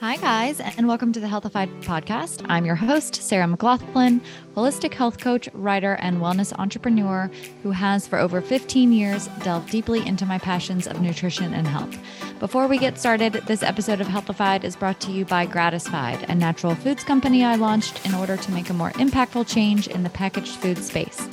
Hi, 0.00 0.18
guys, 0.18 0.60
and 0.60 0.86
welcome 0.86 1.10
to 1.14 1.20
the 1.20 1.26
Healthified 1.26 1.70
podcast. 1.80 2.44
I'm 2.50 2.66
your 2.66 2.74
host, 2.74 3.14
Sarah 3.14 3.46
McLaughlin, 3.46 4.20
holistic 4.54 4.92
health 4.92 5.18
coach, 5.18 5.48
writer, 5.54 5.94
and 5.94 6.20
wellness 6.20 6.52
entrepreneur 6.58 7.30
who 7.62 7.70
has, 7.70 8.06
for 8.06 8.18
over 8.18 8.42
15 8.42 8.92
years, 8.92 9.28
delved 9.42 9.70
deeply 9.70 10.06
into 10.06 10.26
my 10.26 10.38
passions 10.38 10.86
of 10.86 11.00
nutrition 11.00 11.54
and 11.54 11.66
health. 11.66 11.96
Before 12.38 12.66
we 12.66 12.76
get 12.76 12.98
started, 12.98 13.32
this 13.46 13.62
episode 13.62 14.02
of 14.02 14.06
Healthified 14.06 14.64
is 14.64 14.76
brought 14.76 15.00
to 15.00 15.12
you 15.12 15.24
by 15.24 15.46
Gratisfied, 15.46 16.28
a 16.28 16.34
natural 16.34 16.74
foods 16.74 17.02
company 17.02 17.42
I 17.42 17.54
launched 17.54 18.04
in 18.04 18.14
order 18.14 18.36
to 18.36 18.52
make 18.52 18.68
a 18.68 18.74
more 18.74 18.90
impactful 18.90 19.48
change 19.48 19.88
in 19.88 20.02
the 20.02 20.10
packaged 20.10 20.56
food 20.56 20.76
space. 20.76 21.26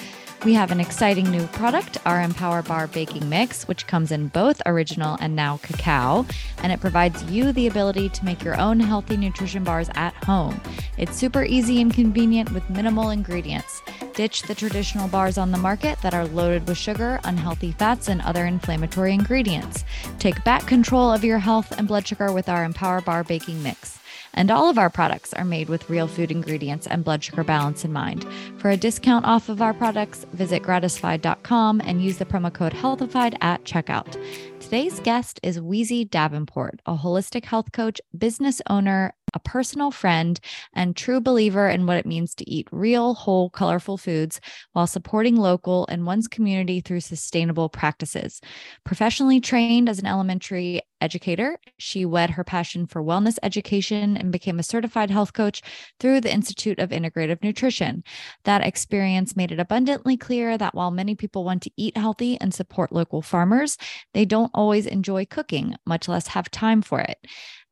We 0.45 0.53
have 0.55 0.71
an 0.71 0.81
exciting 0.81 1.31
new 1.31 1.47
product, 1.47 1.99
our 2.05 2.21
Empower 2.21 2.63
Bar 2.63 2.87
Baking 2.87 3.29
Mix, 3.29 3.65
which 3.65 3.87
comes 3.87 4.11
in 4.11 4.27
both 4.27 4.61
original 4.65 5.17
and 5.21 5.37
now 5.37 5.55
cacao, 5.63 6.25
and 6.57 6.69
it 6.69 6.81
provides 6.81 7.23
you 7.31 7.53
the 7.53 7.67
ability 7.67 8.09
to 8.09 8.25
make 8.25 8.43
your 8.43 8.59
own 8.59 8.77
healthy 8.81 9.15
nutrition 9.15 9.63
bars 9.63 9.89
at 9.95 10.13
home. 10.25 10.59
It's 10.97 11.15
super 11.15 11.45
easy 11.45 11.79
and 11.79 11.93
convenient 11.93 12.51
with 12.51 12.69
minimal 12.69 13.11
ingredients. 13.11 13.81
Ditch 14.15 14.41
the 14.41 14.53
traditional 14.53 15.07
bars 15.07 15.37
on 15.37 15.51
the 15.51 15.57
market 15.57 15.97
that 16.01 16.13
are 16.13 16.27
loaded 16.27 16.67
with 16.67 16.77
sugar, 16.77 17.21
unhealthy 17.23 17.71
fats, 17.71 18.09
and 18.09 18.21
other 18.23 18.45
inflammatory 18.45 19.13
ingredients. 19.13 19.85
Take 20.19 20.43
back 20.43 20.67
control 20.67 21.09
of 21.09 21.23
your 21.23 21.39
health 21.39 21.71
and 21.77 21.87
blood 21.87 22.05
sugar 22.05 22.33
with 22.33 22.49
our 22.49 22.65
Empower 22.65 22.99
Bar 22.99 23.23
Baking 23.23 23.63
Mix. 23.63 24.02
And 24.33 24.49
all 24.49 24.69
of 24.69 24.77
our 24.77 24.89
products 24.89 25.33
are 25.33 25.45
made 25.45 25.69
with 25.69 25.89
real 25.89 26.07
food 26.07 26.31
ingredients 26.31 26.87
and 26.87 27.03
blood 27.03 27.23
sugar 27.23 27.43
balance 27.43 27.85
in 27.85 27.93
mind. 27.93 28.25
For 28.57 28.69
a 28.69 28.77
discount 28.77 29.25
off 29.25 29.49
of 29.49 29.61
our 29.61 29.73
products, 29.73 30.25
visit 30.33 30.63
gratisfied.com 30.63 31.81
and 31.85 32.03
use 32.03 32.17
the 32.17 32.25
promo 32.25 32.51
code 32.51 32.73
HEALTHIFIED 32.73 33.37
at 33.41 33.63
checkout. 33.63 34.17
Today's 34.59 34.99
guest 35.01 35.39
is 35.43 35.59
Weezie 35.59 36.09
Davenport, 36.09 36.81
a 36.85 36.95
holistic 36.95 37.45
health 37.45 37.71
coach, 37.71 38.01
business 38.17 38.61
owner, 38.69 39.13
a 39.33 39.39
personal 39.39 39.91
friend, 39.91 40.39
and 40.73 40.95
true 40.95 41.19
believer 41.19 41.67
in 41.69 41.85
what 41.85 41.97
it 41.97 42.05
means 42.05 42.35
to 42.35 42.49
eat 42.49 42.67
real, 42.71 43.13
whole, 43.13 43.49
colorful 43.49 43.97
foods 43.97 44.39
while 44.73 44.87
supporting 44.87 45.35
local 45.35 45.85
and 45.87 46.05
one's 46.05 46.27
community 46.27 46.81
through 46.81 46.99
sustainable 46.99 47.69
practices. 47.69 48.41
Professionally 48.83 49.39
trained 49.39 49.89
as 49.89 49.99
an 49.99 50.05
elementary 50.05 50.81
educator, 51.01 51.57
she 51.77 52.05
wed 52.05 52.31
her 52.31 52.43
passion 52.43 52.87
for 52.87 53.03
wellness 53.03 53.37
education 53.43 54.15
and 54.15 54.31
became 54.31 54.57
a 54.57 54.63
certified 54.63 55.11
health 55.11 55.33
coach 55.33 55.61
through 55.99 56.21
the 56.21 56.33
Institute 56.33 56.79
of 56.79 56.91
Integrative 56.91 57.43
Nutrition. 57.43 58.03
That 58.45 58.65
experience 58.65 59.35
made 59.35 59.51
it 59.51 59.59
abundantly 59.59 60.15
clear 60.15 60.57
that 60.57 60.73
while 60.73 60.91
many 60.91 61.13
people 61.13 61.43
want 61.43 61.61
to 61.63 61.71
eat 61.75 61.97
healthy 61.97 62.39
and 62.39 62.53
support 62.53 62.93
local 62.93 63.21
farmers, 63.21 63.77
they 64.13 64.23
don't 64.23 64.51
always 64.53 64.85
enjoy 64.85 65.25
cooking, 65.25 65.75
much 65.85 66.07
less 66.07 66.27
have 66.27 66.49
time 66.49 66.81
for 66.81 67.01
it. 67.01 67.17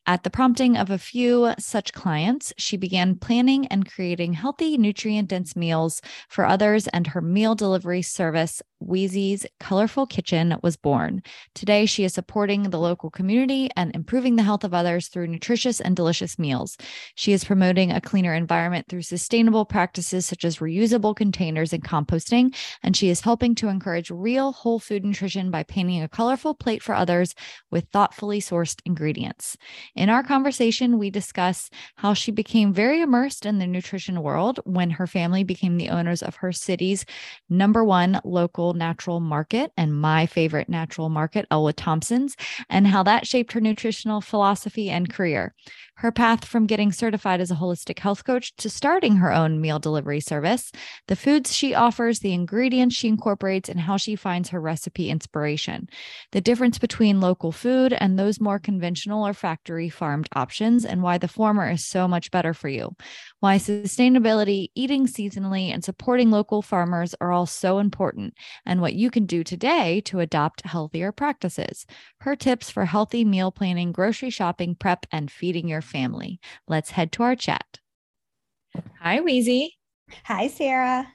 At 0.08 0.24
the 0.24 0.32
prompting 0.32 0.78
of 0.78 0.90
a 0.90 0.98
few 0.98 1.54
such 1.60 1.94
clients, 1.94 2.54
she 2.58 2.76
began 2.76 3.16
planning 3.16 3.68
and 3.68 3.90
creating 3.90 4.34
healthy, 4.34 4.76
nutrient 4.78 5.30
dense 5.30 5.56
meals 5.56 6.02
for 6.28 6.46
others, 6.46 6.88
and 6.88 7.08
her 7.08 7.22
meal 7.22 7.54
delivery 7.54 8.02
service, 8.02 8.64
Weezie's 8.82 9.46
Colorful 9.60 10.06
Kitchen, 10.08 10.58
was 10.64 10.76
born. 10.76 11.22
Today, 11.56 11.86
she 11.86 12.04
is 12.04 12.14
supporting 12.14 12.64
the 12.64 12.80
local 12.80 13.10
community 13.10 13.70
and 13.76 13.96
improving 13.96 14.36
the 14.36 14.44
health 14.44 14.64
of 14.64 14.74
others 14.74 15.08
through 15.08 15.28
nutritious 15.28 15.80
and 15.80 15.96
delicious 15.96 16.40
meals. 16.40 16.78
She 17.16 17.32
is 17.32 17.44
promoting 17.44 17.92
a 17.92 18.02
cleaner 18.02 18.34
environment 18.34 18.88
through 18.88 19.04
sustainable 19.04 19.66
practices 19.66 20.26
such 20.26 20.44
as 20.44 20.58
reusable 20.58 21.16
containers 21.16 21.74
and 21.74 21.84
composting, 21.84 22.56
and 22.84 22.96
she 22.96 23.10
is 23.10 23.22
helping 23.22 23.56
to 23.56 23.68
encourage 23.68 24.10
real 24.10 24.52
whole 24.52 24.80
food 24.80 25.06
nutrition 25.06 25.52
by 25.52 25.64
painting 25.64 26.02
a 26.02 26.10
colorful 26.10 26.54
plate 26.54 26.82
for 26.82 26.96
others 26.96 27.36
with 27.70 27.88
thoughtfully 27.92 28.40
sourced 28.42 28.82
ingredients. 28.86 29.58
In 29.96 30.10
our 30.10 30.24
conversation, 30.24 30.98
we 30.98 31.10
discuss 31.10 31.70
how 31.96 32.14
she 32.14 32.32
became 32.32 32.74
very 32.74 33.02
immersed 33.02 33.46
in 33.46 33.60
the 33.60 33.68
nutrition 33.68 34.22
world 34.22 34.60
when 34.66 34.92
her 34.92 35.08
family 35.08 35.44
became 35.44 35.78
the 35.78 35.90
owners 35.90 36.22
of 36.22 36.36
her 36.36 36.52
city's 36.52 37.06
number 37.50 37.84
one 37.84 38.20
local 38.24 38.71
natural 38.74 39.20
market 39.20 39.72
and 39.78 40.00
my 40.00 40.26
favorite 40.26 40.70
natural 40.70 41.10
market, 41.10 41.46
Ellwood 41.52 41.78
Thompson's, 41.78 42.36
and 42.70 42.88
how 42.88 43.04
that 43.04 43.28
shaped 43.28 43.52
her 43.54 43.62
nutritional 43.62 44.22
philosophy 44.22 44.90
and 44.90 45.12
career. 45.12 45.54
Her 46.02 46.12
path 46.12 46.46
from 46.46 46.66
getting 46.66 46.92
certified 46.92 47.42
as 47.42 47.52
a 47.52 47.56
holistic 47.56 48.00
health 48.00 48.24
coach 48.24 48.56
to 48.56 48.72
starting 48.72 49.18
her 49.18 49.32
own 49.32 49.62
meal 49.62 49.78
delivery 49.78 50.20
service, 50.20 50.72
the 51.08 51.16
foods 51.16 51.56
she 51.56 51.76
offers, 51.76 52.22
the 52.22 52.34
ingredients 52.34 52.96
she 52.96 53.08
incorporates, 53.08 53.70
and 53.70 53.80
how 53.80 53.98
she 53.98 54.16
finds 54.16 54.50
her 54.50 54.60
recipe 54.60 55.12
inspiration. 55.12 55.88
The 56.32 56.42
difference 56.42 56.80
between 56.80 57.22
local 57.22 57.52
food 57.52 57.94
and 57.94 58.18
those 58.18 58.42
more 58.42 58.58
conventional 58.58 59.28
or 59.28 59.36
factory 59.36 59.90
farmed 59.90 60.28
options, 60.34 60.86
and 60.86 61.04
why 61.04 61.20
the 61.20 61.28
former 61.28 61.70
is 61.70 61.86
so 61.86 62.08
much 62.08 62.32
better 62.32 62.56
for 62.56 62.68
you. 62.68 62.96
Why 63.40 63.58
sustainability, 63.58 64.70
eating 64.74 65.06
seasonally, 65.06 65.72
and 65.72 65.84
supporting 65.84 66.32
local 66.32 66.64
farmers 66.64 67.14
are 67.22 67.32
all 67.32 67.46
so 67.46 67.78
important, 67.78 68.34
and 68.66 68.82
what 68.82 68.96
you 68.96 69.12
can 69.12 69.28
do 69.28 69.44
today 69.44 70.02
to 70.06 70.20
adopt 70.20 70.66
healthier 70.66 71.12
practices. 71.12 71.86
Her 72.22 72.36
tips 72.36 72.72
for 72.72 72.86
healthy 72.86 73.24
meal 73.24 73.52
planning, 73.52 73.92
grocery 73.92 74.32
shopping, 74.32 74.74
prep, 74.74 75.06
and 75.12 75.30
feeding 75.30 75.68
your 75.68 75.82
family. 75.92 76.40
Let's 76.68 76.92
head 76.92 77.12
to 77.14 77.24
our 77.24 77.36
chat. 77.36 77.80
Hi, 79.02 79.20
Weezie. 79.20 79.72
Hi, 80.26 80.48
Sarah. 80.48 81.08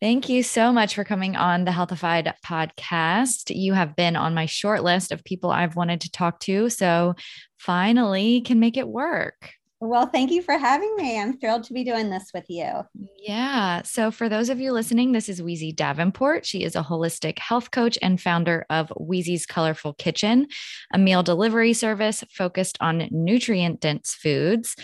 Thank 0.00 0.28
you 0.28 0.42
so 0.42 0.72
much 0.72 0.94
for 0.94 1.04
coming 1.04 1.36
on 1.36 1.64
the 1.64 1.72
Healthified 1.72 2.34
podcast. 2.44 3.54
You 3.54 3.72
have 3.72 3.96
been 3.96 4.14
on 4.14 4.34
my 4.34 4.44
short 4.44 4.82
list 4.82 5.10
of 5.10 5.24
people 5.24 5.50
I've 5.50 5.74
wanted 5.74 6.02
to 6.02 6.10
talk 6.10 6.40
to. 6.40 6.68
So 6.68 7.14
finally 7.56 8.42
can 8.42 8.60
make 8.60 8.76
it 8.76 8.88
work. 8.88 9.52
Well, 9.86 10.06
thank 10.06 10.32
you 10.32 10.42
for 10.42 10.58
having 10.58 10.94
me. 10.96 11.20
I'm 11.20 11.38
thrilled 11.38 11.64
to 11.64 11.72
be 11.72 11.84
doing 11.84 12.10
this 12.10 12.30
with 12.34 12.46
you. 12.48 12.82
Yeah. 13.18 13.82
So, 13.82 14.10
for 14.10 14.28
those 14.28 14.48
of 14.48 14.58
you 14.58 14.72
listening, 14.72 15.12
this 15.12 15.28
is 15.28 15.40
Weezie 15.40 15.74
Davenport. 15.74 16.44
She 16.44 16.64
is 16.64 16.74
a 16.74 16.82
holistic 16.82 17.38
health 17.38 17.70
coach 17.70 17.96
and 18.02 18.20
founder 18.20 18.66
of 18.68 18.92
Weezie's 19.00 19.46
Colorful 19.46 19.94
Kitchen, 19.94 20.48
a 20.92 20.98
meal 20.98 21.22
delivery 21.22 21.72
service 21.72 22.24
focused 22.30 22.76
on 22.80 23.08
nutrient 23.12 23.80
dense 23.80 24.14
foods. 24.14 24.74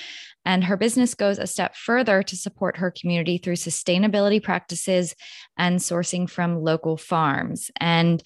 And 0.44 0.64
her 0.64 0.76
business 0.76 1.14
goes 1.14 1.38
a 1.38 1.46
step 1.46 1.74
further 1.76 2.22
to 2.22 2.36
support 2.36 2.76
her 2.76 2.90
community 2.90 3.38
through 3.38 3.56
sustainability 3.56 4.42
practices 4.42 5.14
and 5.56 5.78
sourcing 5.78 6.28
from 6.28 6.62
local 6.62 6.96
farms. 6.96 7.70
And 7.80 8.22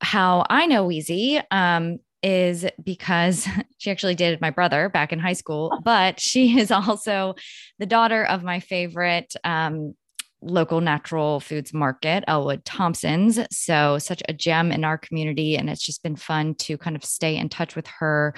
how 0.00 0.44
I 0.48 0.66
know 0.66 0.86
Weezie 0.86 1.42
um, 1.50 1.98
is 2.24 2.64
because 2.82 3.46
she 3.78 3.90
actually 3.90 4.14
dated 4.14 4.40
my 4.40 4.50
brother 4.50 4.88
back 4.88 5.12
in 5.12 5.18
high 5.18 5.34
school, 5.34 5.78
but 5.84 6.18
she 6.18 6.58
is 6.58 6.70
also 6.72 7.34
the 7.78 7.86
daughter 7.86 8.24
of 8.24 8.42
my 8.42 8.58
favorite 8.58 9.34
um, 9.44 9.94
local 10.44 10.80
natural 10.80 11.40
foods 11.40 11.72
market, 11.72 12.22
Ellwood 12.28 12.64
Thompson's. 12.64 13.40
So, 13.50 13.98
such 13.98 14.22
a 14.28 14.32
gem 14.32 14.70
in 14.70 14.84
our 14.84 14.98
community. 14.98 15.56
And 15.56 15.70
it's 15.70 15.84
just 15.84 16.02
been 16.02 16.16
fun 16.16 16.54
to 16.56 16.76
kind 16.78 16.96
of 16.96 17.04
stay 17.04 17.36
in 17.36 17.48
touch 17.48 17.74
with 17.74 17.86
her, 17.98 18.34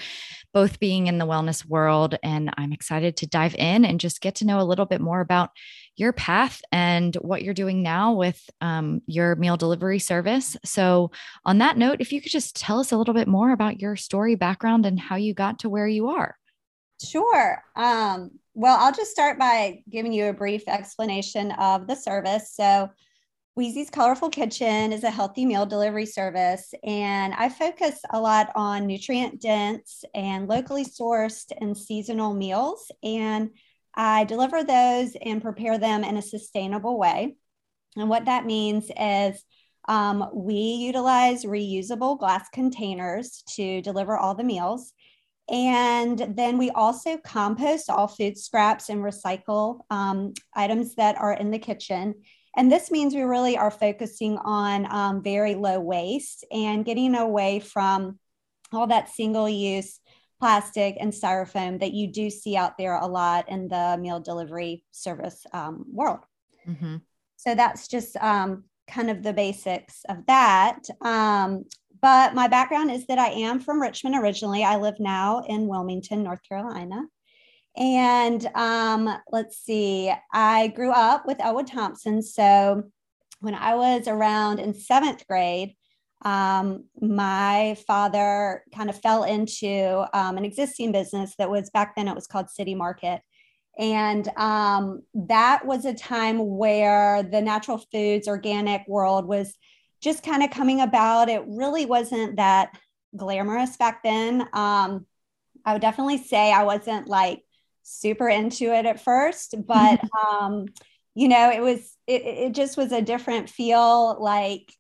both 0.54 0.78
being 0.78 1.08
in 1.08 1.18
the 1.18 1.26
wellness 1.26 1.64
world. 1.66 2.16
And 2.22 2.50
I'm 2.56 2.72
excited 2.72 3.16
to 3.18 3.26
dive 3.26 3.54
in 3.56 3.84
and 3.84 4.00
just 4.00 4.20
get 4.20 4.36
to 4.36 4.46
know 4.46 4.60
a 4.60 4.64
little 4.64 4.86
bit 4.86 5.00
more 5.00 5.20
about 5.20 5.50
your 5.96 6.12
path 6.12 6.62
and 6.70 7.14
what 7.16 7.42
you're 7.42 7.54
doing 7.54 7.82
now 7.82 8.12
with 8.12 8.40
um, 8.60 9.00
your 9.06 9.34
meal 9.36 9.56
delivery 9.56 9.98
service. 9.98 10.56
So, 10.64 11.10
on 11.44 11.58
that 11.58 11.76
note, 11.76 12.00
if 12.00 12.12
you 12.12 12.20
could 12.20 12.32
just 12.32 12.56
tell 12.56 12.78
us 12.78 12.92
a 12.92 12.96
little 12.96 13.14
bit 13.14 13.28
more 13.28 13.50
about 13.50 13.80
your 13.80 13.96
story, 13.96 14.34
background, 14.34 14.86
and 14.86 15.00
how 15.00 15.16
you 15.16 15.34
got 15.34 15.60
to 15.60 15.68
where 15.68 15.88
you 15.88 16.08
are. 16.08 16.36
Sure. 17.04 17.62
Um, 17.74 18.30
well, 18.56 18.78
I'll 18.80 18.92
just 18.92 19.10
start 19.10 19.38
by 19.38 19.82
giving 19.90 20.14
you 20.14 20.26
a 20.26 20.32
brief 20.32 20.66
explanation 20.66 21.52
of 21.52 21.86
the 21.86 21.94
service. 21.94 22.54
So, 22.54 22.88
Weezie's 23.58 23.90
Colorful 23.90 24.30
Kitchen 24.30 24.92
is 24.92 25.04
a 25.04 25.10
healthy 25.10 25.44
meal 25.44 25.66
delivery 25.66 26.06
service, 26.06 26.72
and 26.82 27.34
I 27.34 27.50
focus 27.50 28.00
a 28.10 28.20
lot 28.20 28.50
on 28.54 28.86
nutrient 28.86 29.40
dense 29.40 30.04
and 30.14 30.48
locally 30.48 30.84
sourced 30.84 31.52
and 31.60 31.76
seasonal 31.76 32.32
meals. 32.32 32.90
And 33.02 33.50
I 33.94 34.24
deliver 34.24 34.64
those 34.64 35.16
and 35.22 35.42
prepare 35.42 35.78
them 35.78 36.02
in 36.02 36.16
a 36.16 36.22
sustainable 36.22 36.98
way. 36.98 37.36
And 37.96 38.08
what 38.08 38.24
that 38.24 38.46
means 38.46 38.90
is 38.98 39.42
um, 39.88 40.30
we 40.34 40.54
utilize 40.54 41.44
reusable 41.44 42.18
glass 42.18 42.48
containers 42.50 43.42
to 43.56 43.82
deliver 43.82 44.16
all 44.16 44.34
the 44.34 44.44
meals. 44.44 44.92
And 45.48 46.34
then 46.36 46.58
we 46.58 46.70
also 46.70 47.18
compost 47.18 47.88
all 47.88 48.08
food 48.08 48.36
scraps 48.36 48.88
and 48.88 49.00
recycle 49.02 49.80
um, 49.90 50.34
items 50.54 50.96
that 50.96 51.16
are 51.18 51.32
in 51.32 51.50
the 51.50 51.58
kitchen. 51.58 52.14
And 52.56 52.72
this 52.72 52.90
means 52.90 53.14
we 53.14 53.22
really 53.22 53.56
are 53.56 53.70
focusing 53.70 54.38
on 54.38 54.90
um, 54.90 55.22
very 55.22 55.54
low 55.54 55.78
waste 55.78 56.44
and 56.50 56.84
getting 56.84 57.14
away 57.14 57.60
from 57.60 58.18
all 58.72 58.86
that 58.88 59.10
single 59.10 59.48
use 59.48 60.00
plastic 60.40 60.96
and 61.00 61.12
styrofoam 61.12 61.80
that 61.80 61.92
you 61.92 62.08
do 62.08 62.28
see 62.28 62.56
out 62.56 62.76
there 62.76 62.96
a 62.96 63.06
lot 63.06 63.48
in 63.48 63.68
the 63.68 63.96
meal 64.00 64.20
delivery 64.20 64.82
service 64.90 65.46
um, 65.52 65.84
world. 65.90 66.20
Mm-hmm. 66.66 66.96
So 67.36 67.54
that's 67.54 67.88
just 67.88 68.16
um, 68.16 68.64
kind 68.88 69.10
of 69.10 69.22
the 69.22 69.32
basics 69.32 70.02
of 70.08 70.26
that. 70.26 70.80
Um, 71.00 71.64
but 72.06 72.36
my 72.36 72.46
background 72.46 72.88
is 72.92 73.04
that 73.08 73.18
I 73.18 73.30
am 73.30 73.58
from 73.58 73.82
Richmond 73.82 74.14
originally. 74.14 74.62
I 74.62 74.76
live 74.76 75.00
now 75.00 75.42
in 75.48 75.66
Wilmington, 75.66 76.22
North 76.22 76.38
Carolina. 76.48 77.02
And 77.76 78.46
um, 78.54 79.12
let's 79.32 79.58
see, 79.58 80.12
I 80.32 80.68
grew 80.68 80.92
up 80.92 81.26
with 81.26 81.40
Ellwood 81.40 81.66
Thompson. 81.66 82.22
So 82.22 82.84
when 83.40 83.56
I 83.56 83.74
was 83.74 84.06
around 84.06 84.60
in 84.60 84.72
seventh 84.72 85.26
grade, 85.26 85.74
um, 86.24 86.84
my 87.00 87.76
father 87.88 88.62
kind 88.72 88.88
of 88.88 89.00
fell 89.00 89.24
into 89.24 90.06
um, 90.12 90.38
an 90.38 90.44
existing 90.44 90.92
business 90.92 91.34
that 91.40 91.50
was 91.50 91.70
back 91.70 91.96
then 91.96 92.06
it 92.06 92.14
was 92.14 92.28
called 92.28 92.50
City 92.50 92.76
Market. 92.76 93.20
And 93.80 94.28
um, 94.36 95.02
that 95.14 95.66
was 95.66 95.84
a 95.84 95.92
time 95.92 96.38
where 96.38 97.24
the 97.24 97.42
natural 97.42 97.82
foods, 97.92 98.28
organic 98.28 98.86
world 98.86 99.26
was 99.26 99.56
just 100.06 100.22
kind 100.22 100.44
of 100.44 100.50
coming 100.50 100.80
about. 100.80 101.28
It 101.28 101.42
really 101.48 101.84
wasn't 101.84 102.36
that 102.36 102.78
glamorous 103.16 103.76
back 103.76 104.04
then. 104.04 104.42
Um, 104.52 105.04
I 105.64 105.72
would 105.72 105.82
definitely 105.82 106.18
say 106.18 106.52
I 106.52 106.62
wasn't 106.62 107.08
like 107.08 107.42
super 107.82 108.28
into 108.28 108.72
it 108.72 108.86
at 108.86 109.02
first, 109.02 109.56
but 109.66 110.00
um, 110.24 110.66
you 111.16 111.26
know, 111.26 111.50
it 111.50 111.60
was 111.60 111.96
it, 112.06 112.22
it 112.22 112.54
just 112.54 112.76
was 112.76 112.92
a 112.92 113.02
different 113.02 113.50
feel. 113.50 114.16
Like 114.22 114.72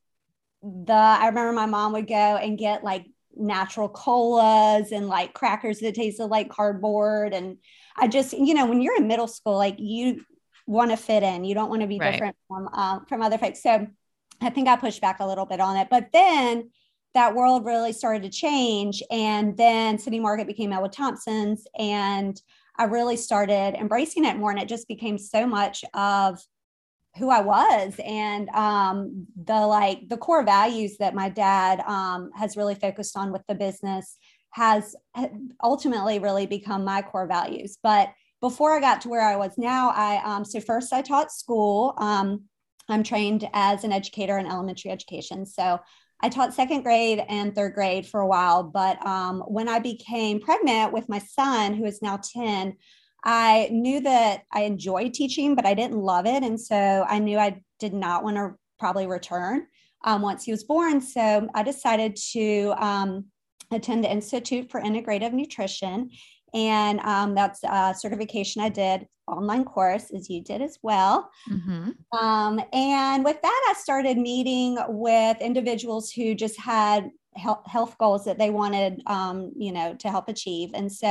the 0.62 0.92
I 0.92 1.26
remember 1.26 1.52
my 1.52 1.66
mom 1.66 1.92
would 1.94 2.06
go 2.06 2.14
and 2.14 2.56
get 2.56 2.84
like 2.84 3.06
natural 3.34 3.88
colas 3.88 4.92
and 4.92 5.08
like 5.08 5.34
crackers 5.34 5.80
that 5.80 5.96
tasted 5.96 6.26
like 6.26 6.50
cardboard. 6.50 7.34
And 7.34 7.58
I 7.96 8.06
just, 8.06 8.32
you 8.32 8.54
know, 8.54 8.66
when 8.66 8.80
you're 8.80 8.96
in 8.96 9.08
middle 9.08 9.26
school, 9.26 9.56
like 9.56 9.76
you 9.78 10.24
want 10.68 10.92
to 10.92 10.96
fit 10.96 11.24
in, 11.24 11.44
you 11.44 11.54
don't 11.54 11.68
want 11.68 11.82
to 11.82 11.88
be 11.88 11.98
right. 11.98 12.12
different 12.12 12.36
from 12.46 12.68
um, 12.68 13.06
from 13.06 13.22
other 13.22 13.38
folks. 13.38 13.60
So 13.60 13.88
I 14.40 14.50
think 14.50 14.68
I 14.68 14.76
pushed 14.76 15.00
back 15.00 15.20
a 15.20 15.26
little 15.26 15.46
bit 15.46 15.60
on 15.60 15.76
it, 15.76 15.88
but 15.90 16.08
then 16.12 16.70
that 17.14 17.34
world 17.34 17.64
really 17.64 17.92
started 17.92 18.22
to 18.22 18.28
change. 18.28 19.02
And 19.10 19.56
then 19.56 19.98
City 19.98 20.20
Market 20.20 20.46
became 20.46 20.72
Ellwood 20.72 20.92
Thompson's. 20.92 21.66
And 21.78 22.40
I 22.78 22.84
really 22.84 23.16
started 23.16 23.74
embracing 23.74 24.26
it 24.26 24.36
more. 24.36 24.50
And 24.50 24.60
it 24.60 24.68
just 24.68 24.86
became 24.86 25.16
so 25.16 25.46
much 25.46 25.82
of 25.94 26.38
who 27.16 27.30
I 27.30 27.40
was 27.40 27.94
and 28.04 28.48
um, 28.50 29.26
the 29.42 29.66
like 29.66 30.08
the 30.08 30.18
core 30.18 30.44
values 30.44 30.98
that 30.98 31.14
my 31.14 31.28
dad 31.28 31.80
um, 31.86 32.30
has 32.34 32.56
really 32.56 32.74
focused 32.74 33.16
on 33.16 33.32
with 33.32 33.42
the 33.48 33.54
business 33.54 34.18
has 34.50 34.94
ultimately 35.62 36.18
really 36.18 36.46
become 36.46 36.84
my 36.84 37.02
core 37.02 37.26
values. 37.26 37.78
But 37.82 38.10
before 38.40 38.76
I 38.76 38.80
got 38.80 39.00
to 39.02 39.08
where 39.08 39.22
I 39.22 39.36
was 39.36 39.56
now, 39.56 39.90
I 39.90 40.20
um, 40.24 40.44
so 40.44 40.60
first 40.60 40.92
I 40.92 41.02
taught 41.02 41.32
school. 41.32 41.94
I'm 42.88 43.02
trained 43.02 43.48
as 43.52 43.84
an 43.84 43.92
educator 43.92 44.38
in 44.38 44.46
elementary 44.46 44.90
education, 44.90 45.46
so 45.46 45.80
I 46.22 46.28
taught 46.28 46.54
second 46.54 46.82
grade 46.82 47.22
and 47.28 47.54
third 47.54 47.74
grade 47.74 48.06
for 48.06 48.20
a 48.20 48.26
while. 48.26 48.62
But 48.62 49.04
um, 49.06 49.40
when 49.46 49.68
I 49.68 49.78
became 49.78 50.40
pregnant 50.40 50.92
with 50.92 51.08
my 51.08 51.18
son, 51.18 51.74
who 51.74 51.84
is 51.84 52.00
now 52.00 52.18
10, 52.18 52.76
I 53.24 53.68
knew 53.70 54.00
that 54.00 54.44
I 54.52 54.62
enjoyed 54.62 55.12
teaching, 55.12 55.54
but 55.54 55.66
I 55.66 55.74
didn't 55.74 55.98
love 55.98 56.26
it. 56.26 56.42
And 56.42 56.60
so 56.60 57.04
I 57.08 57.18
knew 57.18 57.38
I 57.38 57.60
did 57.78 57.92
not 57.92 58.24
want 58.24 58.36
to 58.36 58.54
probably 58.78 59.06
return 59.06 59.66
um, 60.04 60.22
once 60.22 60.44
he 60.44 60.52
was 60.52 60.64
born. 60.64 61.00
So 61.00 61.48
I 61.54 61.62
decided 61.62 62.16
to 62.32 62.72
um, 62.78 63.26
attend 63.70 64.04
the 64.04 64.10
Institute 64.10 64.70
for 64.70 64.80
Integrative 64.80 65.32
Nutrition. 65.32 66.10
And 66.54 67.00
um, 67.00 67.34
that's 67.34 67.62
a 67.64 67.94
certification 67.96 68.62
I 68.62 68.68
did 68.68 69.06
online 69.26 69.64
course 69.64 70.10
as 70.14 70.30
you 70.30 70.42
did 70.42 70.62
as 70.62 70.78
well. 70.82 71.30
Mm-hmm. 71.50 72.18
Um, 72.18 72.60
and 72.72 73.24
with 73.24 73.40
that, 73.42 73.66
I 73.68 73.74
started 73.78 74.16
meeting 74.16 74.78
with 74.88 75.40
individuals 75.40 76.10
who 76.10 76.34
just 76.34 76.58
had 76.58 77.10
health, 77.34 77.62
health 77.66 77.98
goals 77.98 78.24
that 78.24 78.38
they 78.38 78.50
wanted, 78.50 79.02
um, 79.06 79.52
you 79.56 79.72
know, 79.72 79.94
to 79.96 80.10
help 80.10 80.28
achieve. 80.28 80.70
And 80.74 80.90
so 80.90 81.08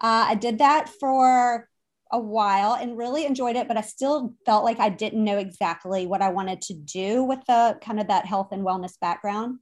uh, 0.00 0.24
I 0.28 0.34
did 0.34 0.58
that 0.58 0.88
for 0.88 1.68
a 2.12 2.18
while 2.18 2.74
and 2.74 2.96
really 2.96 3.26
enjoyed 3.26 3.56
it, 3.56 3.68
but 3.68 3.76
I 3.76 3.80
still 3.80 4.34
felt 4.44 4.64
like 4.64 4.78
I 4.78 4.88
didn't 4.88 5.24
know 5.24 5.38
exactly 5.38 6.06
what 6.06 6.22
I 6.22 6.30
wanted 6.30 6.62
to 6.62 6.74
do 6.74 7.24
with 7.24 7.40
the 7.46 7.78
kind 7.82 8.00
of 8.00 8.08
that 8.08 8.26
health 8.26 8.48
and 8.52 8.64
wellness 8.64 8.98
background. 9.00 9.58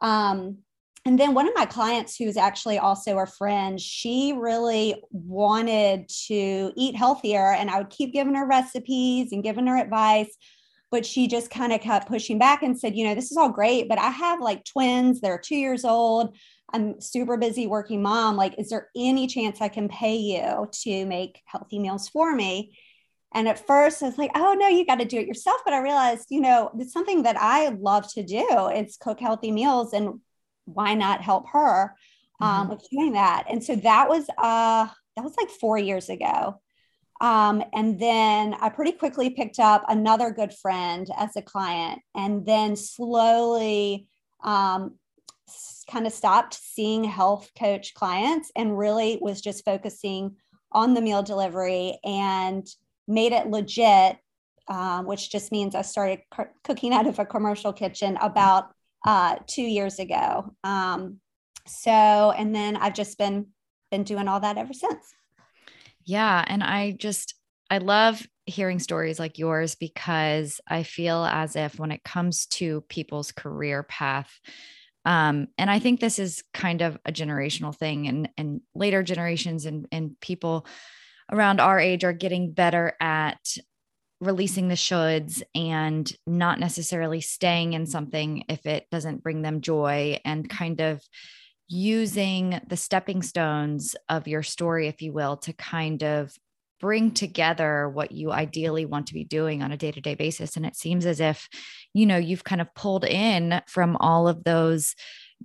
Um, 0.00 0.58
and 1.06 1.18
then 1.18 1.34
one 1.34 1.46
of 1.46 1.54
my 1.54 1.66
clients, 1.66 2.16
who's 2.16 2.38
actually 2.38 2.78
also 2.78 3.18
a 3.18 3.26
friend, 3.26 3.78
she 3.78 4.32
really 4.36 5.02
wanted 5.10 6.08
to 6.28 6.72
eat 6.76 6.96
healthier, 6.96 7.52
and 7.52 7.70
I 7.70 7.78
would 7.78 7.90
keep 7.90 8.14
giving 8.14 8.34
her 8.34 8.46
recipes 8.46 9.32
and 9.32 9.42
giving 9.42 9.66
her 9.66 9.76
advice. 9.76 10.34
But 10.90 11.04
she 11.04 11.26
just 11.26 11.50
kind 11.50 11.72
of 11.72 11.80
kept 11.80 12.08
pushing 12.08 12.38
back 12.38 12.62
and 12.62 12.78
said, 12.78 12.96
You 12.96 13.06
know, 13.06 13.14
this 13.14 13.30
is 13.30 13.36
all 13.36 13.50
great, 13.50 13.88
but 13.88 13.98
I 13.98 14.10
have 14.10 14.40
like 14.40 14.64
twins, 14.64 15.20
they're 15.20 15.38
two 15.38 15.56
years 15.56 15.84
old. 15.84 16.36
I'm 16.72 17.00
super 17.00 17.36
busy 17.36 17.66
working 17.66 18.02
mom. 18.02 18.36
Like, 18.36 18.58
is 18.58 18.70
there 18.70 18.88
any 18.96 19.26
chance 19.26 19.60
I 19.60 19.68
can 19.68 19.88
pay 19.88 20.16
you 20.16 20.68
to 20.82 21.06
make 21.06 21.42
healthy 21.44 21.78
meals 21.78 22.08
for 22.08 22.34
me? 22.34 22.78
And 23.34 23.48
at 23.48 23.66
first, 23.66 24.02
I 24.02 24.06
was 24.06 24.18
like, 24.18 24.30
oh, 24.34 24.54
no, 24.58 24.68
you 24.68 24.86
got 24.86 25.00
to 25.00 25.04
do 25.04 25.18
it 25.18 25.26
yourself. 25.26 25.60
But 25.64 25.74
I 25.74 25.82
realized, 25.82 26.28
you 26.30 26.40
know, 26.40 26.70
it's 26.78 26.92
something 26.92 27.24
that 27.24 27.36
I 27.36 27.68
love 27.68 28.10
to 28.14 28.22
do. 28.22 28.46
It's 28.72 28.96
cook 28.96 29.20
healthy 29.20 29.50
meals. 29.50 29.92
And 29.92 30.20
why 30.64 30.94
not 30.94 31.22
help 31.22 31.48
her 31.50 31.94
um, 32.40 32.48
mm-hmm. 32.48 32.70
with 32.70 32.88
doing 32.90 33.12
that? 33.12 33.44
And 33.48 33.62
so 33.62 33.76
that 33.76 34.08
was, 34.08 34.28
uh, 34.38 34.86
that 35.16 35.24
was 35.24 35.36
like 35.36 35.50
four 35.50 35.78
years 35.78 36.08
ago. 36.08 36.60
Um, 37.20 37.62
and 37.72 37.98
then 37.98 38.54
I 38.54 38.68
pretty 38.68 38.92
quickly 38.92 39.30
picked 39.30 39.58
up 39.58 39.84
another 39.88 40.30
good 40.30 40.52
friend 40.52 41.08
as 41.16 41.36
a 41.36 41.42
client. 41.42 42.00
And 42.14 42.44
then 42.44 42.76
slowly 42.76 44.08
um, 44.42 44.96
kind 45.90 46.06
of 46.06 46.12
stopped 46.12 46.54
seeing 46.54 47.04
health 47.04 47.50
coach 47.58 47.94
clients 47.94 48.50
and 48.56 48.76
really 48.76 49.18
was 49.20 49.40
just 49.40 49.64
focusing 49.64 50.36
on 50.72 50.94
the 50.94 51.00
meal 51.00 51.22
delivery 51.22 51.98
and 52.04 52.66
made 53.06 53.32
it 53.32 53.46
legit, 53.46 54.18
um, 54.68 55.06
which 55.06 55.30
just 55.30 55.52
means 55.52 55.74
I 55.74 55.82
started 55.82 56.20
c- 56.36 56.44
cooking 56.64 56.92
out 56.92 57.06
of 57.06 57.18
a 57.18 57.24
commercial 57.24 57.72
kitchen 57.72 58.18
about 58.20 58.73
uh, 59.04 59.36
two 59.46 59.62
years 59.62 59.98
ago. 59.98 60.54
Um, 60.64 61.20
so, 61.66 61.90
and 61.90 62.54
then 62.54 62.76
I've 62.76 62.94
just 62.94 63.18
been 63.18 63.46
been 63.90 64.04
doing 64.04 64.28
all 64.28 64.40
that 64.40 64.58
ever 64.58 64.72
since. 64.72 65.14
Yeah, 66.04 66.44
and 66.46 66.62
I 66.62 66.92
just 66.92 67.34
I 67.70 67.78
love 67.78 68.26
hearing 68.46 68.78
stories 68.78 69.18
like 69.18 69.38
yours 69.38 69.74
because 69.74 70.60
I 70.68 70.82
feel 70.82 71.24
as 71.24 71.56
if 71.56 71.78
when 71.78 71.90
it 71.90 72.04
comes 72.04 72.46
to 72.46 72.82
people's 72.82 73.32
career 73.32 73.82
path, 73.82 74.30
um, 75.06 75.48
and 75.56 75.70
I 75.70 75.78
think 75.78 76.00
this 76.00 76.18
is 76.18 76.44
kind 76.52 76.82
of 76.82 76.98
a 77.06 77.12
generational 77.12 77.74
thing, 77.74 78.08
and 78.08 78.28
and 78.36 78.60
later 78.74 79.02
generations 79.02 79.64
and 79.66 79.86
and 79.92 80.18
people 80.20 80.66
around 81.32 81.60
our 81.60 81.80
age 81.80 82.04
are 82.04 82.12
getting 82.12 82.52
better 82.52 82.94
at 83.00 83.56
releasing 84.24 84.68
the 84.68 84.74
shoulds 84.74 85.42
and 85.54 86.10
not 86.26 86.58
necessarily 86.58 87.20
staying 87.20 87.74
in 87.74 87.86
something 87.86 88.44
if 88.48 88.66
it 88.66 88.86
doesn't 88.90 89.22
bring 89.22 89.42
them 89.42 89.60
joy 89.60 90.18
and 90.24 90.48
kind 90.48 90.80
of 90.80 91.02
using 91.68 92.60
the 92.68 92.76
stepping 92.76 93.22
stones 93.22 93.96
of 94.08 94.28
your 94.28 94.42
story, 94.42 94.88
if 94.88 95.02
you 95.02 95.12
will, 95.12 95.36
to 95.38 95.52
kind 95.52 96.02
of 96.02 96.32
bring 96.80 97.10
together 97.12 97.88
what 97.88 98.12
you 98.12 98.30
ideally 98.30 98.84
want 98.84 99.06
to 99.06 99.14
be 99.14 99.24
doing 99.24 99.62
on 99.62 99.72
a 99.72 99.76
day 99.76 99.90
to 99.90 100.00
day 100.00 100.14
basis. 100.14 100.56
And 100.56 100.66
it 100.66 100.76
seems 100.76 101.06
as 101.06 101.20
if, 101.20 101.48
you 101.94 102.04
know, 102.04 102.18
you've 102.18 102.44
kind 102.44 102.60
of 102.60 102.74
pulled 102.74 103.04
in 103.04 103.62
from 103.66 103.96
all 103.96 104.28
of 104.28 104.44
those 104.44 104.94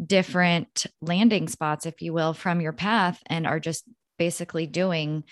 different 0.06 0.86
landing 1.02 1.48
spots, 1.48 1.86
if 1.86 2.02
you 2.02 2.14
will, 2.14 2.34
from 2.34 2.62
your 2.62 2.74
path 2.74 3.22
and 3.28 3.48
are 3.48 3.60
just 3.60 3.86
basically 4.18 4.68
doing 4.68 5.24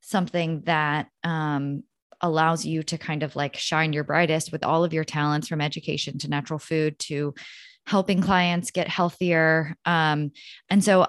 something 0.00 0.62
that 0.66 1.08
um, 1.24 1.82
allows 2.20 2.64
you 2.64 2.82
to 2.84 2.98
kind 2.98 3.22
of 3.22 3.36
like 3.36 3.56
shine 3.56 3.92
your 3.92 4.04
brightest 4.04 4.52
with 4.52 4.64
all 4.64 4.84
of 4.84 4.92
your 4.92 5.04
talents 5.04 5.48
from 5.48 5.60
education 5.60 6.18
to 6.18 6.28
natural 6.28 6.58
food 6.58 6.98
to 6.98 7.34
helping 7.86 8.20
clients 8.20 8.70
get 8.70 8.88
healthier. 8.88 9.76
Um, 9.84 10.32
and 10.68 10.82
so 10.82 11.06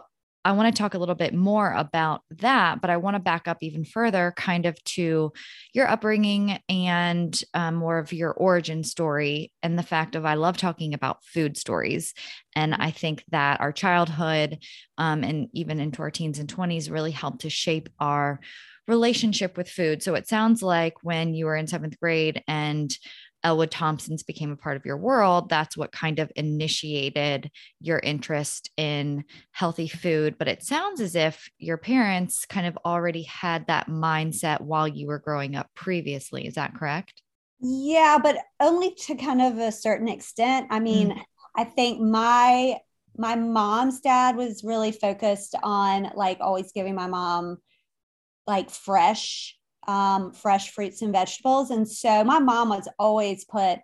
I 0.48 0.54
want 0.54 0.74
to 0.74 0.82
talk 0.82 0.94
a 0.94 0.98
little 0.98 1.14
bit 1.14 1.34
more 1.34 1.74
about 1.74 2.22
that, 2.38 2.80
but 2.80 2.90
I 2.90 2.96
want 2.96 3.16
to 3.16 3.20
back 3.20 3.50
up 3.50 3.58
even 3.60 3.84
further, 3.84 4.34
kind 4.38 4.66
of 4.66 4.82
to 4.86 5.34
your 5.74 5.90
upbringing 5.90 6.60
and 6.70 7.38
um, 7.54 7.76
more 7.76 7.98
of 7.98 8.14
your 8.14 8.32
origin 8.32 8.86
story 8.86 9.52
and 9.62 9.78
the 9.78 9.84
fact 9.84 10.16
of 10.16 10.26
I 10.26 10.36
love 10.36 10.56
talking 10.56 10.94
about 10.94 11.26
food 11.26 11.58
stories. 11.58 12.14
And 12.56 12.74
I 12.74 12.92
think 12.92 13.26
that 13.32 13.60
our 13.60 13.74
childhood 13.74 14.60
um, 14.98 15.26
and 15.26 15.50
even 15.52 15.82
into 15.82 16.02
our 16.02 16.12
teens 16.12 16.40
and 16.40 16.48
20s 16.48 16.90
really 16.90 17.12
help 17.12 17.40
to 17.40 17.50
shape 17.50 17.90
our 18.00 18.40
relationship 18.88 19.58
with 19.58 19.70
food. 19.70 20.01
So 20.01 20.15
it 20.15 20.27
sounds 20.27 20.63
like 20.63 21.03
when 21.03 21.34
you 21.34 21.46
were 21.46 21.56
in 21.56 21.67
seventh 21.67 22.00
grade 22.00 22.44
and 22.48 22.96
Ellwood 23.44 23.72
Thompson's 23.72 24.24
became 24.24 24.51
a 24.51 24.58
part 24.58 24.77
of 24.77 24.86
your 24.86 24.98
world, 24.98 25.50
that's 25.50 25.77
what 25.77 25.91
kind 25.91 26.20
of 26.20 26.32
initiated 26.36 27.51
your 27.79 28.00
interest 28.00 28.72
in 28.77 29.24
healthy 29.51 29.88
food. 29.88 30.38
But 30.38 30.48
it 30.48 30.63
sounds 30.63 31.00
as 31.00 31.15
if 31.15 31.50
your 31.60 31.77
parents 31.77 32.46
kind 32.46 32.65
of 32.65 32.77
already 32.84 33.24
had 33.24 33.67
that 33.67 33.88
mindset 33.88 34.62
while 34.62 34.88
you 34.88 35.08
were 35.08 35.20
growing 35.20 35.56
up 35.56 35.70
previously. 35.75 36.48
Is 36.48 36.56
that 36.56 36.75
correct? 36.75 37.22
Yeah, 37.60 38.17
but 38.22 38.38
only 38.60 38.94
to 39.06 39.15
kind 39.15 39.41
of 39.41 39.58
a 39.58 39.72
certain 39.72 40.08
extent. 40.08 40.67
I 40.70 40.79
mean, 40.79 41.12
mm. 41.12 41.22
I 41.56 41.63
think 41.63 42.01
my 42.01 42.77
my 43.20 43.36
mom's 43.36 44.00
dad 44.00 44.36
was 44.36 44.63
really 44.63 44.91
focused 44.91 45.56
on 45.63 46.12
like 46.15 46.38
always 46.39 46.72
giving 46.72 46.94
my 46.94 47.08
mom 47.08 47.58
like 48.48 48.70
fresh 48.70 49.56
um, 49.88 50.34
fresh 50.34 50.72
fruits 50.72 51.01
and 51.01 51.13
vegetables 51.13 51.70
and 51.72 51.88
so 51.88 52.24
my 52.24 52.39
mom 52.39 52.70
was 52.70 52.89
always 53.00 53.46
put 53.46 53.80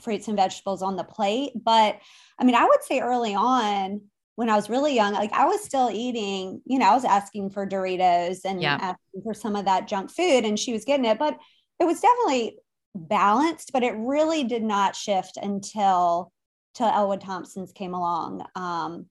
fruits 0.00 0.28
and 0.28 0.36
vegetables 0.36 0.82
on 0.82 0.96
the 0.96 1.04
plate 1.04 1.52
but 1.62 1.98
i 2.38 2.44
mean 2.44 2.54
i 2.54 2.64
would 2.64 2.82
say 2.82 3.00
early 3.00 3.34
on 3.34 4.00
when 4.36 4.48
i 4.48 4.56
was 4.56 4.70
really 4.70 4.94
young 4.94 5.12
like 5.12 5.32
i 5.32 5.44
was 5.44 5.62
still 5.62 5.90
eating 5.92 6.60
you 6.64 6.78
know 6.78 6.86
i 6.86 6.94
was 6.94 7.04
asking 7.04 7.50
for 7.50 7.66
doritos 7.66 8.40
and 8.44 8.60
yeah. 8.60 8.76
asking 8.80 9.22
for 9.22 9.34
some 9.34 9.54
of 9.54 9.66
that 9.66 9.86
junk 9.86 10.10
food 10.10 10.44
and 10.44 10.58
she 10.58 10.72
was 10.72 10.84
getting 10.84 11.04
it 11.04 11.18
but 11.18 11.38
it 11.78 11.84
was 11.84 12.00
definitely 12.00 12.58
balanced 12.94 13.70
but 13.72 13.82
it 13.82 13.94
really 13.98 14.44
did 14.44 14.62
not 14.62 14.96
shift 14.96 15.36
until 15.36 16.32
till 16.74 16.88
Ellwood 16.88 17.20
Thompson's 17.20 17.72
came 17.72 17.94
along. 17.94 18.44
Um, 18.54 19.06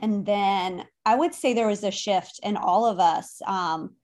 and 0.00 0.24
then 0.24 0.84
I 1.04 1.16
would 1.16 1.34
say 1.34 1.52
there 1.52 1.66
was 1.66 1.84
a 1.84 1.90
shift 1.90 2.40
in 2.42 2.56
all 2.56 2.86
of 2.86 3.00
us. 3.00 3.40
Um, 3.46 3.96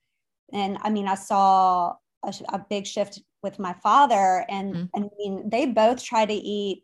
and 0.53 0.77
I 0.81 0.89
mean, 0.89 1.07
I 1.07 1.15
saw 1.15 1.95
a, 2.23 2.33
a 2.49 2.65
big 2.69 2.85
shift 2.87 3.21
with 3.43 3.59
my 3.59 3.73
father, 3.73 4.45
and, 4.49 4.73
mm-hmm. 4.73 5.03
I 5.03 5.09
mean, 5.17 5.49
they 5.49 5.65
both 5.67 6.03
try 6.03 6.25
to 6.25 6.33
eat 6.33 6.83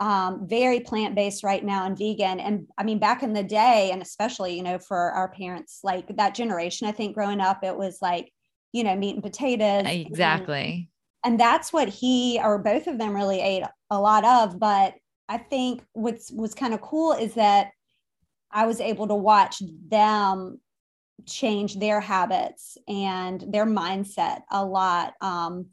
um, 0.00 0.48
very 0.48 0.80
plant 0.80 1.14
based 1.14 1.44
right 1.44 1.64
now 1.64 1.86
and 1.86 1.96
vegan. 1.96 2.40
And 2.40 2.66
I 2.76 2.82
mean, 2.82 2.98
back 2.98 3.22
in 3.22 3.34
the 3.34 3.44
day, 3.44 3.90
and 3.92 4.02
especially, 4.02 4.56
you 4.56 4.62
know, 4.62 4.78
for 4.78 5.12
our 5.12 5.28
parents, 5.28 5.80
like 5.84 6.16
that 6.16 6.34
generation, 6.34 6.88
I 6.88 6.92
think 6.92 7.14
growing 7.14 7.40
up, 7.40 7.62
it 7.62 7.76
was 7.76 7.98
like, 8.02 8.32
you 8.72 8.82
know, 8.82 8.96
meat 8.96 9.14
and 9.14 9.22
potatoes. 9.22 9.84
Exactly. 9.86 10.88
And, 11.22 11.34
and 11.34 11.40
that's 11.40 11.72
what 11.72 11.88
he 11.88 12.40
or 12.42 12.58
both 12.58 12.88
of 12.88 12.98
them 12.98 13.14
really 13.14 13.40
ate 13.40 13.62
a 13.90 14.00
lot 14.00 14.24
of. 14.24 14.58
But 14.58 14.94
I 15.28 15.38
think 15.38 15.84
what's 15.92 16.32
was 16.32 16.52
kind 16.52 16.74
of 16.74 16.80
cool 16.80 17.12
is 17.12 17.34
that 17.34 17.70
I 18.50 18.66
was 18.66 18.80
able 18.80 19.06
to 19.06 19.14
watch 19.14 19.62
them 19.88 20.58
change 21.26 21.78
their 21.78 22.00
habits 22.00 22.76
and 22.88 23.44
their 23.48 23.66
mindset 23.66 24.40
a 24.50 24.64
lot 24.64 25.14
um, 25.20 25.66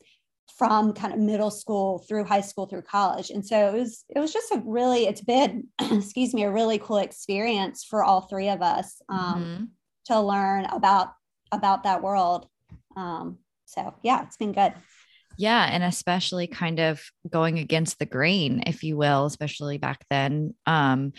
from 0.58 0.94
kind 0.94 1.14
of 1.14 1.20
middle 1.20 1.52
school 1.52 2.00
through 2.08 2.24
high 2.24 2.42
school 2.42 2.66
through 2.66 2.82
college 2.82 3.30
and 3.30 3.46
so 3.46 3.68
it 3.68 3.74
was 3.74 4.04
it 4.10 4.20
was 4.20 4.34
just 4.34 4.52
a 4.52 4.62
really 4.66 5.06
it's 5.08 5.22
been 5.22 5.68
excuse 5.80 6.34
me 6.34 6.44
a 6.44 6.52
really 6.52 6.78
cool 6.80 6.98
experience 6.98 7.84
for 7.84 8.04
all 8.04 8.22
three 8.22 8.50
of 8.50 8.62
us 8.62 9.02
um, 9.10 9.44
mm-hmm. 9.44 9.64
to 10.06 10.20
learn 10.20 10.66
about 10.66 11.14
about 11.52 11.84
that 11.84 12.02
world 12.02 12.48
um, 12.98 13.38
so 13.66 13.94
yeah 14.04 14.24
it's 14.24 14.38
been 14.38 14.52
good 14.52 14.74
yeah. 15.40 15.70
And 15.72 15.84
especially 15.84 16.48
kind 16.48 16.82
of 16.82 17.02
going 17.30 17.60
against 17.60 17.98
the 17.98 18.06
grain, 18.06 18.64
if 18.68 18.84
you 18.84 18.98
will, 18.98 19.26
especially 19.26 19.78
back 19.78 20.06
then. 20.10 20.54
Um, 20.66 21.14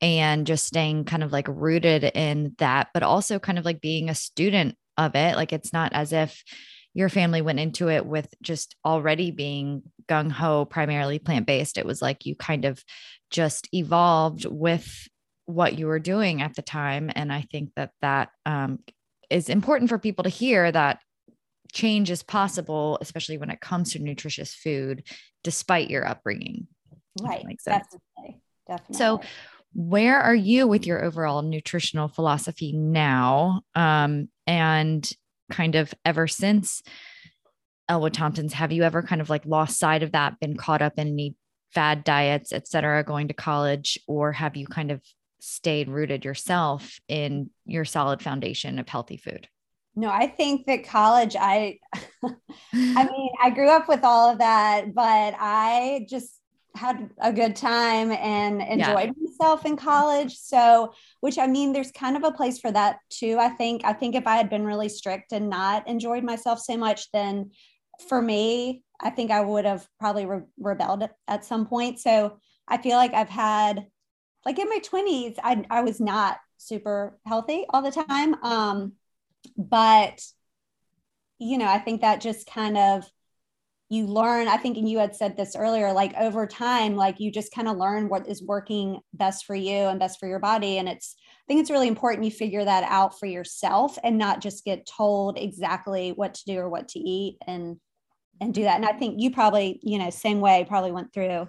and 0.00 0.46
just 0.46 0.64
staying 0.64 1.04
kind 1.04 1.22
of 1.22 1.32
like 1.32 1.48
rooted 1.48 2.04
in 2.04 2.54
that, 2.58 2.88
but 2.94 3.02
also 3.02 3.38
kind 3.38 3.58
of 3.58 3.64
like 3.64 3.80
being 3.80 4.08
a 4.08 4.14
student 4.14 4.76
of 4.96 5.14
it. 5.14 5.36
Like 5.36 5.52
it's 5.52 5.72
not 5.72 5.92
as 5.92 6.12
if 6.12 6.42
your 6.94 7.08
family 7.08 7.42
went 7.42 7.60
into 7.60 7.88
it 7.88 8.06
with 8.06 8.32
just 8.42 8.74
already 8.84 9.30
being 9.30 9.82
gung 10.08 10.30
ho, 10.30 10.64
primarily 10.64 11.18
plant 11.18 11.46
based. 11.46 11.78
It 11.78 11.86
was 11.86 12.02
like 12.02 12.26
you 12.26 12.34
kind 12.34 12.64
of 12.64 12.82
just 13.30 13.68
evolved 13.72 14.46
with 14.46 15.08
what 15.46 15.78
you 15.78 15.86
were 15.86 15.98
doing 15.98 16.42
at 16.42 16.54
the 16.54 16.62
time. 16.62 17.10
And 17.14 17.32
I 17.32 17.46
think 17.50 17.70
that 17.76 17.90
that 18.02 18.30
um, 18.46 18.80
is 19.30 19.48
important 19.48 19.90
for 19.90 19.98
people 19.98 20.24
to 20.24 20.30
hear 20.30 20.70
that 20.70 21.00
change 21.72 22.10
is 22.10 22.22
possible, 22.22 22.98
especially 23.00 23.38
when 23.38 23.50
it 23.50 23.60
comes 23.60 23.92
to 23.92 23.98
nutritious 23.98 24.54
food, 24.54 25.04
despite 25.44 25.90
your 25.90 26.06
upbringing. 26.06 26.66
Right. 27.20 27.44
Definitely. 27.64 28.40
Definitely. 28.66 28.96
So, 28.96 29.20
where 29.74 30.20
are 30.20 30.34
you 30.34 30.66
with 30.66 30.86
your 30.86 31.04
overall 31.04 31.42
nutritional 31.42 32.08
philosophy 32.08 32.72
now? 32.72 33.62
Um, 33.74 34.28
and 34.46 35.10
kind 35.50 35.74
of 35.74 35.94
ever 36.04 36.26
since 36.26 36.82
Ellwood 37.88 38.14
Thompson's, 38.14 38.52
have 38.54 38.72
you 38.72 38.82
ever 38.82 39.02
kind 39.02 39.20
of 39.20 39.30
like 39.30 39.46
lost 39.46 39.78
sight 39.78 40.02
of 40.02 40.12
that, 40.12 40.40
been 40.40 40.56
caught 40.56 40.82
up 40.82 40.98
in 40.98 41.08
any 41.08 41.36
fad 41.72 42.04
diets, 42.04 42.52
et 42.52 42.66
cetera, 42.66 43.04
going 43.04 43.28
to 43.28 43.34
college, 43.34 43.98
or 44.06 44.32
have 44.32 44.56
you 44.56 44.66
kind 44.66 44.90
of 44.90 45.02
stayed 45.40 45.88
rooted 45.88 46.24
yourself 46.24 46.98
in 47.08 47.50
your 47.64 47.84
solid 47.84 48.22
foundation 48.22 48.78
of 48.78 48.88
healthy 48.88 49.16
food? 49.16 49.48
no 49.98 50.08
i 50.08 50.26
think 50.26 50.64
that 50.66 50.84
college 50.84 51.34
i 51.38 51.78
i 52.22 53.04
mean 53.04 53.30
i 53.42 53.50
grew 53.50 53.68
up 53.68 53.88
with 53.88 54.04
all 54.04 54.30
of 54.30 54.38
that 54.38 54.94
but 54.94 55.34
i 55.38 56.06
just 56.08 56.37
had 56.78 57.10
a 57.20 57.32
good 57.32 57.56
time 57.56 58.12
and 58.12 58.62
enjoyed 58.62 59.12
yeah. 59.16 59.22
myself 59.22 59.66
in 59.66 59.76
college. 59.76 60.36
So 60.36 60.94
which 61.20 61.38
i 61.38 61.46
mean 61.46 61.72
there's 61.72 61.92
kind 61.92 62.16
of 62.16 62.24
a 62.24 62.32
place 62.32 62.58
for 62.58 62.70
that 62.70 62.98
too 63.10 63.36
i 63.38 63.48
think. 63.48 63.82
I 63.84 63.92
think 63.92 64.14
if 64.14 64.26
i 64.26 64.36
had 64.36 64.48
been 64.48 64.64
really 64.64 64.88
strict 64.88 65.32
and 65.32 65.50
not 65.50 65.88
enjoyed 65.88 66.24
myself 66.24 66.60
so 66.60 66.76
much 66.76 67.10
then 67.12 67.50
for 68.08 68.22
me 68.22 68.82
i 69.00 69.10
think 69.10 69.30
i 69.30 69.40
would 69.40 69.64
have 69.64 69.86
probably 69.98 70.26
re- 70.26 70.42
rebelled 70.58 71.08
at 71.26 71.44
some 71.44 71.66
point. 71.66 71.98
So 71.98 72.38
i 72.66 72.78
feel 72.78 72.96
like 72.96 73.14
i've 73.14 73.28
had 73.28 73.86
like 74.46 74.58
in 74.58 74.68
my 74.68 74.80
20s 74.80 75.36
i, 75.42 75.64
I 75.68 75.82
was 75.82 76.00
not 76.00 76.38
super 76.56 77.18
healthy 77.26 77.66
all 77.70 77.82
the 77.82 77.90
time. 77.90 78.34
Um 78.42 78.92
but 79.56 80.20
you 81.38 81.58
know 81.58 81.68
i 81.68 81.78
think 81.78 82.00
that 82.00 82.20
just 82.20 82.46
kind 82.46 82.76
of 82.76 83.08
you 83.88 84.06
learn 84.06 84.48
i 84.48 84.56
think 84.56 84.76
and 84.76 84.88
you 84.88 84.98
had 84.98 85.14
said 85.14 85.36
this 85.36 85.56
earlier 85.56 85.92
like 85.92 86.14
over 86.18 86.46
time 86.46 86.94
like 86.94 87.18
you 87.20 87.30
just 87.30 87.52
kind 87.52 87.68
of 87.68 87.76
learn 87.76 88.08
what 88.08 88.28
is 88.28 88.42
working 88.42 89.00
best 89.14 89.44
for 89.44 89.54
you 89.54 89.72
and 89.72 89.98
best 89.98 90.18
for 90.18 90.28
your 90.28 90.38
body 90.38 90.78
and 90.78 90.88
it's 90.88 91.16
i 91.18 91.44
think 91.46 91.60
it's 91.60 91.70
really 91.70 91.88
important 91.88 92.24
you 92.24 92.30
figure 92.30 92.64
that 92.64 92.84
out 92.84 93.18
for 93.18 93.26
yourself 93.26 93.98
and 94.02 94.18
not 94.18 94.40
just 94.40 94.64
get 94.64 94.86
told 94.86 95.38
exactly 95.38 96.10
what 96.12 96.34
to 96.34 96.44
do 96.46 96.58
or 96.58 96.68
what 96.68 96.88
to 96.88 96.98
eat 96.98 97.36
and 97.46 97.76
and 98.40 98.54
do 98.54 98.62
that 98.62 98.76
and 98.76 98.86
i 98.86 98.92
think 98.92 99.16
you 99.18 99.30
probably 99.30 99.80
you 99.82 99.98
know 99.98 100.10
same 100.10 100.40
way 100.40 100.64
probably 100.68 100.92
went 100.92 101.12
through 101.12 101.46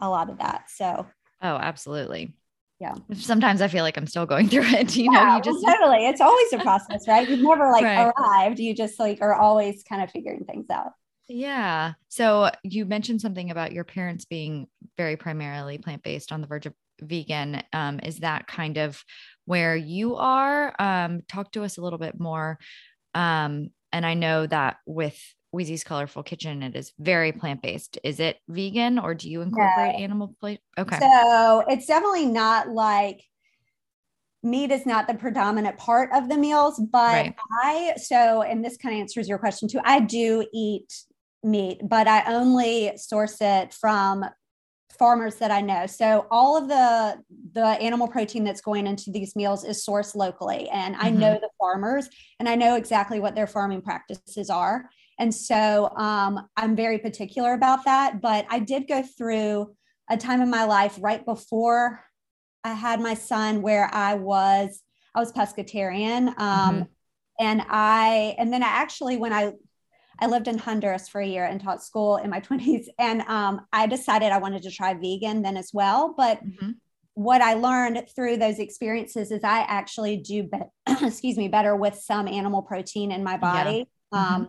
a 0.00 0.08
lot 0.08 0.30
of 0.30 0.38
that 0.38 0.64
so. 0.68 1.06
Oh 1.42 1.56
absolutely. 1.56 2.34
Yeah. 2.80 2.94
Sometimes 3.14 3.62
i 3.62 3.68
feel 3.68 3.84
like 3.84 3.96
i'm 3.96 4.06
still 4.06 4.26
going 4.26 4.48
through 4.50 4.64
it 4.64 4.96
you 4.96 5.10
yeah, 5.12 5.24
know 5.24 5.36
you 5.36 5.42
just 5.42 5.64
well, 5.64 5.76
totally 5.76 6.06
it's 6.06 6.20
always 6.20 6.52
a 6.52 6.58
process 6.58 7.08
right? 7.08 7.28
You've 7.28 7.40
never 7.40 7.70
like 7.70 7.84
right. 7.84 8.12
arrived 8.18 8.58
you 8.58 8.74
just 8.74 8.98
like 8.98 9.22
are 9.22 9.34
always 9.34 9.82
kind 9.82 10.02
of 10.02 10.10
figuring 10.10 10.44
things 10.44 10.66
out 10.70 10.92
yeah 11.28 11.92
so 12.08 12.50
you 12.62 12.84
mentioned 12.84 13.20
something 13.20 13.50
about 13.50 13.72
your 13.72 13.84
parents 13.84 14.24
being 14.24 14.66
very 14.96 15.16
primarily 15.16 15.78
plant-based 15.78 16.32
on 16.32 16.40
the 16.40 16.46
verge 16.46 16.66
of 16.66 16.74
vegan 17.00 17.62
um, 17.72 18.00
is 18.02 18.20
that 18.20 18.46
kind 18.46 18.78
of 18.78 19.02
where 19.44 19.76
you 19.76 20.16
are 20.16 20.74
um, 20.78 21.20
talk 21.28 21.50
to 21.52 21.62
us 21.62 21.76
a 21.76 21.82
little 21.82 21.98
bit 21.98 22.18
more 22.18 22.58
um, 23.14 23.70
and 23.92 24.06
i 24.06 24.14
know 24.14 24.46
that 24.46 24.76
with 24.86 25.20
Weezie's 25.54 25.84
Colorful 25.84 26.22
Kitchen, 26.22 26.62
it 26.62 26.76
is 26.76 26.92
very 26.98 27.32
plant 27.32 27.62
based. 27.62 27.98
Is 28.04 28.20
it 28.20 28.36
vegan 28.48 28.98
or 28.98 29.14
do 29.14 29.30
you 29.30 29.40
incorporate 29.40 29.94
no. 29.94 30.04
animal 30.04 30.34
plate? 30.38 30.60
Okay. 30.78 30.98
So 30.98 31.64
it's 31.68 31.86
definitely 31.86 32.26
not 32.26 32.68
like 32.68 33.22
meat 34.42 34.70
is 34.70 34.86
not 34.86 35.08
the 35.08 35.14
predominant 35.14 35.76
part 35.78 36.10
of 36.12 36.28
the 36.28 36.36
meals, 36.36 36.80
but 36.90 37.12
right. 37.12 37.34
I, 37.62 37.94
so, 37.96 38.42
and 38.42 38.64
this 38.64 38.76
kind 38.76 38.94
of 38.94 39.00
answers 39.00 39.28
your 39.28 39.38
question 39.38 39.68
too. 39.68 39.80
I 39.84 40.00
do 40.00 40.46
eat 40.52 40.92
meat, 41.46 41.80
but 41.82 42.06
I 42.06 42.24
only 42.26 42.92
source 42.96 43.38
it 43.40 43.72
from 43.72 44.24
farmers 44.98 45.36
that 45.36 45.50
I 45.50 45.60
know. 45.60 45.86
So 45.86 46.26
all 46.30 46.56
of 46.56 46.68
the 46.68 47.22
the 47.52 47.64
animal 47.64 48.08
protein 48.08 48.44
that's 48.44 48.60
going 48.60 48.86
into 48.86 49.10
these 49.10 49.36
meals 49.36 49.64
is 49.64 49.84
sourced 49.84 50.14
locally 50.14 50.68
and 50.70 50.94
mm-hmm. 50.94 51.06
I 51.06 51.10
know 51.10 51.34
the 51.34 51.50
farmers 51.58 52.08
and 52.40 52.48
I 52.48 52.54
know 52.54 52.76
exactly 52.76 53.20
what 53.20 53.34
their 53.34 53.46
farming 53.46 53.82
practices 53.82 54.50
are. 54.50 54.88
And 55.18 55.34
so 55.34 55.90
um, 55.96 56.46
I'm 56.56 56.76
very 56.76 56.98
particular 56.98 57.54
about 57.54 57.84
that. 57.84 58.20
But 58.20 58.46
I 58.50 58.58
did 58.58 58.86
go 58.86 59.02
through 59.02 59.74
a 60.10 60.16
time 60.16 60.40
in 60.40 60.50
my 60.50 60.64
life 60.64 60.98
right 61.00 61.24
before 61.24 62.00
I 62.64 62.72
had 62.72 63.00
my 63.00 63.14
son 63.14 63.62
where 63.62 63.88
I 63.92 64.14
was 64.14 64.82
I 65.14 65.20
was 65.20 65.32
pescatarian. 65.32 66.28
Um, 66.38 66.74
mm-hmm. 66.74 66.82
And 67.38 67.62
I 67.68 68.34
and 68.38 68.52
then 68.52 68.62
I 68.62 68.68
actually 68.68 69.16
when 69.16 69.32
I 69.32 69.52
I 70.18 70.26
lived 70.26 70.48
in 70.48 70.58
Honduras 70.58 71.08
for 71.08 71.20
a 71.20 71.26
year 71.26 71.44
and 71.44 71.60
taught 71.60 71.82
school 71.82 72.16
in 72.16 72.30
my 72.30 72.40
20s. 72.48 72.86
And 72.98 73.22
um, 73.22 73.66
I 73.72 73.86
decided 73.86 74.32
I 74.32 74.38
wanted 74.38 74.62
to 74.62 74.70
try 74.70 74.94
vegan 74.94 75.42
then 75.42 75.56
as 75.56 75.70
well. 75.72 76.14
But 76.16 76.44
mm-hmm. 76.44 76.70
what 77.14 77.40
I 77.40 77.54
learned 77.54 78.08
through 78.14 78.38
those 78.38 78.58
experiences 78.58 79.30
is 79.30 79.44
I 79.44 79.60
actually 79.60 80.18
do, 80.18 80.44
be- 80.44 80.58
excuse 81.06 81.36
me, 81.36 81.48
better 81.48 81.76
with 81.76 81.96
some 81.96 82.28
animal 82.28 82.62
protein 82.62 83.12
in 83.12 83.22
my 83.24 83.36
body. 83.36 83.88
Yeah. 84.12 84.18
Mm-hmm. 84.18 84.44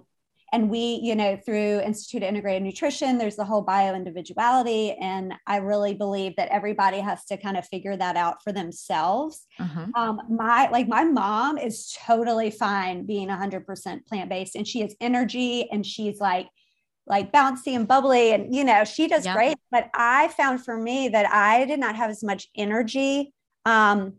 And 0.54 0.70
we 0.70 1.00
you 1.04 1.16
know 1.16 1.38
through 1.46 1.82
institute 1.82 2.24
of 2.24 2.30
integrated 2.30 2.64
nutrition 2.64 3.18
there's 3.18 3.36
the 3.36 3.44
whole 3.44 3.62
bio 3.62 3.94
individuality 3.94 4.94
and 4.94 5.34
i 5.46 5.58
really 5.58 5.94
believe 5.94 6.36
that 6.38 6.48
everybody 6.50 7.00
has 7.00 7.26
to 7.26 7.38
kind 7.38 7.58
of 7.58 7.68
figure 7.68 7.98
that 7.98 8.16
out 8.16 8.42
for 8.44 8.52
themselves. 8.52 9.46
Uh-huh. 9.60 9.88
um, 9.96 10.22
my 10.30 10.70
like 10.70 10.88
my 10.88 11.04
mom 11.04 11.58
is 11.58 11.96
totally 12.06 12.50
fine 12.52 13.06
being 13.06 13.28
100% 13.28 14.06
plant-based. 14.06 14.56
And 14.56 14.68
she 14.68 14.82
has 14.82 14.96
energy 15.02 15.70
and 15.72 15.86
she's 15.86 16.20
like 16.20 16.48
like 17.06 17.32
bouncy 17.32 17.76
and 17.76 17.88
bubbly 17.88 18.34
and 18.34 18.54
you 18.54 18.64
know 18.64 18.84
she 18.84 19.08
does 19.08 19.26
great. 19.28 19.58
But 19.72 19.90
i 19.94 20.28
found 20.30 20.64
for 20.64 20.78
me 20.78 21.10
that 21.10 21.30
i 21.32 21.66
did 21.66 21.80
not 21.80 21.96
have 21.96 22.10
as 22.10 22.24
much 22.24 22.48
energy 22.56 23.34
um, 23.66 24.14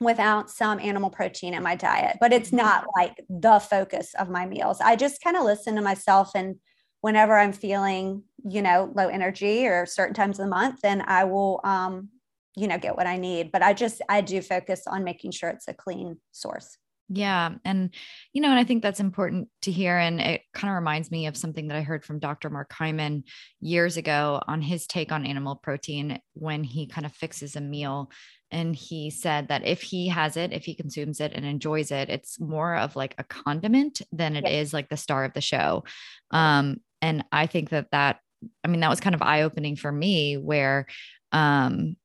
without 0.00 0.50
some 0.50 0.78
animal 0.80 1.10
protein 1.10 1.54
in 1.54 1.62
my 1.62 1.74
diet 1.74 2.16
but 2.20 2.32
it's 2.32 2.52
not 2.52 2.82
mm-hmm. 2.82 3.00
like 3.00 3.24
the 3.28 3.58
focus 3.58 4.14
of 4.18 4.28
my 4.28 4.46
meals. 4.46 4.80
I 4.80 4.96
just 4.96 5.22
kind 5.22 5.36
of 5.36 5.44
listen 5.44 5.76
to 5.76 5.82
myself 5.82 6.30
and 6.34 6.56
whenever 7.00 7.36
i'm 7.36 7.52
feeling 7.52 8.22
you 8.48 8.62
know 8.62 8.90
low 8.94 9.08
energy 9.08 9.66
or 9.66 9.84
certain 9.84 10.14
times 10.14 10.38
of 10.38 10.46
the 10.46 10.50
month 10.50 10.80
then 10.80 11.04
i 11.06 11.22
will 11.22 11.60
um, 11.62 12.08
you 12.56 12.66
know 12.66 12.78
get 12.78 12.96
what 12.96 13.06
i 13.06 13.16
need. 13.16 13.52
But 13.52 13.62
i 13.62 13.72
just 13.72 14.00
i 14.08 14.20
do 14.20 14.40
focus 14.40 14.82
on 14.86 15.04
making 15.04 15.32
sure 15.32 15.50
it's 15.50 15.68
a 15.68 15.74
clean 15.74 16.16
source 16.32 16.78
yeah. 17.08 17.50
And, 17.64 17.94
you 18.32 18.40
know, 18.40 18.48
and 18.48 18.58
I 18.58 18.64
think 18.64 18.82
that's 18.82 19.00
important 19.00 19.48
to 19.62 19.70
hear. 19.70 19.98
And 19.98 20.20
it 20.20 20.42
kind 20.54 20.70
of 20.70 20.76
reminds 20.76 21.10
me 21.10 21.26
of 21.26 21.36
something 21.36 21.68
that 21.68 21.76
I 21.76 21.82
heard 21.82 22.04
from 22.04 22.18
Dr. 22.18 22.48
Mark 22.48 22.72
Hyman 22.72 23.24
years 23.60 23.96
ago 23.96 24.40
on 24.46 24.62
his 24.62 24.86
take 24.86 25.12
on 25.12 25.26
animal 25.26 25.56
protein 25.56 26.18
when 26.32 26.64
he 26.64 26.86
kind 26.86 27.04
of 27.04 27.12
fixes 27.12 27.56
a 27.56 27.60
meal. 27.60 28.10
And 28.50 28.74
he 28.74 29.10
said 29.10 29.48
that 29.48 29.66
if 29.66 29.82
he 29.82 30.08
has 30.08 30.36
it, 30.36 30.52
if 30.52 30.64
he 30.64 30.74
consumes 30.74 31.20
it 31.20 31.32
and 31.34 31.44
enjoys 31.44 31.90
it, 31.90 32.08
it's 32.08 32.40
more 32.40 32.76
of 32.76 32.96
like 32.96 33.14
a 33.18 33.24
condiment 33.24 34.00
than 34.12 34.36
it 34.36 34.48
is 34.48 34.72
like 34.72 34.88
the 34.88 34.96
star 34.96 35.24
of 35.24 35.34
the 35.34 35.40
show. 35.40 35.84
Um, 36.30 36.80
and 37.02 37.24
I 37.32 37.46
think 37.46 37.70
that 37.70 37.90
that, 37.92 38.20
I 38.62 38.68
mean, 38.68 38.80
that 38.80 38.90
was 38.90 39.00
kind 39.00 39.14
of 39.14 39.22
eye 39.22 39.42
opening 39.42 39.76
for 39.76 39.92
me 39.92 40.36
where, 40.36 40.86
um, 41.32 41.96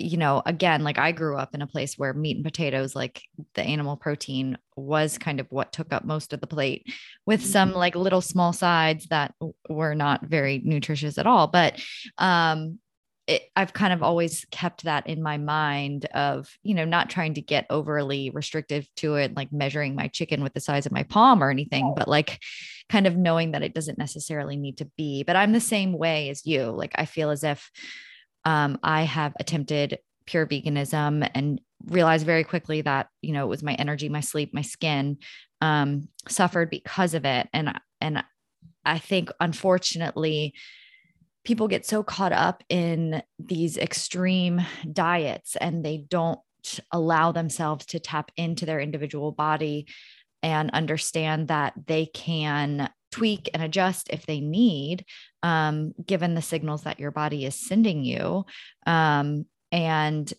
you 0.00 0.16
know, 0.16 0.42
again, 0.46 0.82
like 0.82 0.98
I 0.98 1.12
grew 1.12 1.36
up 1.36 1.54
in 1.54 1.62
a 1.62 1.66
place 1.66 1.94
where 1.96 2.12
meat 2.12 2.36
and 2.36 2.44
potatoes, 2.44 2.94
like 2.94 3.22
the 3.54 3.62
animal 3.62 3.96
protein 3.96 4.58
was 4.76 5.18
kind 5.18 5.40
of 5.40 5.46
what 5.50 5.72
took 5.72 5.92
up 5.92 6.04
most 6.04 6.32
of 6.32 6.40
the 6.40 6.46
plate 6.46 6.86
with 7.26 7.44
some 7.44 7.70
mm-hmm. 7.70 7.78
like 7.78 7.94
little 7.94 8.20
small 8.20 8.52
sides 8.52 9.06
that 9.06 9.34
were 9.68 9.94
not 9.94 10.24
very 10.24 10.60
nutritious 10.64 11.18
at 11.18 11.26
all. 11.26 11.46
But, 11.46 11.80
um, 12.18 12.78
it, 13.26 13.42
I've 13.54 13.72
kind 13.72 13.92
of 13.92 14.02
always 14.02 14.44
kept 14.50 14.84
that 14.84 15.06
in 15.06 15.22
my 15.22 15.38
mind 15.38 16.06
of, 16.06 16.48
you 16.62 16.74
know, 16.74 16.84
not 16.84 17.10
trying 17.10 17.34
to 17.34 17.42
get 17.42 17.66
overly 17.70 18.30
restrictive 18.30 18.88
to 18.96 19.14
it, 19.16 19.36
like 19.36 19.52
measuring 19.52 19.94
my 19.94 20.08
chicken 20.08 20.42
with 20.42 20.52
the 20.52 20.60
size 20.60 20.84
of 20.84 20.92
my 20.92 21.04
palm 21.04 21.42
or 21.42 21.50
anything, 21.50 21.94
but 21.96 22.08
like 22.08 22.40
kind 22.88 23.06
of 23.06 23.16
knowing 23.16 23.52
that 23.52 23.62
it 23.62 23.74
doesn't 23.74 23.98
necessarily 23.98 24.56
need 24.56 24.78
to 24.78 24.90
be. 24.96 25.22
But 25.22 25.36
I'm 25.36 25.52
the 25.52 25.60
same 25.60 25.92
way 25.92 26.30
as 26.30 26.44
you. 26.44 26.64
Like, 26.70 26.92
I 26.96 27.04
feel 27.04 27.30
as 27.30 27.44
if, 27.44 27.70
um, 28.44 28.78
I 28.82 29.02
have 29.02 29.34
attempted 29.38 29.98
pure 30.26 30.46
veganism 30.46 31.28
and 31.34 31.60
realized 31.86 32.26
very 32.26 32.44
quickly 32.44 32.82
that 32.82 33.08
you 33.22 33.32
know 33.32 33.44
it 33.44 33.48
was 33.48 33.62
my 33.62 33.74
energy, 33.74 34.08
my 34.08 34.20
sleep, 34.20 34.52
my 34.52 34.62
skin 34.62 35.18
um, 35.60 36.08
suffered 36.28 36.70
because 36.70 37.14
of 37.14 37.24
it, 37.24 37.48
and 37.52 37.78
and 38.00 38.24
I 38.84 38.98
think 38.98 39.30
unfortunately 39.40 40.54
people 41.44 41.68
get 41.68 41.86
so 41.86 42.02
caught 42.02 42.32
up 42.32 42.62
in 42.68 43.22
these 43.38 43.78
extreme 43.78 44.60
diets 44.92 45.56
and 45.56 45.84
they 45.84 45.98
don't 46.08 46.40
allow 46.92 47.32
themselves 47.32 47.86
to 47.86 47.98
tap 47.98 48.30
into 48.36 48.66
their 48.66 48.80
individual 48.80 49.32
body 49.32 49.86
and 50.42 50.70
understand 50.72 51.48
that 51.48 51.72
they 51.86 52.06
can 52.06 52.90
tweak 53.10 53.50
and 53.52 53.62
adjust 53.62 54.08
if 54.10 54.26
they 54.26 54.40
need, 54.40 55.04
um, 55.42 55.92
given 56.04 56.34
the 56.34 56.42
signals 56.42 56.82
that 56.82 57.00
your 57.00 57.10
body 57.10 57.44
is 57.44 57.54
sending 57.54 58.04
you. 58.04 58.44
Um, 58.86 59.46
and 59.72 60.32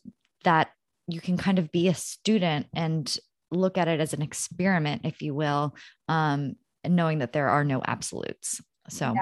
that 0.44 0.70
you 1.08 1.22
can 1.22 1.38
kind 1.38 1.60
of 1.60 1.72
be 1.72 1.88
a 1.88 1.94
student 1.94 2.68
and 2.74 3.18
look 3.52 3.78
at 3.78 3.88
it 3.88 4.00
as 4.00 4.14
an 4.14 4.22
experiment, 4.22 5.02
if 5.06 5.22
you 5.22 5.34
will, 5.34 5.76
um, 6.08 6.56
knowing 6.88 7.20
that 7.20 7.34
there 7.34 7.50
are 7.50 7.64
no 7.64 7.82
absolutes. 7.86 8.62
So, 8.90 9.14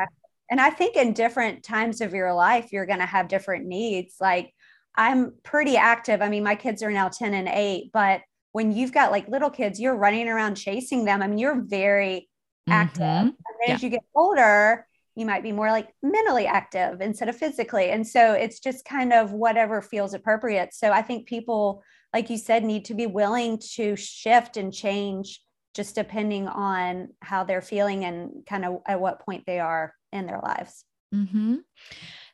and 0.49 0.61
I 0.61 0.69
think 0.69 0.95
in 0.95 1.13
different 1.13 1.63
times 1.63 2.01
of 2.01 2.13
your 2.13 2.33
life, 2.33 2.71
you're 2.71 2.85
going 2.85 2.99
to 2.99 3.05
have 3.05 3.27
different 3.27 3.65
needs. 3.65 4.15
Like, 4.19 4.53
I'm 4.95 5.33
pretty 5.43 5.77
active. 5.77 6.21
I 6.21 6.29
mean, 6.29 6.43
my 6.43 6.55
kids 6.55 6.81
are 6.83 6.91
now 6.91 7.09
10 7.09 7.33
and 7.33 7.47
8, 7.47 7.91
but 7.93 8.21
when 8.51 8.71
you've 8.71 8.93
got 8.93 9.11
like 9.11 9.27
little 9.27 9.49
kids, 9.49 9.79
you're 9.79 9.95
running 9.95 10.27
around 10.27 10.55
chasing 10.55 11.05
them. 11.05 11.21
I 11.21 11.27
mean, 11.27 11.37
you're 11.37 11.61
very 11.61 12.28
active. 12.71 13.03
Mm-hmm. 13.03 13.27
And 13.27 13.57
yeah. 13.67 13.73
as 13.73 13.83
you 13.83 13.89
get 13.89 14.03
older, 14.15 14.85
you 15.15 15.25
might 15.25 15.43
be 15.43 15.51
more 15.51 15.71
like 15.71 15.89
mentally 16.01 16.47
active 16.47 17.01
instead 17.01 17.29
of 17.29 17.35
physically. 17.35 17.89
And 17.89 18.07
so 18.07 18.33
it's 18.33 18.59
just 18.59 18.85
kind 18.85 19.11
of 19.11 19.33
whatever 19.33 19.81
feels 19.81 20.13
appropriate. 20.13 20.73
So 20.73 20.91
I 20.91 21.01
think 21.01 21.27
people, 21.27 21.83
like 22.13 22.29
you 22.29 22.37
said, 22.37 22.63
need 22.63 22.85
to 22.85 22.93
be 22.93 23.05
willing 23.05 23.59
to 23.73 23.95
shift 23.95 24.55
and 24.55 24.73
change 24.73 25.41
just 25.75 25.95
depending 25.95 26.47
on 26.47 27.09
how 27.21 27.43
they're 27.43 27.61
feeling 27.61 28.05
and 28.05 28.45
kind 28.47 28.65
of 28.65 28.79
at 28.87 28.99
what 28.99 29.19
point 29.19 29.43
they 29.45 29.59
are 29.59 29.93
in 30.11 30.25
their 30.25 30.39
lives. 30.41 30.83
Mm-hmm. 31.13 31.57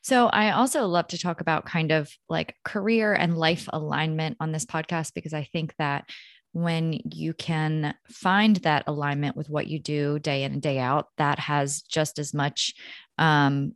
So, 0.02 0.28
I 0.28 0.52
also 0.52 0.86
love 0.86 1.08
to 1.08 1.18
talk 1.18 1.42
about 1.42 1.66
kind 1.66 1.92
of 1.92 2.12
like 2.30 2.56
career 2.64 3.14
and 3.14 3.38
life 3.38 3.68
alignment 3.74 4.38
on 4.40 4.52
this 4.52 4.66
podcast 4.66 5.14
because 5.16 5.34
I 5.34 5.46
think 5.46 5.74
that 5.80 6.08
when 6.56 7.02
you 7.12 7.34
can 7.34 7.94
find 8.10 8.56
that 8.58 8.86
alignment 8.88 9.36
with 9.36 9.50
what 9.50 9.68
you 9.68 9.78
do 9.78 10.20
day 10.20 10.44
in 10.44 10.54
and 10.54 10.62
day 10.62 10.80
out, 10.80 11.10
that 11.18 11.38
has 11.38 11.82
just 11.82 12.18
as 12.18 12.34
much 12.34 12.74
um, 13.18 13.74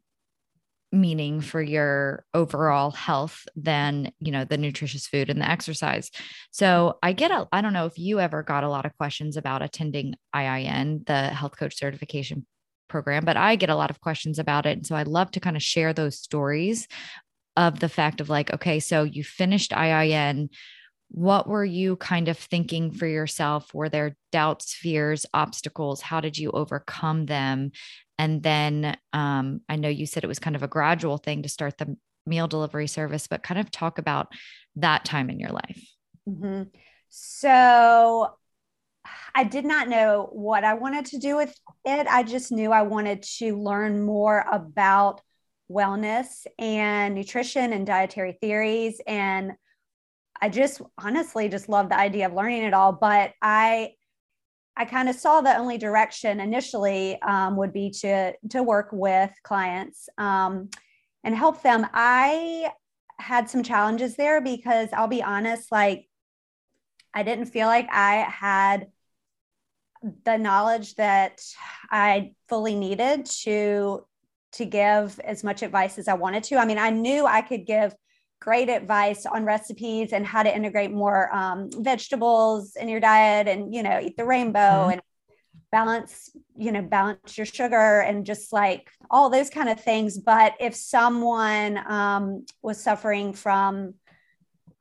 meaning 0.93 1.41
for 1.41 1.61
your 1.61 2.23
overall 2.33 2.91
health 2.91 3.45
than 3.57 4.13
you 4.19 4.31
know 4.31 4.45
the 4.45 4.57
nutritious 4.57 5.07
food 5.07 5.29
and 5.29 5.41
the 5.41 5.49
exercise. 5.49 6.09
So 6.51 6.97
i 7.03 7.11
get 7.11 7.31
a 7.31 7.47
i 7.51 7.59
don't 7.61 7.73
know 7.73 7.85
if 7.85 7.99
you 7.99 8.21
ever 8.21 8.43
got 8.43 8.63
a 8.63 8.69
lot 8.69 8.85
of 8.85 8.95
questions 8.95 9.35
about 9.35 9.61
attending 9.61 10.15
iin 10.33 11.05
the 11.05 11.27
health 11.27 11.57
coach 11.59 11.77
certification 11.77 12.45
program 12.87 13.23
but 13.23 13.37
i 13.37 13.55
get 13.55 13.69
a 13.69 13.75
lot 13.75 13.91
of 13.91 13.99
questions 13.99 14.39
about 14.39 14.65
it. 14.65 14.77
And 14.77 14.87
so 14.87 14.95
i 14.95 15.03
love 15.03 15.31
to 15.31 15.41
kind 15.41 15.57
of 15.57 15.61
share 15.61 15.93
those 15.93 16.17
stories 16.17 16.87
of 17.57 17.81
the 17.81 17.89
fact 17.89 18.21
of 18.21 18.29
like 18.29 18.53
okay 18.53 18.79
so 18.79 19.03
you 19.03 19.23
finished 19.23 19.71
iin 19.71 20.47
what 21.09 21.47
were 21.47 21.65
you 21.65 21.95
kind 21.95 22.27
of 22.27 22.37
thinking 22.37 22.91
for 22.91 23.07
yourself? 23.07 23.73
Were 23.73 23.89
there 23.89 24.15
doubts, 24.31 24.73
fears, 24.73 25.25
obstacles? 25.33 26.01
How 26.01 26.21
did 26.21 26.37
you 26.37 26.51
overcome 26.51 27.25
them? 27.25 27.71
And 28.17 28.43
then 28.43 28.95
um, 29.11 29.61
I 29.67 29.75
know 29.75 29.89
you 29.89 30.05
said 30.05 30.23
it 30.23 30.27
was 30.27 30.39
kind 30.39 30.55
of 30.55 30.63
a 30.63 30.67
gradual 30.67 31.17
thing 31.17 31.43
to 31.43 31.49
start 31.49 31.77
the 31.77 31.97
meal 32.25 32.47
delivery 32.47 32.87
service, 32.87 33.27
but 33.27 33.43
kind 33.43 33.59
of 33.59 33.71
talk 33.71 33.97
about 33.97 34.27
that 34.75 35.03
time 35.03 35.29
in 35.29 35.39
your 35.39 35.51
life. 35.51 35.81
Mm-hmm. 36.27 36.63
So 37.09 38.35
I 39.33 39.43
did 39.43 39.65
not 39.65 39.89
know 39.89 40.29
what 40.31 40.63
I 40.63 40.75
wanted 40.75 41.05
to 41.07 41.17
do 41.17 41.35
with 41.35 41.55
it. 41.85 42.07
I 42.07 42.23
just 42.23 42.51
knew 42.51 42.71
I 42.71 42.83
wanted 42.83 43.23
to 43.37 43.57
learn 43.57 44.03
more 44.03 44.45
about 44.51 45.21
wellness 45.71 46.45
and 46.57 47.15
nutrition 47.15 47.73
and 47.73 47.85
dietary 47.85 48.37
theories 48.39 49.01
and 49.07 49.53
I 50.41 50.49
just 50.49 50.81
honestly 50.97 51.49
just 51.49 51.69
love 51.69 51.89
the 51.89 51.99
idea 51.99 52.27
of 52.27 52.33
learning 52.33 52.63
it 52.63 52.73
all. 52.73 52.93
But 52.93 53.33
I 53.41 53.91
I 54.75 54.85
kind 54.85 55.09
of 55.09 55.15
saw 55.15 55.41
the 55.41 55.57
only 55.57 55.77
direction 55.77 56.39
initially 56.39 57.21
um, 57.21 57.57
would 57.57 57.73
be 57.73 57.91
to 58.01 58.33
to 58.49 58.63
work 58.63 58.89
with 58.91 59.31
clients 59.43 60.07
um, 60.17 60.69
and 61.23 61.35
help 61.35 61.61
them. 61.61 61.85
I 61.93 62.71
had 63.19 63.49
some 63.49 63.63
challenges 63.63 64.15
there 64.15 64.39
because 64.39 64.89
I'll 64.93 65.07
be 65.07 65.21
honest, 65.21 65.71
like 65.71 66.07
I 67.13 67.23
didn't 67.23 67.47
feel 67.47 67.67
like 67.67 67.89
I 67.91 68.15
had 68.29 68.87
the 70.23 70.37
knowledge 70.37 70.95
that 70.95 71.41
I 71.91 72.33
fully 72.47 72.75
needed 72.75 73.25
to 73.43 74.05
to 74.53 74.65
give 74.65 75.19
as 75.19 75.43
much 75.43 75.61
advice 75.61 75.99
as 75.99 76.07
I 76.07 76.13
wanted 76.13 76.43
to. 76.45 76.55
I 76.55 76.65
mean, 76.65 76.79
I 76.79 76.89
knew 76.89 77.25
I 77.25 77.41
could 77.41 77.65
give 77.65 77.93
great 78.39 78.69
advice 78.69 79.25
on 79.25 79.43
recipes 79.43 80.13
and 80.13 80.25
how 80.25 80.43
to 80.43 80.53
integrate 80.53 80.91
more 80.91 81.33
um, 81.35 81.69
vegetables 81.79 82.75
in 82.75 82.87
your 82.87 82.99
diet 82.99 83.47
and 83.47 83.73
you 83.73 83.83
know 83.83 83.99
eat 83.99 84.15
the 84.17 84.25
rainbow 84.25 84.59
mm-hmm. 84.59 84.91
and 84.91 85.01
balance 85.71 86.31
you 86.57 86.71
know 86.71 86.81
balance 86.81 87.37
your 87.37 87.45
sugar 87.45 87.99
and 88.01 88.25
just 88.25 88.51
like 88.53 88.89
all 89.11 89.29
those 89.29 89.49
kind 89.49 89.69
of 89.69 89.79
things 89.79 90.17
but 90.17 90.53
if 90.59 90.73
someone 90.73 91.79
um, 91.87 92.45
was 92.61 92.81
suffering 92.81 93.33
from 93.33 93.93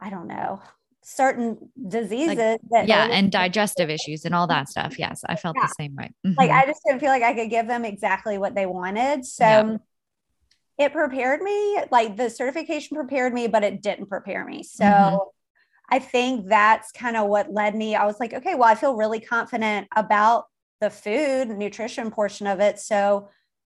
i 0.00 0.08
don't 0.08 0.28
know 0.28 0.62
certain 1.02 1.56
diseases 1.88 2.36
like, 2.36 2.60
that 2.70 2.86
yeah 2.86 3.08
and 3.10 3.32
digestive 3.32 3.90
issues 3.90 4.24
and 4.24 4.34
all 4.34 4.46
that 4.46 4.68
stuff 4.68 4.98
yes 4.98 5.22
i 5.26 5.34
felt 5.34 5.56
yeah. 5.56 5.66
the 5.66 5.74
same 5.78 5.96
way 5.96 6.10
mm-hmm. 6.24 6.34
like 6.38 6.50
i 6.50 6.64
just 6.66 6.80
didn't 6.86 7.00
feel 7.00 7.08
like 7.08 7.22
i 7.22 7.34
could 7.34 7.50
give 7.50 7.66
them 7.66 7.84
exactly 7.84 8.38
what 8.38 8.54
they 8.54 8.66
wanted 8.66 9.24
so 9.24 9.44
yeah 9.44 9.76
it 10.78 10.92
prepared 10.92 11.42
me 11.42 11.80
like 11.90 12.16
the 12.16 12.30
certification 12.30 12.96
prepared 12.96 13.34
me 13.34 13.46
but 13.46 13.64
it 13.64 13.82
didn't 13.82 14.08
prepare 14.08 14.44
me 14.44 14.62
so 14.62 14.84
mm-hmm. 14.84 15.16
i 15.90 15.98
think 15.98 16.46
that's 16.48 16.92
kind 16.92 17.16
of 17.16 17.28
what 17.28 17.52
led 17.52 17.74
me 17.74 17.94
i 17.94 18.06
was 18.06 18.18
like 18.20 18.32
okay 18.32 18.54
well 18.54 18.68
i 18.68 18.74
feel 18.74 18.96
really 18.96 19.20
confident 19.20 19.86
about 19.96 20.44
the 20.80 20.90
food 20.90 21.48
nutrition 21.48 22.10
portion 22.10 22.46
of 22.46 22.60
it 22.60 22.78
so 22.78 23.28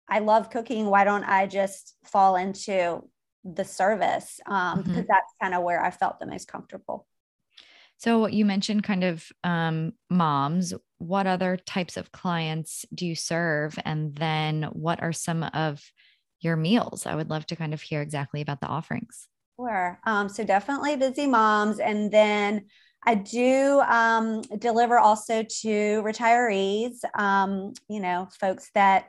i 0.09 0.19
love 0.19 0.51
cooking 0.51 0.87
why 0.87 1.05
don't 1.05 1.25
i 1.25 1.47
just 1.47 1.95
fall 2.05 2.37
into 2.37 3.03
the 3.45 3.65
service 3.65 4.41
um, 4.47 4.79
because 4.79 4.93
mm-hmm. 4.93 5.03
that's 5.09 5.33
kind 5.41 5.55
of 5.55 5.63
where 5.63 5.83
i 5.83 5.91
felt 5.91 6.19
the 6.19 6.27
most 6.27 6.49
comfortable 6.49 7.07
So 7.99 8.29
you 8.29 8.45
mentioned 8.45 8.85
kind 8.85 9.03
of 9.03 9.27
um, 9.43 9.93
moms. 10.09 10.73
What 10.99 11.27
other 11.27 11.57
types 11.57 11.97
of 11.97 12.13
clients 12.13 12.85
do 12.95 13.07
you 13.07 13.17
serve? 13.17 13.77
And 13.85 14.15
then 14.15 14.65
what 14.73 15.03
are 15.03 15.13
some 15.13 15.43
of 15.43 15.83
your 16.41 16.57
meals? 16.57 17.07
I 17.07 17.15
would 17.15 17.31
love 17.31 17.47
to 17.47 17.57
kind 17.57 17.75
of 17.75 17.83
hear 17.83 18.03
exactly 18.03 18.41
about 18.41 18.61
the 18.61 18.67
offerings. 18.67 19.29
Sure. 19.59 19.99
Um, 20.07 20.29
so 20.29 20.45
definitely 20.45 20.97
busy 20.97 21.27
moms. 21.27 21.81
And 21.81 22.13
then 22.13 22.67
I 23.05 23.15
do 23.17 23.81
um, 23.81 24.43
deliver 24.59 24.99
also 24.99 25.43
to 25.43 26.03
retirees, 26.03 26.99
um, 27.19 27.73
you 27.89 28.01
know, 28.01 28.29
folks 28.39 28.71
that 28.75 29.07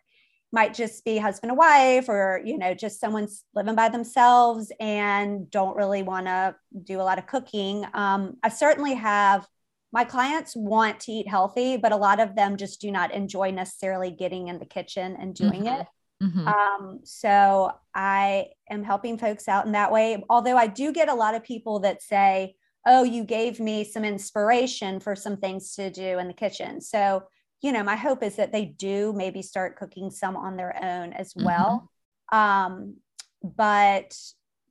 might 0.52 0.74
just 0.74 1.06
be 1.06 1.18
husband 1.18 1.52
and 1.52 1.58
wife 1.58 2.10
or 2.10 2.42
you 2.44 2.58
know 2.58 2.74
just 2.74 3.00
someone's 3.00 3.44
living 3.54 3.76
by 3.76 3.90
themselves 3.90 4.72
and 4.80 5.50
don't 5.52 5.76
really 5.76 6.04
want 6.04 6.26
to 6.26 6.56
do 6.84 7.00
a 7.00 7.04
lot 7.04 7.20
of 7.20 7.28
cooking 7.28 7.86
um, 7.94 8.36
i 8.44 8.50
certainly 8.50 8.94
have 8.94 9.48
my 9.92 10.04
clients 10.04 10.56
want 10.56 11.00
to 11.00 11.12
eat 11.12 11.28
healthy 11.28 11.78
but 11.78 11.92
a 11.92 11.98
lot 11.98 12.20
of 12.20 12.36
them 12.36 12.58
just 12.58 12.82
do 12.82 12.92
not 12.92 13.14
enjoy 13.14 13.52
necessarily 13.52 14.12
getting 14.12 14.48
in 14.48 14.60
the 14.60 14.66
kitchen 14.66 15.16
and 15.20 15.36
doing 15.36 15.64
mm-hmm. 15.64 15.82
it 15.82 15.88
mm-hmm. 16.22 16.48
Um, 16.48 17.00
so 17.04 17.72
i 17.94 18.48
am 18.70 18.84
helping 18.84 19.18
folks 19.18 19.48
out 19.48 19.66
in 19.66 19.74
that 19.74 19.92
way 19.92 20.24
although 20.30 20.58
i 20.58 20.68
do 20.68 20.92
get 20.92 21.10
a 21.10 21.14
lot 21.14 21.36
of 21.36 21.44
people 21.44 21.80
that 21.80 22.02
say 22.02 22.56
oh 22.86 23.04
you 23.04 23.24
gave 23.24 23.60
me 23.60 23.84
some 23.84 24.04
inspiration 24.04 25.00
for 25.00 25.16
some 25.16 25.38
things 25.38 25.76
to 25.76 25.90
do 25.90 26.20
in 26.20 26.28
the 26.28 26.34
kitchen 26.34 26.82
so 26.82 27.24
you 27.62 27.72
know, 27.72 27.84
my 27.84 27.96
hope 27.96 28.24
is 28.24 28.36
that 28.38 28.52
they 28.52 28.66
do 28.66 29.14
maybe 29.14 29.42
start 29.42 29.78
cooking 29.78 30.12
some 30.12 30.38
on 30.38 30.56
their 30.56 30.76
own 30.82 31.14
as 31.14 31.34
mm-hmm. 31.34 31.46
well. 31.46 31.90
Mm-hmm. 32.32 32.38
Um, 32.38 32.96
but 33.44 34.18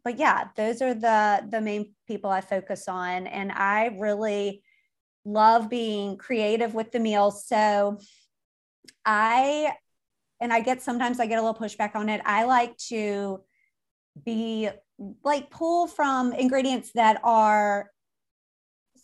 but 0.04 0.18
yeah, 0.18 0.48
those 0.56 0.80
are 0.80 0.94
the 0.94 1.46
the 1.48 1.61
main 1.61 1.94
people 2.06 2.30
I 2.30 2.40
focus 2.40 2.88
on, 2.88 3.26
and 3.26 3.52
I 3.52 3.96
really 3.98 4.62
love 5.24 5.68
being 5.68 6.16
creative 6.16 6.74
with 6.74 6.92
the 6.92 7.00
meals. 7.00 7.46
So 7.46 7.98
I 9.04 9.72
and 10.40 10.53
I 10.53 10.61
get 10.61 10.83
sometimes 10.83 11.20
I 11.20 11.27
get 11.27 11.38
a 11.38 11.42
little 11.42 11.59
pushback 11.59 11.94
on 11.94 12.09
it. 12.09 12.20
I 12.24 12.44
like 12.44 12.77
to 12.88 13.42
be 14.24 14.68
like 15.24 15.51
pull 15.51 15.87
from 15.87 16.33
ingredients 16.33 16.90
that 16.94 17.20
are 17.24 17.90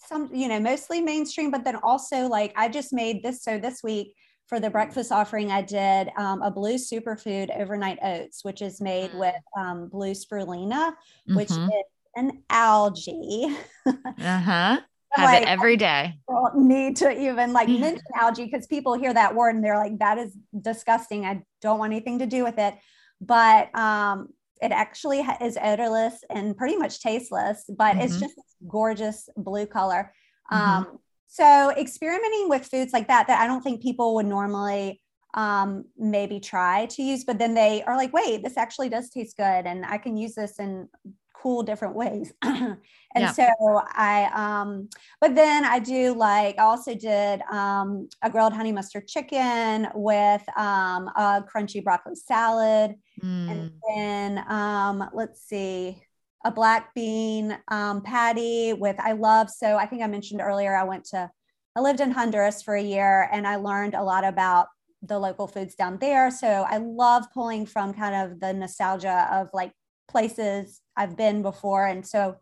some, 0.07 0.31
you 0.33 0.49
know, 0.49 0.61
mostly 0.61 1.01
mainstream, 1.01 1.51
but 1.51 1.65
then 1.65 1.77
also 1.77 2.29
like 2.29 2.53
I 2.57 2.69
just 2.69 2.93
made 2.93 3.23
this. 3.23 3.43
So 3.43 3.59
this 3.59 3.83
week 3.83 4.15
for 4.47 4.61
the 4.61 4.71
breakfast 4.71 5.11
offering, 5.11 5.51
I 5.51 5.63
did 5.63 6.11
um, 6.17 6.43
a 6.43 6.51
blue 6.51 6.75
superfood 6.75 7.57
overnight 7.59 7.99
oats, 8.03 8.45
which 8.45 8.61
is 8.61 8.81
made 8.81 9.13
mm. 9.13 9.21
with 9.21 9.43
um, 9.59 9.89
blue 9.89 10.13
spirulina, 10.13 10.91
mm-hmm. 10.91 11.37
which 11.37 11.51
is 11.51 11.69
an 12.17 12.43
algae. 12.51 13.57
uh 13.87 13.93
huh. 14.19 14.81
Have 15.15 15.31
like, 15.31 15.43
it 15.43 15.49
every 15.49 15.77
day. 15.77 16.19
don't 16.29 16.67
need 16.67 16.97
to 16.97 17.11
even 17.11 17.53
like 17.53 17.69
mention 17.69 18.03
algae 18.17 18.47
because 18.47 18.67
people 18.67 18.95
hear 18.95 19.15
that 19.15 19.35
word 19.35 19.55
and 19.55 19.65
they're 19.65 19.79
like, 19.79 19.99
that 19.99 20.19
is 20.19 20.37
disgusting. 20.61 21.25
I 21.25 21.43
don't 21.61 21.79
want 21.79 21.93
anything 21.93 22.19
to 22.19 22.27
do 22.27 22.43
with 22.43 22.59
it. 22.59 22.75
But 23.21 23.75
um, 23.79 24.29
it 24.61 24.73
actually 24.73 25.21
is 25.41 25.57
odorless 25.63 26.25
and 26.31 26.57
pretty 26.57 26.77
much 26.77 27.01
tasteless, 27.01 27.65
but 27.69 27.93
mm-hmm. 27.93 28.01
it's 28.01 28.19
just 28.19 28.35
gorgeous 28.67 29.29
blue 29.37 29.67
color. 29.67 30.13
Mm-hmm. 30.53 30.71
Um, 30.71 30.99
so 31.27 31.71
experimenting 31.77 32.49
with 32.49 32.67
foods 32.67 32.93
like 32.93 33.09
that, 33.09 33.27
that 33.27 33.41
I 33.41 33.47
don't 33.47 33.63
think 33.63 33.83
people 33.83 34.15
would 34.17 34.27
normally 34.27 35.01
um, 35.35 35.85
maybe 35.99 36.39
try 36.41 36.87
to 36.87 37.03
use, 37.03 37.25
but 37.25 37.39
then 37.39 37.55
they 37.55 37.83
are 37.83 37.97
like, 37.97 38.13
wait, 38.13 38.43
this 38.43 38.57
actually 38.57 38.89
does 38.89 39.11
taste 39.11 39.37
good. 39.37 39.67
And 39.67 39.85
I 39.85 39.99
can 39.99 40.17
use 40.17 40.35
this 40.35 40.59
in 40.59 40.89
cool 41.35 41.63
different 41.63 41.95
ways. 41.95 42.33
and 42.43 42.79
yeah. 43.15 43.33
so 43.33 43.45
I, 43.63 44.31
um, 44.35 44.89
but 45.21 45.35
then 45.35 45.65
I 45.65 45.79
do 45.79 46.15
like, 46.15 46.59
I 46.59 46.63
also 46.63 46.95
did 46.95 47.43
um, 47.43 48.09
a 48.23 48.31
grilled 48.31 48.55
honey 48.55 48.73
mustard 48.73 49.07
chicken 49.07 49.89
with 49.95 50.43
um, 50.57 51.09
a 51.09 51.45
crunchy 51.45 51.85
broccoli 51.85 52.15
salad. 52.15 52.95
Mm. 53.23 53.51
And 53.51 53.73
then 53.87 54.45
um, 54.49 55.11
let's 55.13 55.43
see, 55.43 56.03
a 56.47 56.51
black 56.51 56.95
bean 56.95 57.59
um, 57.69 58.03
patty 58.03 58.73
with, 58.73 58.99
I 58.99 59.13
love, 59.13 59.51
so 59.51 59.77
I 59.77 59.87
think 59.87 60.03
I 60.03 60.07
mentioned 60.07 60.41
earlier, 60.41 60.75
I 60.75 60.85
went 60.85 61.05
to, 61.07 61.31
I 61.77 61.81
lived 61.81 62.01
in 62.01 62.11
Honduras 62.11 62.63
for 62.63 62.75
a 62.75 62.83
year 62.83 63.29
and 63.33 63.47
I 63.47 63.57
learned 63.57 63.95
a 63.95 64.03
lot 64.03 64.25
about 64.25 64.69
the 65.03 65.19
local 65.19 65.47
foods 65.47 65.75
down 65.75 65.99
there. 65.99 66.31
So 66.31 66.47
I 66.47 66.79
love 66.79 67.27
pulling 67.33 67.67
from 67.67 67.93
kind 67.93 68.15
of 68.15 68.41
the 68.41 68.53
nostalgia 68.53 69.29
of 69.31 69.49
like 69.53 69.73
places 70.09 70.81
I've 70.97 71.17
been 71.17 71.43
before. 71.43 71.87
And 71.87 72.07
so, 72.07 72.37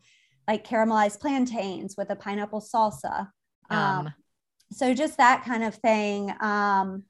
like 0.48 0.66
caramelized 0.66 1.20
plantains 1.20 1.96
with 1.96 2.10
a 2.10 2.16
pineapple 2.16 2.60
salsa. 2.60 3.28
Um, 3.70 4.12
so, 4.72 4.94
just 4.94 5.16
that 5.18 5.44
kind 5.44 5.64
of 5.64 5.74
thing. 5.76 6.32
Um, 6.40 7.04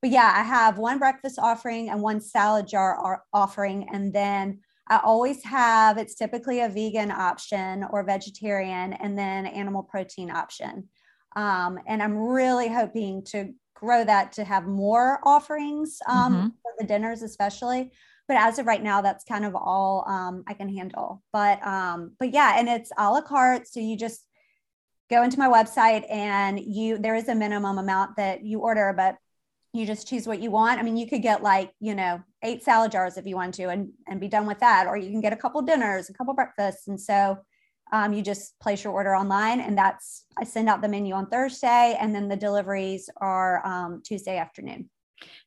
but 0.00 0.10
yeah, 0.10 0.32
I 0.34 0.42
have 0.42 0.78
one 0.78 0.98
breakfast 0.98 1.38
offering 1.38 1.90
and 1.90 2.00
one 2.00 2.20
salad 2.20 2.68
jar 2.68 3.22
offering. 3.32 3.88
And 3.92 4.12
then 4.12 4.60
I 4.88 5.00
always 5.04 5.42
have, 5.44 5.98
it's 5.98 6.14
typically 6.14 6.60
a 6.60 6.68
vegan 6.68 7.10
option 7.10 7.84
or 7.90 8.04
vegetarian, 8.04 8.92
and 8.94 9.18
then 9.18 9.46
animal 9.46 9.82
protein 9.82 10.30
option. 10.30 10.88
Um, 11.36 11.78
and 11.86 12.02
I'm 12.02 12.16
really 12.16 12.68
hoping 12.68 13.22
to 13.26 13.52
grow 13.74 14.04
that 14.04 14.32
to 14.32 14.44
have 14.44 14.66
more 14.66 15.20
offerings 15.24 15.98
um, 16.08 16.34
mm-hmm. 16.34 16.46
for 16.46 16.72
the 16.78 16.86
dinners, 16.86 17.22
especially 17.22 17.92
but 18.28 18.36
as 18.36 18.58
of 18.58 18.66
right 18.66 18.82
now 18.82 19.00
that's 19.00 19.24
kind 19.24 19.44
of 19.44 19.56
all 19.56 20.04
um, 20.06 20.44
i 20.46 20.54
can 20.54 20.68
handle. 20.68 21.22
But 21.32 21.66
um, 21.66 22.12
but 22.20 22.32
yeah 22.32 22.58
and 22.58 22.68
it's 22.68 22.92
a 22.96 23.10
la 23.10 23.22
carte 23.22 23.66
so 23.66 23.80
you 23.80 23.96
just 23.96 24.24
go 25.10 25.22
into 25.22 25.38
my 25.38 25.48
website 25.48 26.04
and 26.10 26.60
you 26.60 26.98
there 26.98 27.14
is 27.14 27.28
a 27.28 27.34
minimum 27.34 27.78
amount 27.78 28.16
that 28.16 28.44
you 28.44 28.60
order 28.60 28.92
but 28.96 29.16
you 29.72 29.86
just 29.86 30.08
choose 30.08 30.26
what 30.26 30.40
you 30.40 30.50
want. 30.50 30.78
I 30.78 30.82
mean 30.82 30.96
you 30.96 31.08
could 31.08 31.22
get 31.22 31.42
like 31.42 31.72
you 31.80 31.94
know 31.94 32.22
eight 32.42 32.62
salad 32.62 32.92
jars 32.92 33.16
if 33.16 33.26
you 33.26 33.36
want 33.36 33.54
to 33.54 33.64
and 33.64 33.90
and 34.06 34.20
be 34.20 34.28
done 34.28 34.46
with 34.46 34.60
that 34.60 34.86
or 34.86 34.96
you 34.96 35.10
can 35.10 35.20
get 35.20 35.32
a 35.32 35.36
couple 35.36 35.62
dinners 35.62 36.08
a 36.08 36.14
couple 36.14 36.34
breakfasts. 36.34 36.88
And 36.88 37.00
so 37.00 37.38
um, 37.90 38.12
you 38.12 38.22
just 38.22 38.58
place 38.60 38.84
your 38.84 38.92
order 38.92 39.16
online 39.16 39.60
and 39.60 39.76
that's 39.76 40.26
i 40.36 40.44
send 40.44 40.68
out 40.68 40.82
the 40.82 40.88
menu 40.88 41.14
on 41.14 41.26
thursday 41.26 41.96
and 41.98 42.14
then 42.14 42.28
the 42.28 42.36
deliveries 42.36 43.08
are 43.16 43.66
um, 43.66 44.02
tuesday 44.04 44.36
afternoon. 44.36 44.90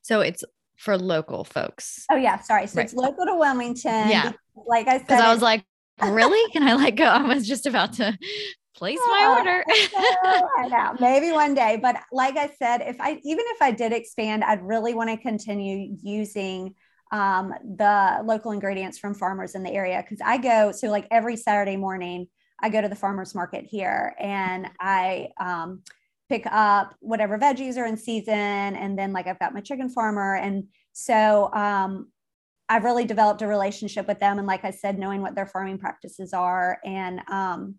So 0.02 0.22
it's 0.22 0.44
for 0.82 0.98
local 0.98 1.44
folks. 1.44 2.06
Oh 2.12 2.16
yeah, 2.16 2.40
sorry. 2.40 2.66
So 2.66 2.78
right. 2.78 2.86
it's 2.86 2.96
local 2.96 3.24
to 3.28 3.36
Wilmington. 3.36 4.10
Yeah. 4.10 4.32
Like 4.56 4.88
I 4.88 4.98
said, 4.98 5.08
because 5.08 5.22
I 5.22 5.32
was 5.32 5.42
like, 5.42 5.64
really? 6.04 6.52
Can 6.52 6.68
I 6.68 6.74
like 6.74 6.96
go? 6.96 7.06
I 7.06 7.22
was 7.22 7.48
just 7.48 7.68
about 7.68 7.94
to 7.94 8.18
place 8.76 8.98
my 9.12 9.36
order. 9.38 9.64
I 9.68 10.68
know, 10.70 10.96
maybe 11.00 11.32
one 11.32 11.54
day. 11.54 11.78
But 11.80 11.98
like 12.12 12.36
I 12.36 12.50
said, 12.58 12.82
if 12.82 13.00
I 13.00 13.20
even 13.24 13.46
if 13.50 13.62
I 13.62 13.70
did 13.70 13.94
expand, 13.94 14.44
I'd 14.44 14.64
really 14.64 14.96
want 14.96 15.12
to 15.12 15.18
continue 15.18 15.96
using 16.02 16.74
um, 17.12 17.54
the 17.78 18.24
local 18.26 18.52
ingredients 18.52 18.98
from 18.98 19.14
farmers 19.14 19.54
in 19.54 19.62
the 19.62 19.72
area 19.72 20.02
because 20.02 20.20
I 20.26 20.40
go 20.40 20.72
so 20.72 20.88
like 20.90 21.08
every 21.12 21.38
Saturday 21.38 21.78
morning. 21.78 22.28
I 22.64 22.70
go 22.70 22.80
to 22.80 22.88
the 22.88 22.96
farmers 22.96 23.34
market 23.34 23.66
here 23.66 24.14
and 24.20 24.70
I 24.80 25.30
um, 25.40 25.82
pick 26.32 26.46
up 26.50 26.96
whatever 27.02 27.38
veggies 27.38 27.76
are 27.76 27.86
in 27.86 27.98
season. 27.98 28.34
And 28.34 28.98
then 28.98 29.12
like 29.12 29.28
I've 29.28 29.40
got 29.40 29.54
my 29.54 29.60
chicken 29.60 29.90
farmer. 29.90 30.36
And 30.36 30.64
so 30.94 31.52
um, 31.54 32.10
I've 32.70 32.86
really 32.86 33.04
developed 33.04 33.42
a 33.42 33.48
relationship 33.48 34.08
with 34.08 34.20
them. 34.20 34.38
And 34.38 34.48
like 34.48 34.64
I 34.64 34.72
said, 34.72 34.98
knowing 34.98 35.22
what 35.22 35.36
their 35.36 35.46
farming 35.46 35.78
practices 35.78 36.32
are. 36.32 36.80
And 36.86 37.20
um, 37.30 37.76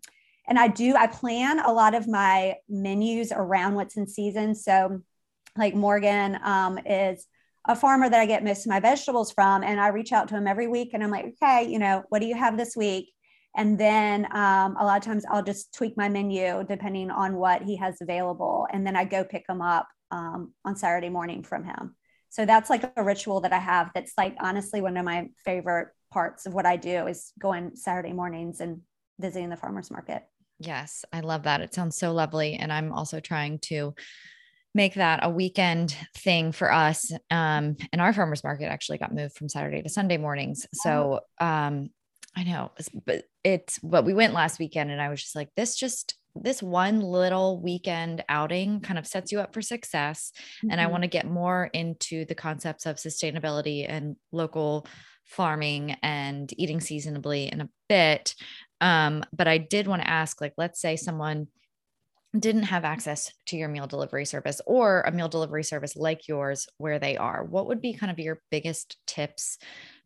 and 0.47 0.59
I 0.59 0.67
do, 0.67 0.93
I 0.95 1.07
plan 1.07 1.61
a 1.61 1.71
lot 1.71 1.95
of 1.95 2.07
my 2.07 2.55
menus 2.69 3.31
around 3.31 3.73
what's 3.73 3.97
in 3.97 4.05
season. 4.07 4.53
So 4.53 4.99
like 5.57 5.73
Morgan 5.73 6.37
um, 6.43 6.77
is 6.85 7.25
a 7.65 7.75
farmer 7.75 8.07
that 8.07 8.19
I 8.19 8.25
get 8.25 8.43
most 8.43 8.65
of 8.65 8.69
my 8.69 8.81
vegetables 8.81 9.31
from. 9.31 9.63
And 9.63 9.79
I 9.79 9.87
reach 9.87 10.11
out 10.11 10.27
to 10.27 10.35
him 10.35 10.45
every 10.45 10.67
week 10.67 10.91
and 10.93 11.03
I'm 11.03 11.09
like, 11.09 11.33
okay, 11.41 11.71
you 11.71 11.79
know, 11.79 12.03
what 12.09 12.19
do 12.19 12.27
you 12.27 12.35
have 12.35 12.57
this 12.57 12.75
week? 12.75 13.13
And 13.55 13.77
then 13.77 14.25
um, 14.35 14.75
a 14.79 14.85
lot 14.85 14.97
of 14.97 15.03
times 15.03 15.25
I'll 15.29 15.43
just 15.43 15.73
tweak 15.73 15.95
my 15.95 16.09
menu 16.09 16.63
depending 16.67 17.11
on 17.11 17.35
what 17.35 17.61
he 17.61 17.75
has 17.77 18.01
available. 18.01 18.67
And 18.71 18.85
then 18.85 18.95
I 18.95 19.05
go 19.05 19.23
pick 19.23 19.45
them 19.47 19.61
up 19.61 19.87
um, 20.11 20.53
on 20.65 20.75
Saturday 20.75 21.09
morning 21.09 21.43
from 21.43 21.63
him. 21.63 21.95
So 22.29 22.45
that's 22.45 22.69
like 22.69 22.91
a 22.97 23.03
ritual 23.03 23.41
that 23.41 23.53
I 23.53 23.59
have. 23.59 23.91
That's 23.93 24.13
like 24.17 24.35
honestly 24.39 24.81
one 24.81 24.97
of 24.97 25.05
my 25.05 25.29
favorite 25.45 25.89
parts 26.11 26.45
of 26.45 26.53
what 26.53 26.65
I 26.65 26.77
do 26.77 27.07
is 27.07 27.31
going 27.39 27.75
Saturday 27.75 28.13
mornings 28.13 28.59
and 28.59 28.81
visiting 29.19 29.49
the 29.49 29.57
farmer's 29.57 29.91
market. 29.91 30.23
Yes, 30.59 31.05
I 31.11 31.19
love 31.19 31.43
that. 31.43 31.61
It 31.61 31.73
sounds 31.73 31.97
so 31.97 32.11
lovely. 32.11 32.55
And 32.55 32.73
I'm 32.73 32.91
also 32.91 33.19
trying 33.19 33.59
to 33.63 33.93
make 34.73 34.95
that 34.95 35.19
a 35.21 35.29
weekend 35.29 35.95
thing 36.17 36.51
for 36.51 36.71
us. 36.71 37.11
Um, 37.29 37.75
and 37.91 38.01
our 38.01 38.13
farmers 38.13 38.43
market 38.43 38.65
actually 38.65 38.97
got 38.97 39.13
moved 39.13 39.35
from 39.35 39.49
Saturday 39.49 39.83
to 39.83 39.89
Sunday 39.89 40.17
mornings. 40.17 40.65
So 40.73 41.19
um, 41.39 41.89
I 42.35 42.43
know, 42.43 42.71
but 43.05 43.25
it's 43.43 43.79
but 43.79 44.05
we 44.05 44.13
went 44.13 44.33
last 44.33 44.59
weekend 44.59 44.91
and 44.91 45.01
I 45.01 45.09
was 45.09 45.21
just 45.21 45.35
like, 45.35 45.49
this 45.55 45.75
just 45.75 46.15
this 46.35 46.63
one 46.63 46.99
little 46.99 47.61
weekend 47.61 48.23
outing 48.27 48.79
kind 48.81 48.97
of 48.97 49.05
sets 49.05 49.31
you 49.31 49.39
up 49.39 49.53
for 49.53 49.61
success. 49.61 50.31
Mm-hmm. 50.57 50.71
And 50.71 50.81
I 50.81 50.85
mm-hmm. 50.85 50.91
want 50.91 51.03
to 51.03 51.09
get 51.09 51.27
more 51.27 51.69
into 51.73 52.25
the 52.25 52.35
concepts 52.35 52.85
of 52.85 52.95
sustainability 52.95 53.85
and 53.87 54.15
local 54.31 54.87
farming 55.25 55.95
and 56.01 56.51
eating 56.57 56.81
seasonably 56.81 57.51
in 57.51 57.61
a 57.61 57.69
bit. 57.87 58.35
Um, 58.81 59.23
but 59.31 59.47
I 59.47 59.59
did 59.59 59.87
want 59.87 60.01
to 60.01 60.09
ask, 60.09 60.41
like, 60.41 60.53
let's 60.57 60.81
say 60.81 60.95
someone 60.95 61.47
didn't 62.37 62.63
have 62.63 62.83
access 62.83 63.31
to 63.45 63.55
your 63.55 63.69
meal 63.69 63.85
delivery 63.85 64.25
service 64.25 64.59
or 64.65 65.01
a 65.01 65.11
meal 65.11 65.29
delivery 65.29 65.63
service 65.63 65.95
like 65.95 66.27
yours 66.27 66.67
where 66.77 66.97
they 66.97 67.15
are, 67.15 67.43
what 67.43 67.67
would 67.67 67.79
be 67.79 67.93
kind 67.93 68.11
of 68.11 68.17
your 68.17 68.41
biggest 68.49 68.97
tips 69.05 69.59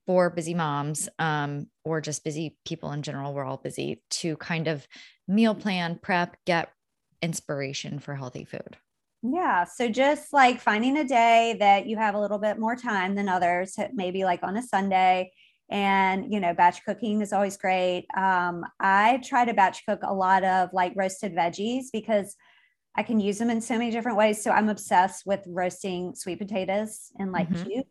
for 0.08 0.32
busy 0.32 0.56
moms 0.56 1.08
um, 1.20 1.68
or 1.84 2.02
just 2.02 2.24
busy 2.24 2.58
people 2.66 2.92
in 2.94 3.04
general? 3.04 3.34
We're 3.34 3.46
all 3.46 3.58
busy 3.58 4.02
to 4.12 4.36
kind 4.38 4.68
of 4.68 4.88
meal 5.28 5.54
plan, 5.54 6.00
prep, 6.02 6.38
get 6.46 6.72
inspiration 7.22 8.00
for 8.00 8.16
healthy 8.16 8.46
food. 8.46 8.78
Yeah. 9.22 9.66
So 9.66 9.90
just 9.90 10.32
like 10.32 10.62
finding 10.62 10.98
a 10.98 11.04
day 11.04 11.58
that 11.60 11.88
you 11.88 11.98
have 11.98 12.16
a 12.16 12.20
little 12.20 12.38
bit 12.38 12.58
more 12.58 12.76
time 12.76 13.16
than 13.16 13.28
others, 13.28 13.78
maybe 13.94 14.24
like 14.24 14.42
on 14.44 14.58
a 14.58 14.64
Sunday. 14.64 15.32
And, 15.70 16.32
you 16.32 16.40
know, 16.40 16.54
batch 16.54 16.86
cooking 16.86 17.22
is 17.22 17.34
always 17.34 17.58
great. 17.58 18.06
Um, 18.16 18.64
I 18.80 19.20
try 19.24 19.44
to 19.44 19.54
batch 19.54 19.84
cook 19.86 20.00
a 20.04 20.14
lot 20.14 20.46
of 20.46 20.70
like 20.72 20.94
roasted 20.96 21.36
veggies 21.36 21.86
because 21.92 22.36
I 22.96 23.04
can 23.04 23.20
use 23.20 23.38
them 23.38 23.50
in 23.50 23.60
so 23.60 23.78
many 23.78 23.92
different 23.92 24.18
ways. 24.18 24.42
So 24.42 24.52
I'm 24.52 24.70
obsessed 24.70 25.26
with 25.26 25.44
roasting 25.46 26.16
sweet 26.16 26.40
potatoes 26.40 27.12
and 27.20 27.32
like 27.32 27.50
mm-hmm. 27.50 27.64
cubes. 27.64 27.90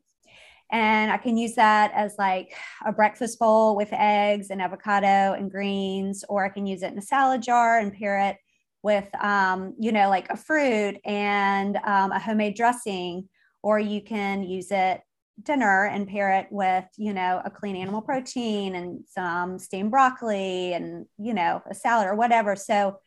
And 0.73 1.13
I 1.13 1.17
can 1.17 1.37
use 1.37 1.55
that 1.55 1.93
as 1.95 2.15
like 2.19 2.55
a 2.85 2.93
breakfast 2.93 3.39
bowl 3.39 3.77
with 3.77 3.89
eggs 3.93 4.51
and 4.51 4.61
avocado 4.61 5.35
and 5.35 5.51
greens, 5.51 6.25
or 6.29 6.45
I 6.45 6.49
can 6.49 6.67
use 6.67 6.83
it 6.83 6.93
in 6.93 6.99
a 6.99 7.03
salad 7.03 7.43
jar 7.43 7.79
and 7.79 7.93
pair 7.93 8.19
it 8.29 8.37
with, 8.83 9.09
um, 9.23 9.75
you 9.79 9.93
know, 9.93 10.09
like 10.09 10.29
a 10.31 10.37
fruit 10.37 10.97
and 11.05 11.77
um, 11.85 12.13
a 12.13 12.19
homemade 12.19 12.57
dressing, 12.57 13.29
or 13.63 13.79
you 13.79 14.01
can 14.01 14.43
use 14.43 14.71
it 14.71 15.01
dinner 15.43 15.87
and 15.87 16.09
pair 16.09 16.33
it 16.33 16.47
with, 16.51 16.85
you 16.97 17.13
know, 17.13 17.41
a 17.45 17.51
clean 17.51 17.77
animal 17.77 18.01
protein 18.01 18.75
and 18.75 19.05
some 19.09 19.59
steamed 19.59 19.91
broccoli 19.91 20.73
and, 20.73 21.07
you 21.19 21.35
know, 21.35 21.63
a 21.71 21.75
salad 21.75 22.07
or 22.07 22.15
whatever. 22.15 22.57
So, 22.57 22.99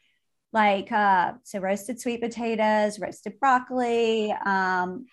like, 0.54 0.92
uh, 0.92 1.34
so 1.44 1.60
roasted 1.60 2.00
sweet 2.00 2.22
potatoes, 2.22 3.00
roasted 3.00 3.40
broccoli, 3.40 4.32
um, 4.46 5.06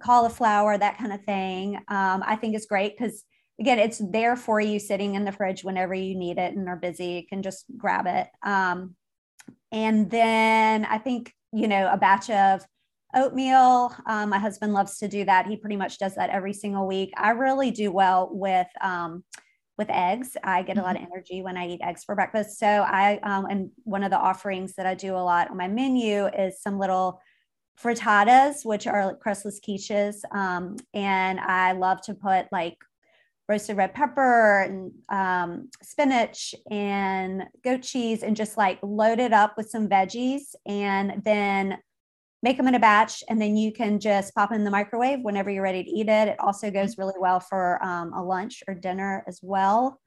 cauliflower, 0.00 0.76
that 0.76 0.98
kind 0.98 1.12
of 1.12 1.22
thing. 1.24 1.76
Um, 1.88 2.22
I 2.26 2.36
think 2.36 2.54
is 2.54 2.66
great 2.66 2.96
because 2.96 3.24
again, 3.60 3.78
it's 3.78 3.98
there 3.98 4.36
for 4.36 4.60
you 4.60 4.78
sitting 4.78 5.14
in 5.14 5.24
the 5.24 5.32
fridge 5.32 5.64
whenever 5.64 5.94
you 5.94 6.16
need 6.16 6.38
it 6.38 6.54
and 6.56 6.68
are 6.68 6.76
busy. 6.76 7.06
You 7.06 7.26
can 7.26 7.42
just 7.42 7.64
grab 7.76 8.06
it. 8.06 8.28
Um, 8.44 8.96
and 9.70 10.10
then 10.10 10.84
I 10.84 10.98
think, 10.98 11.32
you 11.52 11.68
know, 11.68 11.88
a 11.92 11.96
batch 11.96 12.30
of 12.30 12.64
oatmeal. 13.14 13.94
Um, 14.06 14.30
my 14.30 14.38
husband 14.38 14.72
loves 14.72 14.98
to 14.98 15.08
do 15.08 15.24
that. 15.24 15.46
He 15.46 15.56
pretty 15.56 15.76
much 15.76 15.98
does 15.98 16.16
that 16.16 16.30
every 16.30 16.52
single 16.52 16.86
week. 16.86 17.12
I 17.16 17.30
really 17.30 17.70
do 17.70 17.92
well 17.92 18.28
with 18.32 18.66
um, 18.80 19.24
with 19.76 19.90
eggs. 19.90 20.36
I 20.42 20.62
get 20.62 20.78
a 20.78 20.82
lot 20.82 20.96
of 20.96 21.02
mm-hmm. 21.02 21.12
energy 21.12 21.42
when 21.42 21.56
I 21.56 21.66
eat 21.68 21.80
eggs 21.82 22.04
for 22.04 22.14
breakfast. 22.14 22.58
So 22.58 22.66
I 22.66 23.18
um, 23.22 23.46
and 23.46 23.70
one 23.84 24.04
of 24.04 24.10
the 24.10 24.18
offerings 24.18 24.74
that 24.74 24.86
I 24.86 24.94
do 24.94 25.14
a 25.14 25.18
lot 25.18 25.50
on 25.50 25.56
my 25.56 25.68
menu 25.68 26.26
is 26.26 26.60
some 26.60 26.78
little 26.78 27.20
frittatas, 27.82 28.64
which 28.64 28.86
are 28.86 29.16
crustless 29.16 29.60
quiches. 29.60 30.16
Um, 30.34 30.76
and 30.92 31.40
I 31.40 31.72
love 31.72 32.00
to 32.02 32.14
put 32.14 32.46
like 32.52 32.76
roasted 33.48 33.76
red 33.76 33.94
pepper 33.94 34.62
and 34.62 34.92
um, 35.10 35.70
spinach 35.82 36.54
and 36.70 37.44
goat 37.62 37.82
cheese 37.82 38.22
and 38.22 38.36
just 38.36 38.56
like 38.56 38.78
load 38.82 39.18
it 39.18 39.32
up 39.32 39.56
with 39.56 39.68
some 39.68 39.88
veggies 39.88 40.54
and 40.66 41.22
then 41.24 41.78
make 42.42 42.56
them 42.56 42.68
in 42.68 42.74
a 42.74 42.80
batch 42.80 43.22
and 43.28 43.40
then 43.40 43.56
you 43.56 43.72
can 43.72 43.98
just 43.98 44.34
pop 44.34 44.52
in 44.52 44.64
the 44.64 44.70
microwave 44.70 45.20
whenever 45.22 45.50
you're 45.50 45.62
ready 45.62 45.82
to 45.82 45.90
eat 45.90 46.08
it 46.08 46.28
it 46.28 46.40
also 46.40 46.70
goes 46.70 46.92
mm-hmm. 46.92 47.02
really 47.02 47.18
well 47.18 47.40
for 47.40 47.82
um, 47.84 48.12
a 48.12 48.22
lunch 48.22 48.62
or 48.68 48.74
dinner 48.74 49.24
as 49.26 49.40
well 49.42 50.00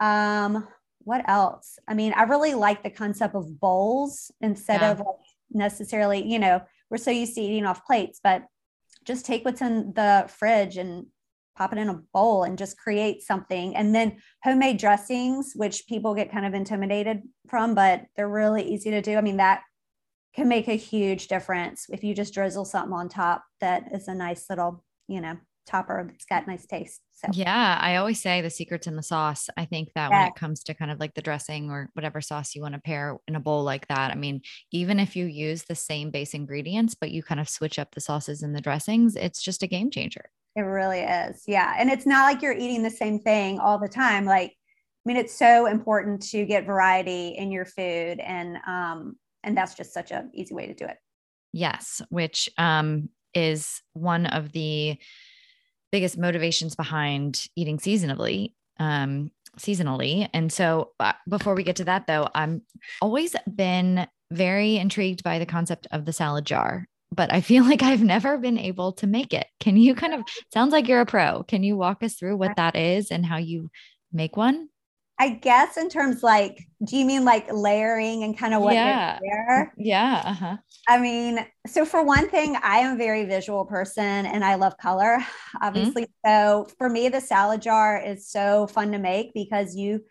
um, 0.00 0.66
what 1.00 1.28
else 1.28 1.78
i 1.88 1.94
mean 1.94 2.12
i 2.14 2.22
really 2.22 2.54
like 2.54 2.82
the 2.82 2.90
concept 2.90 3.34
of 3.34 3.58
bowls 3.58 4.30
instead 4.40 4.80
yeah. 4.80 4.92
of 4.92 4.98
like 4.98 5.06
necessarily 5.50 6.24
you 6.24 6.38
know 6.38 6.60
we're 6.92 6.98
so 6.98 7.10
used 7.10 7.34
to 7.34 7.40
eating 7.40 7.66
off 7.66 7.84
plates 7.84 8.20
but 8.22 8.44
just 9.04 9.26
take 9.26 9.44
what's 9.44 9.60
in 9.62 9.92
the 9.94 10.26
fridge 10.28 10.76
and 10.76 11.06
pop 11.56 11.72
it 11.72 11.78
in 11.78 11.88
a 11.88 12.00
bowl 12.12 12.44
and 12.44 12.56
just 12.56 12.78
create 12.78 13.22
something. 13.22 13.76
And 13.76 13.94
then 13.94 14.16
homemade 14.42 14.78
dressings, 14.78 15.52
which 15.54 15.86
people 15.86 16.14
get 16.14 16.32
kind 16.32 16.46
of 16.46 16.54
intimidated 16.54 17.22
from, 17.48 17.74
but 17.74 18.04
they're 18.16 18.28
really 18.28 18.62
easy 18.62 18.90
to 18.90 19.02
do. 19.02 19.16
I 19.16 19.20
mean, 19.20 19.36
that 19.36 19.62
can 20.34 20.48
make 20.48 20.68
a 20.68 20.76
huge 20.76 21.28
difference 21.28 21.86
if 21.90 22.02
you 22.02 22.14
just 22.14 22.32
drizzle 22.32 22.64
something 22.64 22.94
on 22.94 23.08
top 23.08 23.44
that 23.60 23.92
is 23.92 24.08
a 24.08 24.14
nice 24.14 24.46
little, 24.48 24.82
you 25.08 25.20
know, 25.20 25.36
topper 25.66 26.06
that's 26.08 26.24
got 26.24 26.46
nice 26.46 26.66
taste. 26.66 27.00
So 27.12 27.28
yeah, 27.32 27.78
I 27.80 27.96
always 27.96 28.20
say 28.20 28.40
the 28.40 28.50
secret's 28.50 28.86
in 28.86 28.96
the 28.96 29.02
sauce. 29.02 29.48
I 29.56 29.64
think 29.64 29.90
that 29.94 30.10
yeah. 30.10 30.20
when 30.20 30.28
it 30.28 30.34
comes 30.34 30.62
to 30.64 30.74
kind 30.74 30.90
of 30.90 30.98
like 30.98 31.14
the 31.14 31.22
dressing 31.22 31.70
or 31.70 31.88
whatever 31.94 32.20
sauce 32.20 32.54
you 32.54 32.62
want 32.62 32.74
to 32.74 32.80
pair 32.80 33.16
in 33.28 33.36
a 33.36 33.40
bowl 33.40 33.62
like 33.62 33.86
that, 33.88 34.10
I 34.10 34.16
mean, 34.16 34.40
even 34.72 34.98
if 34.98 35.14
you 35.14 35.26
use 35.26 35.62
the 35.62 35.74
same 35.74 36.10
base 36.10 36.34
ingredients, 36.34 36.94
but 36.94 37.12
you 37.12 37.22
kind 37.22 37.40
of 37.40 37.48
switch 37.48 37.78
up 37.78 37.94
the 37.94 38.00
sauces 38.00 38.42
and 38.42 38.54
the 38.56 38.60
dressings, 38.60 39.14
it's 39.14 39.40
just 39.40 39.62
a 39.62 39.68
game 39.68 39.90
changer. 39.90 40.24
It 40.56 40.62
really 40.62 41.00
is. 41.00 41.44
Yeah. 41.46 41.74
And 41.78 41.90
it's 41.90 42.06
not 42.06 42.24
like 42.24 42.42
you're 42.42 42.52
eating 42.52 42.82
the 42.82 42.90
same 42.90 43.18
thing 43.20 43.58
all 43.58 43.78
the 43.78 43.88
time. 43.88 44.24
Like, 44.24 44.50
I 44.50 45.08
mean, 45.08 45.16
it's 45.16 45.34
so 45.34 45.66
important 45.66 46.22
to 46.30 46.44
get 46.44 46.66
variety 46.66 47.28
in 47.28 47.50
your 47.50 47.64
food. 47.64 48.20
And 48.20 48.58
um, 48.66 49.16
and 49.44 49.56
that's 49.56 49.74
just 49.74 49.92
such 49.92 50.10
an 50.12 50.30
easy 50.34 50.54
way 50.54 50.66
to 50.66 50.74
do 50.74 50.84
it. 50.84 50.96
Yes, 51.52 52.02
which 52.08 52.48
um 52.58 53.08
is 53.34 53.80
one 53.94 54.26
of 54.26 54.52
the 54.52 54.98
biggest 55.92 56.18
motivations 56.18 56.74
behind 56.74 57.48
eating 57.54 57.78
seasonally. 57.78 58.54
Um, 58.78 59.30
seasonally. 59.58 60.28
And 60.32 60.50
so 60.50 60.92
uh, 60.98 61.12
before 61.28 61.54
we 61.54 61.62
get 61.62 61.76
to 61.76 61.84
that 61.84 62.06
though, 62.06 62.26
I'm 62.34 62.62
always 63.02 63.36
been 63.54 64.08
very 64.30 64.78
intrigued 64.78 65.22
by 65.22 65.38
the 65.38 65.44
concept 65.44 65.86
of 65.92 66.06
the 66.06 66.12
salad 66.12 66.46
jar 66.46 66.88
but 67.14 67.32
I 67.32 67.40
feel 67.40 67.64
like 67.68 67.82
I've 67.82 68.02
never 68.02 68.38
been 68.38 68.58
able 68.58 68.92
to 68.94 69.06
make 69.06 69.32
it. 69.32 69.46
Can 69.60 69.76
you 69.76 69.94
kind 69.94 70.14
of 70.14 70.22
sounds 70.52 70.72
like 70.72 70.88
you're 70.88 71.00
a 71.00 71.06
pro. 71.06 71.42
Can 71.44 71.62
you 71.62 71.76
walk 71.76 72.02
us 72.02 72.14
through 72.14 72.36
what 72.36 72.56
that 72.56 72.74
is 72.74 73.10
and 73.10 73.24
how 73.24 73.36
you 73.36 73.70
make 74.12 74.36
one? 74.36 74.68
I 75.22 75.28
guess 75.28 75.76
in 75.76 75.88
terms 75.88 76.24
like, 76.24 76.66
do 76.82 76.96
you 76.96 77.04
mean 77.04 77.24
like 77.24 77.46
layering 77.52 78.24
and 78.24 78.36
kind 78.36 78.54
of 78.54 78.60
what 78.60 78.74
yeah. 78.74 79.20
there? 79.22 79.72
Yeah. 79.78 80.20
Uh-huh. 80.26 80.56
I 80.88 80.98
mean, 80.98 81.46
so 81.64 81.84
for 81.84 82.02
one 82.02 82.28
thing, 82.28 82.56
I 82.60 82.78
am 82.78 82.94
a 82.94 82.98
very 82.98 83.24
visual 83.24 83.64
person 83.64 84.02
and 84.02 84.44
I 84.44 84.56
love 84.56 84.76
color, 84.78 85.18
obviously. 85.62 86.06
Mm-hmm. 86.06 86.28
So 86.28 86.66
for 86.76 86.88
me, 86.88 87.08
the 87.08 87.20
salad 87.20 87.62
jar 87.62 88.02
is 88.04 88.26
so 88.26 88.66
fun 88.66 88.90
to 88.90 88.98
make 88.98 89.32
because 89.32 89.76
you 89.76 90.04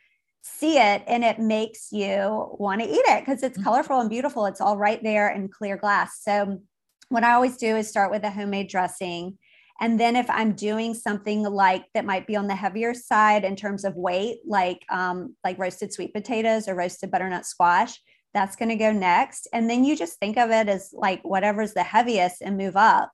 see 0.43 0.77
it 0.77 1.03
and 1.07 1.25
it 1.25 1.39
makes 1.39 1.91
you 1.91 2.47
want 2.57 2.81
to 2.81 2.87
eat 2.87 3.03
it 3.09 3.25
because 3.25 3.43
it's 3.43 3.57
mm-hmm. 3.57 3.65
colorful 3.65 3.99
and 3.99 4.09
beautiful. 4.09 4.45
It's 4.45 4.61
all 4.61 4.77
right 4.77 5.03
there 5.03 5.27
in 5.27 5.49
clear 5.49 5.75
glass. 5.75 6.21
So 6.23 6.61
what 7.09 7.25
I 7.25 7.33
always 7.33 7.57
do 7.57 7.75
is 7.75 7.89
start 7.89 8.11
with 8.11 8.23
a 8.23 8.31
homemade 8.31 8.69
dressing. 8.69 9.37
And 9.81 9.99
then 9.99 10.15
if 10.15 10.29
I'm 10.29 10.53
doing 10.53 10.93
something 10.93 11.41
like 11.41 11.85
that 11.95 12.05
might 12.05 12.27
be 12.27 12.35
on 12.35 12.47
the 12.47 12.55
heavier 12.55 12.93
side 12.93 13.43
in 13.43 13.55
terms 13.55 13.83
of 13.83 13.95
weight, 13.95 14.37
like 14.45 14.85
um, 14.89 15.35
like 15.43 15.57
roasted 15.57 15.91
sweet 15.91 16.13
potatoes 16.13 16.67
or 16.67 16.75
roasted 16.75 17.09
butternut 17.09 17.47
squash, 17.47 17.99
that's 18.31 18.55
going 18.55 18.69
to 18.69 18.75
go 18.75 18.91
next. 18.91 19.47
And 19.51 19.67
then 19.67 19.83
you 19.83 19.97
just 19.97 20.19
think 20.19 20.37
of 20.37 20.51
it 20.51 20.69
as 20.69 20.91
like 20.93 21.21
whatever's 21.23 21.73
the 21.73 21.83
heaviest 21.83 22.43
and 22.43 22.57
move 22.57 22.77
up. 22.77 23.11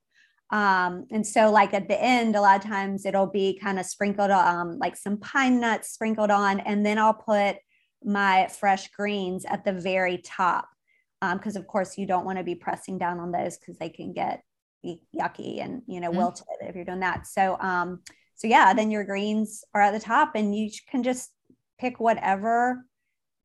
Um, 0.51 1.07
and 1.09 1.25
so 1.25 1.49
like 1.51 1.73
at 1.73 1.87
the 1.87 2.01
end, 2.01 2.35
a 2.35 2.41
lot 2.41 2.57
of 2.57 2.69
times 2.69 3.05
it'll 3.05 3.27
be 3.27 3.57
kind 3.63 3.79
of 3.79 3.85
sprinkled 3.85 4.31
um, 4.31 4.77
like 4.77 4.97
some 4.97 5.17
pine 5.17 5.61
nuts 5.61 5.91
sprinkled 5.91 6.31
on, 6.31 6.59
and 6.59 6.85
then 6.85 6.97
I'll 6.97 7.13
put 7.13 7.57
my 8.03 8.47
fresh 8.47 8.89
greens 8.91 9.45
at 9.45 9.63
the 9.63 9.73
very 9.73 10.19
top 10.19 10.67
because 11.21 11.55
um, 11.55 11.61
of 11.61 11.67
course 11.67 11.97
you 11.97 12.05
don't 12.05 12.25
want 12.25 12.37
to 12.37 12.43
be 12.43 12.55
pressing 12.55 12.97
down 12.97 13.19
on 13.19 13.31
those 13.31 13.57
because 13.57 13.77
they 13.77 13.89
can 13.89 14.13
get 14.13 14.43
yucky 14.85 15.63
and 15.63 15.81
you 15.87 15.99
know 15.99 16.09
mm-hmm. 16.09 16.17
wilted 16.17 16.45
if 16.61 16.75
you're 16.75 16.85
doing 16.85 16.99
that. 17.01 17.27
So 17.27 17.57
um 17.59 18.01
so 18.35 18.47
yeah 18.47 18.73
then 18.73 18.91
your 18.91 19.03
greens 19.03 19.63
are 19.73 19.81
at 19.81 19.91
the 19.91 19.99
top 19.99 20.35
and 20.35 20.55
you 20.55 20.69
can 20.89 21.03
just 21.03 21.31
pick 21.79 21.99
whatever 21.99 22.85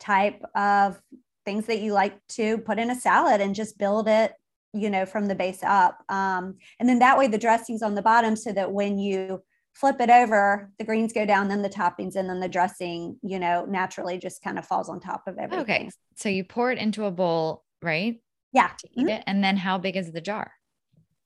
type 0.01 0.42
of 0.55 1.01
things 1.45 1.66
that 1.66 1.81
you 1.81 1.92
like 1.92 2.14
to 2.29 2.59
put 2.59 2.79
in 2.79 2.90
a 2.90 2.95
salad 2.95 3.40
and 3.40 3.55
just 3.55 3.79
build 3.79 4.09
it 4.09 4.33
you 4.73 4.90
know 4.90 5.05
from 5.05 5.27
the 5.27 5.35
base 5.35 5.62
up. 5.62 5.99
Um, 6.09 6.57
and 6.81 6.88
then 6.88 6.99
that 7.01 7.18
way 7.18 7.27
the 7.27 7.38
dressing's 7.38 7.83
on 7.83 7.95
the 7.95 8.03
bottom 8.03 8.37
so 8.37 8.53
that 8.53 8.73
when 8.73 8.99
you 8.99 9.42
flip 9.75 10.01
it 10.01 10.11
over 10.11 10.71
the 10.79 10.85
greens 10.85 11.14
go 11.14 11.25
down 11.25 11.49
then 11.49 11.62
the 11.62 11.68
toppings 11.68 12.14
and 12.14 12.29
then 12.29 12.40
the 12.40 12.49
dressing 12.49 13.16
you 13.23 13.38
know 13.38 13.64
naturally 13.64 14.18
just 14.18 14.42
kind 14.42 14.59
of 14.59 14.66
falls 14.66 14.90
on 14.90 15.01
top 15.01 15.23
of 15.27 15.38
everything. 15.38 15.62
okay 15.62 15.90
so 16.14 16.29
you 16.29 16.45
pour 16.45 16.71
it 16.71 16.77
into 16.77 17.07
a 17.07 17.11
bowl 17.11 17.64
right? 17.83 18.21
Yeah. 18.53 18.71
To 18.79 18.88
eat 18.92 18.99
mm-hmm. 18.99 19.09
it 19.09 19.25
and 19.27 19.42
then 19.42 19.57
how 19.57 19.79
big 19.79 19.97
is 19.97 20.12
the 20.12 20.21
jar 20.21 20.53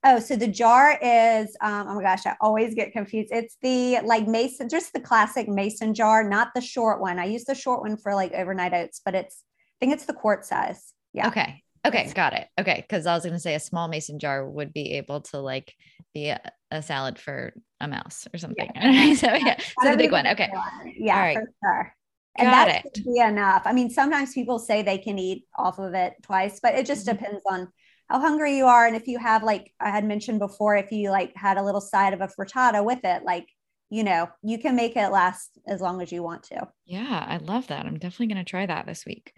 oh 0.07 0.19
so 0.21 0.37
the 0.37 0.47
jar 0.49 0.99
is 1.03 1.57
um, 1.61 1.87
oh 1.89 1.95
my 1.97 2.03
gosh 2.03 2.25
i 2.27 2.35
always 2.41 2.75
get 2.75 2.93
confused 2.93 3.29
it's 3.33 3.57
the 3.63 3.99
like 4.05 4.27
mason 4.27 4.69
just 4.69 4.93
the 4.93 5.01
classic 5.01 5.49
mason 5.49 5.93
jar 5.95 6.23
not 6.23 6.49
the 6.55 6.61
short 6.61 7.01
one 7.01 7.19
i 7.19 7.25
use 7.25 7.45
the 7.45 7.55
short 7.55 7.81
one 7.81 7.97
for 7.97 8.15
like 8.15 8.33
overnight 8.33 8.73
oats 8.73 9.01
but 9.05 9.15
it's 9.15 9.43
i 9.45 9.77
think 9.81 9.93
it's 9.93 10.07
the 10.07 10.13
quart 10.15 10.45
size 10.45 10.93
yeah 11.13 11.29
okay 11.29 11.63
okay 11.87 12.11
got 12.15 12.33
it 12.33 12.47
okay 12.59 12.85
because 12.89 13.07
i 13.07 13.15
was 13.15 13.23
going 13.25 13.35
to 13.35 13.41
say 13.41 13.55
a 13.55 13.61
small 13.61 13.89
mason 13.89 14.19
jar 14.19 14.49
would 14.49 14.73
be 14.73 14.95
able 14.95 15.21
to 15.21 15.39
like 15.39 15.73
be 16.15 16.29
a, 16.31 16.41
a 16.71 16.81
salad 16.83 17.19
for 17.19 17.53
a 17.81 17.87
mouse 17.87 18.27
or 18.33 18.39
something. 18.39 18.71
Yeah. 18.75 19.15
so 19.23 19.27
yeah, 19.35 19.59
so 19.83 19.91
the 19.91 19.99
big 19.99 20.13
one. 20.13 20.27
Okay. 20.27 20.49
Yeah, 20.97 21.15
All 21.15 21.21
right. 21.21 21.39
Sure. 21.63 21.95
and 22.39 22.47
Got 22.47 22.69
that 22.69 22.85
it. 22.87 22.93
should 22.97 23.05
be 23.05 23.19
enough. 23.21 23.63
I 23.67 23.75
mean, 23.75 23.91
sometimes 23.91 24.33
people 24.33 24.59
say 24.59 24.81
they 24.81 24.97
can 24.97 25.19
eat 25.19 25.45
off 25.57 25.79
of 25.79 25.93
it 25.93 26.15
twice, 26.23 26.59
but 26.63 26.75
it 26.75 26.87
just 26.87 27.07
Mhm. 27.07 27.19
depends 27.19 27.43
on 27.51 27.69
how 28.09 28.21
hungry 28.21 28.57
you 28.57 28.67
are. 28.67 28.87
And 28.87 28.97
if 28.97 29.09
you 29.09 29.19
have, 29.19 29.43
like 29.43 29.73
I 29.81 29.91
had 29.91 30.05
mentioned 30.05 30.39
before, 30.39 30.77
if 30.77 30.93
you 30.93 31.11
like 31.11 31.35
had 31.35 31.57
a 31.57 31.63
little 31.63 31.81
side 31.81 32.13
of 32.13 32.21
a 32.21 32.29
frittata 32.29 32.85
with 32.85 33.05
it, 33.05 33.25
like, 33.25 33.49
you 33.91 34.05
know, 34.05 34.29
you 34.43 34.59
can 34.59 34.77
make 34.77 34.97
it 34.97 35.11
last 35.11 35.59
as 35.67 35.81
long 35.81 36.01
as 36.03 36.11
you 36.13 36.23
want 36.23 36.45
to. 36.45 36.69
Yeah, 36.85 37.25
I 37.29 37.39
love 37.39 37.69
that. 37.69 37.87
I'm 37.87 37.99
definitely 37.99 38.35
going 38.35 38.45
to 38.45 38.51
try 38.51 38.67
that 38.67 38.87
this 38.87 39.05
week. 39.07 39.33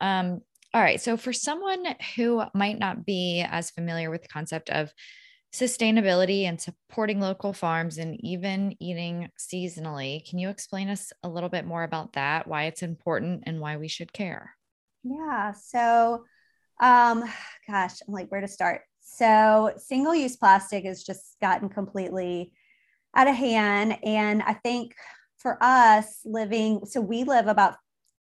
Um, 0.00 0.40
all 0.74 0.82
right. 0.82 1.00
So, 1.00 1.16
for 1.16 1.32
someone 1.32 1.84
who 2.16 2.42
might 2.54 2.78
not 2.78 3.06
be 3.06 3.44
as 3.48 3.70
familiar 3.70 4.10
with 4.10 4.22
the 4.22 4.28
concept 4.28 4.68
of 4.70 4.92
sustainability 5.52 6.42
and 6.42 6.60
supporting 6.60 7.20
local 7.20 7.52
farms 7.52 7.98
and 7.98 8.18
even 8.20 8.76
eating 8.80 9.28
seasonally, 9.38 10.28
can 10.28 10.38
you 10.38 10.50
explain 10.50 10.88
us 10.88 11.10
a 11.22 11.28
little 11.28 11.48
bit 11.48 11.64
more 11.64 11.84
about 11.84 12.12
that, 12.12 12.46
why 12.46 12.64
it's 12.64 12.82
important 12.82 13.44
and 13.46 13.60
why 13.60 13.76
we 13.76 13.88
should 13.88 14.12
care? 14.12 14.52
Yeah. 15.04 15.52
So, 15.52 16.24
um, 16.80 17.24
gosh, 17.68 18.00
I'm 18.06 18.14
like, 18.14 18.30
where 18.30 18.40
to 18.40 18.48
start? 18.48 18.82
So, 19.00 19.72
single 19.78 20.14
use 20.14 20.36
plastic 20.36 20.84
has 20.84 21.02
just 21.02 21.36
gotten 21.40 21.68
completely 21.68 22.52
out 23.14 23.28
of 23.28 23.34
hand. 23.34 23.98
And 24.04 24.42
I 24.42 24.54
think 24.54 24.94
for 25.38 25.58
us 25.60 26.20
living, 26.24 26.84
so 26.84 27.00
we 27.00 27.24
live 27.24 27.46
about 27.46 27.76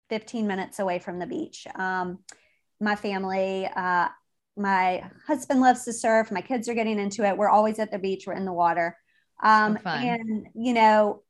15 0.10 0.48
minutes 0.48 0.80
away 0.80 1.00
from 1.00 1.20
the 1.20 1.28
beach. 1.28 1.68
Um, 1.76 2.20
my 2.80 2.96
family, 2.96 3.68
uh, 3.76 4.08
my 4.56 5.04
husband 5.28 5.62
loves 5.62 5.84
to 5.86 5.94
surf. 5.94 6.32
My 6.32 6.42
kids 6.42 6.68
are 6.70 6.74
getting 6.74 7.00
into 7.00 7.26
it. 7.26 7.38
We're 7.38 7.50
always 7.50 7.80
at 7.80 7.92
the 7.92 8.00
beach. 8.00 8.26
We're 8.26 8.34
in 8.34 8.46
the 8.46 8.54
water. 8.54 8.98
Um, 9.44 9.78
and, 9.86 10.48
you 10.56 10.74
know, 10.74 11.22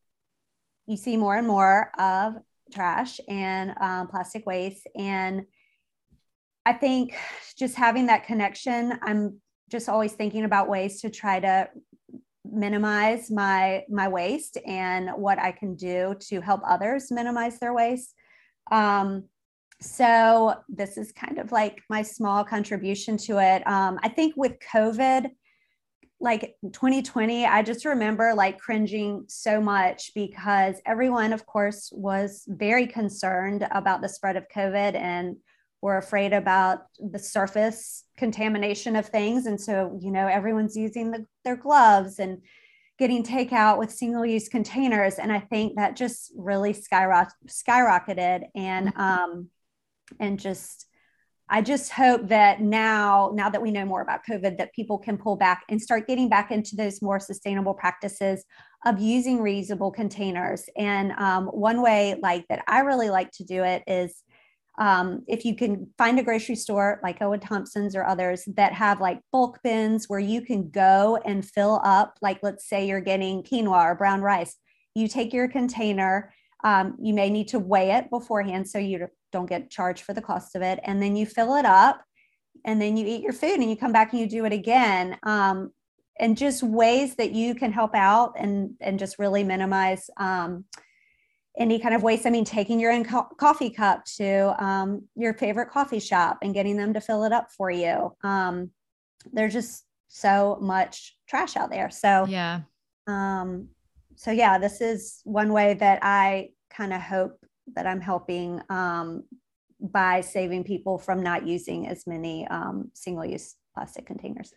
you 0.86 0.96
see 0.96 1.18
more 1.18 1.36
and 1.36 1.48
more 1.48 1.92
of 2.00 2.36
trash 2.74 3.20
and 3.28 3.74
um, 3.82 4.08
plastic 4.08 4.46
waste. 4.46 4.88
And 4.96 5.46
I 6.68 6.74
think 6.74 7.16
just 7.58 7.76
having 7.76 8.08
that 8.08 8.26
connection, 8.26 9.00
I'm 9.02 9.40
just 9.72 9.88
always 9.88 10.12
thinking 10.12 10.44
about 10.44 10.68
ways 10.68 11.00
to 11.00 11.10
try 11.10 11.40
to 11.40 11.70
minimize 12.44 13.32
my 13.32 13.86
my 13.90 14.10
waste 14.10 14.58
and 14.66 15.12
what 15.12 15.40
I 15.40 15.54
can 15.54 15.76
do 15.76 16.18
to 16.28 16.42
help 16.42 16.60
others 16.68 17.10
minimize 17.10 17.58
their 17.60 17.74
waste. 17.74 18.14
Um, 18.70 19.30
so 19.80 20.56
this 20.68 20.98
is 20.98 21.14
kind 21.14 21.38
of 21.38 21.54
like 21.54 21.84
my 21.90 22.02
small 22.02 22.44
contribution 22.44 23.16
to 23.28 23.38
it. 23.38 23.66
Um, 23.66 23.98
I 24.04 24.10
think 24.10 24.34
with 24.36 24.58
COVID, 24.74 25.30
like 26.20 26.58
2020, 26.74 27.46
I 27.46 27.62
just 27.62 27.86
remember 27.86 28.34
like 28.34 28.60
cringing 28.60 29.24
so 29.30 29.62
much 29.62 30.12
because 30.14 30.82
everyone, 30.86 31.32
of 31.32 31.46
course, 31.46 31.94
was 31.94 32.44
very 32.46 32.88
concerned 32.88 33.66
about 33.72 34.02
the 34.02 34.10
spread 34.10 34.36
of 34.36 34.50
COVID 34.54 34.96
and 34.96 35.38
were 35.82 35.98
afraid 35.98 36.34
about 36.34 36.86
the 37.00 37.20
surface 37.20 38.04
contamination 38.18 38.96
of 38.96 39.08
things. 39.08 39.46
And 39.46 39.60
so, 39.60 40.00
you 40.02 40.12
know, 40.12 40.28
everyone's 40.28 40.76
using 40.76 41.12
the, 41.12 41.26
their 41.44 41.56
gloves 41.56 42.20
and 42.20 42.42
getting 42.98 43.24
takeout 43.24 43.78
with 43.78 43.92
single 43.92 44.26
use 44.26 44.50
containers. 44.50 45.16
And 45.16 45.32
I 45.32 45.40
think 45.40 45.76
that 45.76 45.96
just 45.96 46.34
really 46.36 46.74
skyrock- 46.74 47.30
skyrocketed. 47.48 48.46
And, 48.56 48.92
um, 48.96 49.50
and 50.20 50.40
just, 50.40 50.88
I 51.48 51.62
just 51.62 51.92
hope 51.92 52.28
that 52.30 52.60
now, 52.60 53.32
now 53.36 53.50
that 53.50 53.62
we 53.62 53.72
know 53.72 53.86
more 53.86 54.02
about 54.02 54.26
COVID, 54.30 54.58
that 54.58 54.74
people 54.74 54.98
can 54.98 55.18
pull 55.18 55.36
back 55.36 55.64
and 55.70 55.82
start 55.82 56.08
getting 56.08 56.28
back 56.28 56.52
into 56.52 56.76
those 56.76 57.02
more 57.02 57.20
sustainable 57.20 57.74
practices 57.74 58.44
of 58.86 59.00
using 59.00 59.40
reusable 59.40 59.94
containers. 59.94 60.68
And 60.76 61.12
um, 61.14 61.46
one 61.48 61.82
way, 61.82 62.16
like 62.22 62.46
that, 62.50 62.64
I 62.68 62.80
really 62.80 63.10
like 63.10 63.32
to 63.34 63.44
do 63.44 63.64
it 63.64 63.84
is 63.88 64.24
um, 64.78 65.24
if 65.28 65.44
you 65.44 65.56
can 65.56 65.88
find 65.98 66.20
a 66.20 66.24
grocery 66.24 66.56
store 66.56 67.00
like 67.02 67.20
Ellwood 67.20 67.42
Thompson's 67.42 67.96
or 67.96 68.06
others 68.06 68.44
that 68.56 68.74
have 68.74 69.02
like 69.02 69.22
bulk 69.32 69.60
bins 69.64 70.08
where 70.08 70.20
you 70.20 70.42
can 70.42 70.70
go 70.70 71.18
and 71.26 71.44
fill 71.44 71.82
up, 71.84 72.18
like 72.22 72.40
let's 72.44 72.70
say 72.70 72.86
you're 72.86 73.02
getting 73.02 73.42
quinoa 73.42 73.86
or 73.86 73.96
brown 73.96 74.22
rice, 74.22 74.56
you 74.94 75.08
take 75.08 75.34
your 75.34 75.48
container. 75.48 76.34
Um, 76.64 76.96
you 77.00 77.14
may 77.14 77.30
need 77.30 77.48
to 77.50 77.60
weigh 77.60 77.92
it 77.92 78.10
beforehand 78.10 78.68
so 78.68 78.78
you 78.78 79.08
don't 79.32 79.50
get 79.50 79.70
charged 79.70 80.04
for 80.04 80.14
the 80.14 80.22
cost 80.22 80.56
of 80.56 80.62
it, 80.62 80.80
and 80.84 81.02
then 81.02 81.16
you 81.16 81.26
fill 81.26 81.56
it 81.56 81.66
up, 81.66 82.02
and 82.66 82.82
then 82.82 82.98
you 82.98 83.06
eat 83.06 83.22
your 83.22 83.34
food, 83.34 83.60
and 83.60 83.70
you 83.70 83.78
come 83.78 83.92
back 83.92 84.12
and 84.12 84.20
you 84.20 84.28
do 84.28 84.46
it 84.46 84.54
again. 84.54 85.18
Um, 85.24 85.72
and 86.20 86.36
just 86.36 86.64
ways 86.64 87.16
that 87.16 87.32
you 87.32 87.54
can 87.54 87.72
help 87.72 87.94
out 87.94 88.34
and 88.38 88.72
and 88.82 88.98
just 88.98 89.20
really 89.20 89.44
minimize 89.44 90.10
um, 90.18 90.66
any 91.58 91.80
kind 91.80 91.96
of 91.96 92.04
waste. 92.04 92.26
I 92.26 92.30
mean, 92.30 92.46
taking 92.46 92.80
your 92.80 92.92
own 92.92 93.04
co- 93.04 93.30
coffee 93.38 93.70
cup 93.70 94.06
to 94.18 94.64
um, 94.64 95.04
your 95.16 95.34
favorite 95.34 95.70
coffee 95.70 96.00
shop 96.00 96.38
and 96.42 96.54
getting 96.54 96.78
them 96.78 96.94
to 96.94 97.02
fill 97.02 97.24
it 97.24 97.34
up 97.34 97.52
for 97.52 97.72
you. 97.72 98.16
Um, 98.24 98.72
there's 99.34 99.54
just 99.54 99.86
so 100.08 100.58
much 100.62 101.18
trash 101.28 101.58
out 101.58 101.70
there. 101.70 101.90
So 101.90 102.26
Yeah. 102.28 102.62
um, 103.08 103.70
so 104.16 104.32
yeah, 104.32 104.58
this 104.58 104.82
is 104.82 105.22
one 105.24 105.52
way 105.52 105.74
that 105.76 106.00
I 106.02 106.50
kind 106.70 106.94
of 106.94 107.02
hope 107.02 107.40
that 107.76 107.86
I'm 107.86 108.02
helping 108.02 108.62
um, 108.70 109.24
by 109.80 110.22
saving 110.22 110.64
people 110.64 110.98
from 110.98 111.22
not 111.22 111.46
using 111.46 111.88
as 111.88 112.08
many 112.08 112.48
um, 112.48 112.92
single-use 112.94 113.56
plastic 113.74 114.06
containers. 114.06 114.54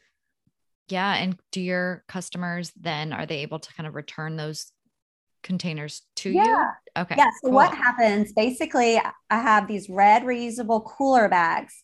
Yeah. 0.88 1.14
And 1.14 1.38
do 1.52 1.60
your 1.60 2.04
customers 2.08 2.72
then, 2.78 3.12
are 3.12 3.26
they 3.26 3.38
able 3.38 3.58
to 3.58 3.74
kind 3.74 3.86
of 3.86 3.94
return 3.94 4.36
those 4.36 4.72
containers 5.42 6.03
to 6.16 6.31
you? 6.31 6.37
Yeah. 6.37 6.70
Okay. 6.96 7.14
Yeah. 7.16 7.31
So 7.42 7.50
what 7.50 7.74
happens? 7.74 8.33
Basically, 8.33 8.98
I 8.98 9.40
have 9.40 9.68
these 9.68 9.88
red 9.88 10.22
reusable 10.22 10.85
cooler 10.85 11.29
bags. 11.29 11.83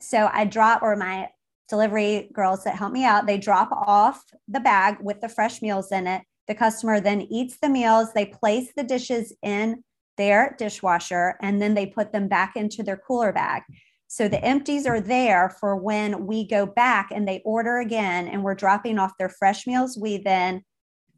So 0.00 0.28
I 0.32 0.44
drop, 0.44 0.82
or 0.82 0.96
my 0.96 1.28
delivery 1.68 2.30
girls 2.32 2.64
that 2.64 2.74
help 2.76 2.92
me 2.92 3.04
out, 3.04 3.26
they 3.26 3.38
drop 3.38 3.70
off 3.72 4.22
the 4.48 4.60
bag 4.60 4.96
with 5.00 5.20
the 5.20 5.28
fresh 5.28 5.62
meals 5.62 5.92
in 5.92 6.06
it. 6.06 6.22
The 6.48 6.54
customer 6.54 7.00
then 7.00 7.22
eats 7.22 7.58
the 7.60 7.68
meals. 7.68 8.12
They 8.12 8.26
place 8.26 8.72
the 8.76 8.82
dishes 8.82 9.32
in 9.42 9.84
their 10.16 10.54
dishwasher 10.58 11.36
and 11.40 11.62
then 11.62 11.74
they 11.74 11.86
put 11.86 12.12
them 12.12 12.28
back 12.28 12.56
into 12.56 12.82
their 12.82 12.96
cooler 12.96 13.32
bag. 13.32 13.62
So 14.08 14.26
the 14.26 14.44
empties 14.44 14.86
are 14.86 15.00
there 15.00 15.56
for 15.60 15.76
when 15.76 16.26
we 16.26 16.46
go 16.46 16.66
back 16.66 17.10
and 17.12 17.28
they 17.28 17.40
order 17.44 17.78
again 17.78 18.26
and 18.26 18.42
we're 18.42 18.56
dropping 18.56 18.98
off 18.98 19.16
their 19.18 19.28
fresh 19.28 19.68
meals. 19.68 19.96
We 19.96 20.18
then 20.18 20.64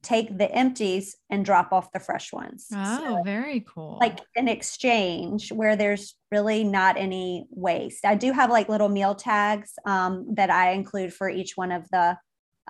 take 0.02 0.36
the 0.36 0.50
empties 0.52 1.16
and 1.30 1.44
drop 1.44 1.72
off 1.72 1.92
the 1.92 2.00
fresh 2.00 2.32
ones. 2.32 2.66
Oh, 2.74 2.98
So, 2.98 3.22
very 3.22 3.60
cool. 3.60 3.98
like 4.00 4.18
an 4.36 4.48
exchange 4.48 5.52
where 5.52 5.76
there's 5.76 6.14
really 6.30 6.64
not 6.64 6.96
any 6.96 7.46
waste. 7.50 8.04
I 8.04 8.14
do 8.16 8.32
have 8.32 8.50
like 8.50 8.68
little 8.68 8.88
meal 8.88 9.14
tags 9.14 9.72
um, 9.86 10.26
that 10.34 10.50
I 10.50 10.72
include 10.72 11.14
for 11.14 11.28
each 11.28 11.56
one 11.56 11.70
of 11.70 11.88
the 11.90 12.18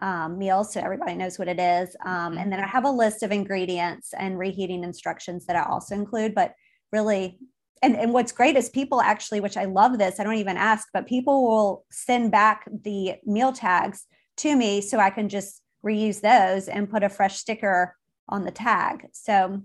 um, 0.00 0.38
meals 0.38 0.72
so 0.72 0.80
everybody 0.80 1.14
knows 1.14 1.38
what 1.38 1.48
it 1.48 1.60
is. 1.60 1.94
Um, 2.04 2.36
and 2.36 2.52
then 2.52 2.60
I 2.60 2.66
have 2.66 2.84
a 2.84 2.90
list 2.90 3.22
of 3.22 3.30
ingredients 3.32 4.12
and 4.18 4.38
reheating 4.38 4.84
instructions 4.84 5.46
that 5.46 5.56
I 5.56 5.62
also 5.62 5.94
include, 5.94 6.34
but 6.34 6.54
really. 6.92 7.38
And, 7.84 7.96
and 7.96 8.12
what's 8.12 8.30
great 8.30 8.54
is 8.56 8.68
people 8.68 9.00
actually, 9.00 9.40
which 9.40 9.56
I 9.56 9.64
love 9.64 9.98
this, 9.98 10.20
I 10.20 10.22
don't 10.22 10.36
even 10.36 10.56
ask, 10.56 10.86
but 10.92 11.08
people 11.08 11.42
will 11.42 11.84
send 11.90 12.30
back 12.30 12.68
the 12.84 13.14
meal 13.24 13.52
tags 13.52 14.06
to 14.36 14.54
me 14.54 14.80
so 14.80 14.98
I 15.00 15.10
can 15.10 15.28
just 15.28 15.61
reuse 15.84 16.20
those 16.20 16.68
and 16.68 16.90
put 16.90 17.02
a 17.02 17.08
fresh 17.08 17.38
sticker 17.38 17.96
on 18.28 18.44
the 18.44 18.50
tag. 18.50 19.06
So 19.12 19.62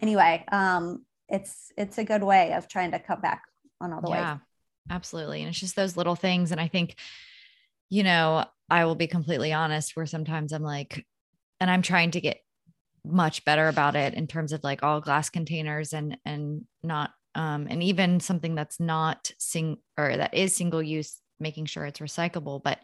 anyway, 0.00 0.44
um, 0.50 1.04
it's 1.28 1.72
it's 1.76 1.98
a 1.98 2.04
good 2.04 2.22
way 2.22 2.52
of 2.52 2.68
trying 2.68 2.92
to 2.92 2.98
cut 2.98 3.22
back 3.22 3.42
on 3.80 3.92
all 3.92 4.00
the 4.00 4.10
yeah, 4.10 4.38
absolutely. 4.90 5.40
And 5.40 5.50
it's 5.50 5.58
just 5.58 5.76
those 5.76 5.96
little 5.96 6.16
things. 6.16 6.52
And 6.52 6.60
I 6.60 6.68
think, 6.68 6.96
you 7.88 8.02
know, 8.02 8.44
I 8.70 8.84
will 8.84 8.94
be 8.94 9.06
completely 9.06 9.52
honest 9.52 9.96
where 9.96 10.06
sometimes 10.06 10.52
I'm 10.52 10.62
like, 10.62 11.04
and 11.60 11.70
I'm 11.70 11.82
trying 11.82 12.12
to 12.12 12.20
get 12.20 12.38
much 13.04 13.44
better 13.44 13.68
about 13.68 13.96
it 13.96 14.14
in 14.14 14.26
terms 14.26 14.52
of 14.52 14.64
like 14.64 14.82
all 14.82 15.00
glass 15.00 15.30
containers 15.30 15.92
and 15.92 16.18
and 16.24 16.64
not 16.82 17.12
um 17.36 17.68
and 17.70 17.82
even 17.82 18.18
something 18.18 18.56
that's 18.56 18.80
not 18.80 19.30
sing 19.38 19.76
or 19.96 20.16
that 20.16 20.34
is 20.34 20.54
single 20.54 20.82
use 20.82 21.20
making 21.40 21.66
sure 21.66 21.84
it's 21.84 22.00
recyclable 22.00 22.62
but 22.62 22.78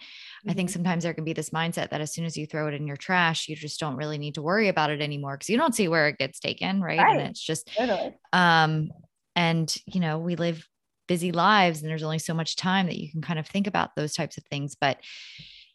i 0.49 0.53
think 0.53 0.69
Mhm. 0.69 0.73
sometimes 0.73 1.03
there 1.05 1.15
can 1.15 1.25
be 1.25 1.33
this 1.33 1.51
mindset 1.51 1.91
that 1.91 2.01
as 2.01 2.13
soon 2.13 2.25
as 2.25 2.37
you 2.37 2.47
throw 2.47 2.69
it 2.69 2.75
in 2.75 2.87
your 2.87 2.97
trash 2.97 3.49
you 3.49 3.57
just 3.57 3.81
don't 3.81 3.97
really 3.97 4.19
need 4.19 4.35
to 4.35 4.43
worry 4.43 4.69
about 4.69 4.91
it 4.91 5.01
anymore 5.01 5.37
because 5.37 5.49
you 5.51 5.57
don't 5.57 5.75
see 5.75 5.89
where 5.89 6.09
it 6.09 6.19
gets 6.19 6.39
taken 6.41 6.81
right, 6.81 6.99
Right. 7.01 7.19
and 7.19 7.29
it's 7.31 7.41
just 7.43 7.71
Totally. 7.77 8.15
um 8.33 8.91
and 9.35 9.75
you 9.87 10.01
know 10.01 10.19
we 10.19 10.37
live 10.37 10.67
busy 11.09 11.33
lives 11.33 11.81
and 11.81 11.91
there's 11.91 12.03
only 12.03 12.19
so 12.19 12.35
much 12.35 12.57
time 12.57 12.87
that 12.87 12.99
you 12.99 13.11
can 13.11 13.23
kind 13.23 13.39
of 13.39 13.47
think 13.47 13.67
about 13.67 13.97
those 13.97 14.15
types 14.15 14.37
of 14.37 14.45
things 14.45 14.77
but 14.81 14.99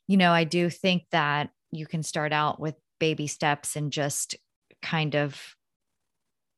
you 0.07 0.17
know 0.17 0.31
i 0.31 0.43
do 0.43 0.69
think 0.69 1.03
that 1.11 1.49
you 1.71 1.85
can 1.85 2.01
start 2.03 2.31
out 2.31 2.59
with 2.59 2.75
baby 2.99 3.27
steps 3.27 3.75
and 3.75 3.91
just 3.91 4.35
kind 4.81 5.15
of 5.15 5.39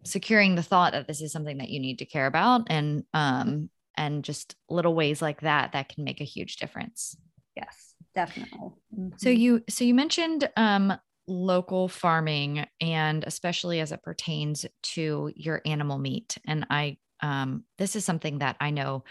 securing 0.04 0.56
the 0.56 0.64
thought 0.64 0.94
that 0.94 1.08
this 1.08 1.22
is 1.22 1.32
something 1.32 1.58
that 1.58 1.70
you 1.70 1.80
need 1.80 2.00
to 2.00 2.06
care 2.06 2.26
about 2.26 2.62
and 2.70 3.04
um 3.14 3.70
and 4.00 4.24
just 4.24 4.56
little 4.70 4.96
ways 4.96 5.22
like 5.22 5.42
that 5.42 5.74
that 5.74 5.90
can 5.90 6.04
make 6.04 6.22
a 6.22 6.26
huge 6.26 6.58
difference 6.58 7.16
Yes, 7.56 7.96
definitely. 8.16 8.72
so 9.18 9.30
Mhm. 9.30 9.38
you 9.38 9.64
so 9.70 9.84
you 9.84 9.94
mentioned 9.94 10.50
um 10.58 10.94
local 11.28 11.88
farming 11.88 12.66
and 12.82 13.24
especially 13.24 13.80
as 13.80 13.92
it 13.92 14.02
pertains 14.02 14.66
to 14.82 15.32
your 15.36 15.62
animal 15.64 16.00
meat. 16.00 16.40
And 16.48 16.66
I, 16.72 16.98
um, 17.22 17.66
this 17.78 17.96
is 17.96 18.04
something 18.04 18.40
that 18.40 18.56
I 18.60 18.72
know 18.72 19.04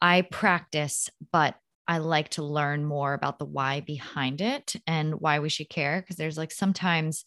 I 0.00 0.22
practice, 0.22 1.10
but 1.32 1.56
I 1.88 1.98
like 1.98 2.28
to 2.30 2.44
learn 2.44 2.84
more 2.84 3.12
about 3.14 3.40
the 3.40 3.44
why 3.44 3.80
behind 3.80 4.40
it 4.40 4.76
and 4.86 5.20
why 5.20 5.40
we 5.40 5.48
should 5.48 5.68
care. 5.68 6.02
Cause 6.06 6.16
there's 6.16 6.38
like 6.38 6.52
sometimes 6.52 7.24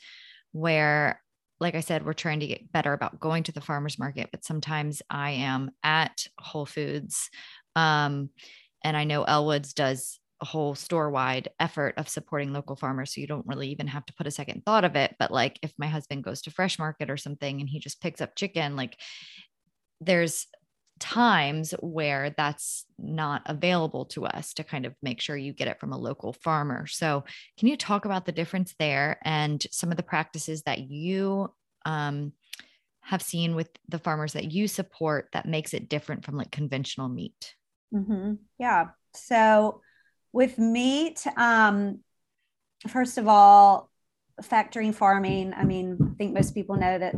where, 0.54 1.22
like 1.62 1.76
I 1.76 1.82
said, 1.82 2.03
we're 2.03 2.14
trying 2.14 2.39
to 2.39 2.47
get 2.47 2.72
better 2.72 2.91
about 2.91 3.20
going 3.20 3.43
to 3.43 3.51
the 3.51 3.62
farmer's 3.62 3.99
market, 3.99 4.30
but 4.32 4.43
sometimes 4.43 5.01
I 5.12 5.32
am 5.32 5.70
at 5.84 6.26
Whole 6.39 6.66
Foods. 6.66 7.30
Um, 7.76 8.32
and 8.84 8.97
I 8.97 9.03
know 9.03 9.24
Ellwood's 9.24 9.74
does 9.74 10.20
a 10.41 10.45
whole 10.45 10.74
store 10.74 11.12
wide 11.12 11.49
effort 11.59 11.93
of 11.97 12.09
supporting 12.09 12.51
local 12.51 12.76
farmers. 12.76 13.14
So 13.14 13.22
you 13.22 13.28
don't 13.28 13.45
really 13.45 13.70
even 13.70 13.86
have 13.86 14.05
to 14.07 14.14
put 14.14 14.26
a 14.26 14.32
second 14.32 14.64
thought 14.66 14.84
of 14.84 14.95
it. 14.95 15.16
But 15.20 15.32
like 15.32 15.59
if 15.62 15.72
my 15.78 15.86
husband 15.86 16.24
goes 16.24 16.41
to 16.41 16.51
Fresh 16.51 16.80
Market 16.80 17.12
or 17.12 17.18
something 17.18 17.62
and 17.62 17.70
he 17.70 17.80
just 17.80 18.01
picks 18.01 18.22
up 18.22 18.36
chicken, 18.36 18.76
like 18.76 18.97
there's 19.99 20.47
times 21.02 21.74
where 21.82 22.30
that's 22.38 22.86
not 22.97 23.41
available 23.47 24.06
to 24.06 24.26
us 24.26 24.54
to 24.54 24.64
kind 24.64 24.86
of 24.86 24.93
make 25.02 25.20
sure 25.20 25.36
you 25.36 25.52
get 25.52 25.68
it 25.68 25.80
from 25.80 25.91
a 25.91 25.97
local 25.97 26.32
farmer. 26.32 26.88
So, 26.88 27.26
can 27.58 27.68
you 27.68 27.76
talk 27.76 28.06
about 28.06 28.26
the 28.26 28.32
difference 28.32 28.76
there 28.80 29.20
and 29.26 29.62
some 29.72 29.91
of 29.91 29.97
the 29.97 30.04
practices 30.04 30.62
that 30.64 30.80
you 30.80 31.52
um, 31.86 32.32
have 33.02 33.22
seen 33.22 33.56
with 33.56 33.70
the 33.89 33.99
farmers 33.99 34.34
that 34.34 34.52
you 34.52 34.68
support 34.68 35.30
that 35.34 35.47
makes 35.47 35.74
it 35.74 35.89
different 35.89 36.24
from 36.24 36.38
like 36.38 36.52
conventional 36.52 37.10
meat? 37.10 37.56
Mm-hmm. 37.93 38.36
Yeah. 38.60 38.89
So, 39.14 39.82
with 40.32 40.58
meat, 40.60 41.26
um, 41.36 41.99
first 42.88 43.18
of 43.18 43.28
all, 43.28 43.89
factory 44.41 44.91
farming, 44.91 45.54
I 45.54 45.66
mean, 45.66 45.97
I 45.99 46.16
think 46.16 46.34
most 46.34 46.54
people 46.54 46.76
know 46.76 46.99
that 46.99 47.16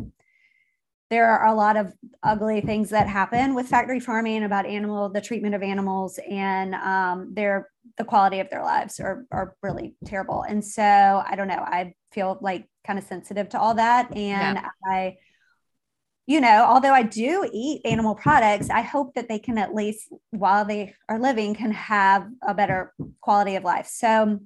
there 1.14 1.30
are 1.30 1.46
a 1.46 1.54
lot 1.54 1.78
of 1.78 1.94
ugly 2.24 2.60
things 2.60 2.90
that 2.90 3.08
happen 3.08 3.54
with 3.54 3.68
factory 3.68 4.00
farming 4.00 4.46
about 4.46 4.66
animal 4.66 5.10
the 5.10 5.22
treatment 5.22 5.54
of 5.54 5.62
animals 5.62 6.20
and 6.28 6.74
um, 6.74 7.32
their 7.36 7.70
the 8.00 8.04
quality 8.04 8.40
of 8.40 8.50
their 8.50 8.64
lives 8.64 9.00
are, 9.00 9.28
are 9.32 9.56
really 9.62 9.94
terrible. 10.06 10.42
And 10.42 10.66
so 10.66 10.82
i 10.84 11.36
don't 11.36 11.48
know 11.48 11.64
i 11.80 11.94
feel 12.12 12.40
like 12.42 12.68
kind 12.86 12.98
of 12.98 13.06
sensitive 13.06 13.48
to 13.50 13.60
all 13.60 13.76
that. 13.76 14.10
And 14.16 14.58
yeah. 14.58 14.70
i 14.88 15.18
you 16.26 16.42
know 16.42 16.66
although 16.68 16.94
i 16.94 17.04
do 17.04 17.48
eat 17.54 17.82
animal 17.84 18.16
products 18.16 18.70
i 18.70 18.80
hope 18.82 19.14
that 19.14 19.28
they 19.28 19.38
can 19.38 19.58
at 19.58 19.76
least 19.76 20.08
while 20.32 20.64
they 20.64 20.96
are 21.10 21.20
living 21.20 21.54
can 21.54 21.72
have 21.72 22.28
a 22.42 22.56
better 22.56 22.94
quality 23.22 23.56
of 23.56 23.64
life. 23.64 23.86
So 23.88 24.40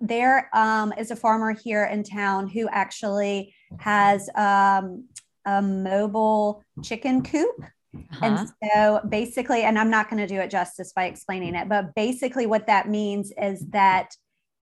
there 0.00 0.48
um, 0.54 0.92
is 0.96 1.10
a 1.10 1.16
farmer 1.16 1.52
here 1.52 1.84
in 1.84 2.02
town 2.02 2.48
who 2.48 2.68
actually 2.68 3.54
has 3.78 4.28
um, 4.34 5.04
a 5.46 5.62
mobile 5.62 6.62
chicken 6.82 7.22
coop. 7.22 7.64
Uh-huh. 7.94 8.24
And 8.24 8.48
so 8.62 9.00
basically, 9.08 9.62
and 9.62 9.78
I'm 9.78 9.90
not 9.90 10.08
going 10.08 10.20
to 10.20 10.32
do 10.32 10.40
it 10.40 10.50
justice 10.50 10.92
by 10.94 11.06
explaining 11.06 11.54
it, 11.54 11.68
but 11.68 11.94
basically, 11.94 12.46
what 12.46 12.66
that 12.68 12.88
means 12.88 13.32
is 13.36 13.66
that 13.70 14.14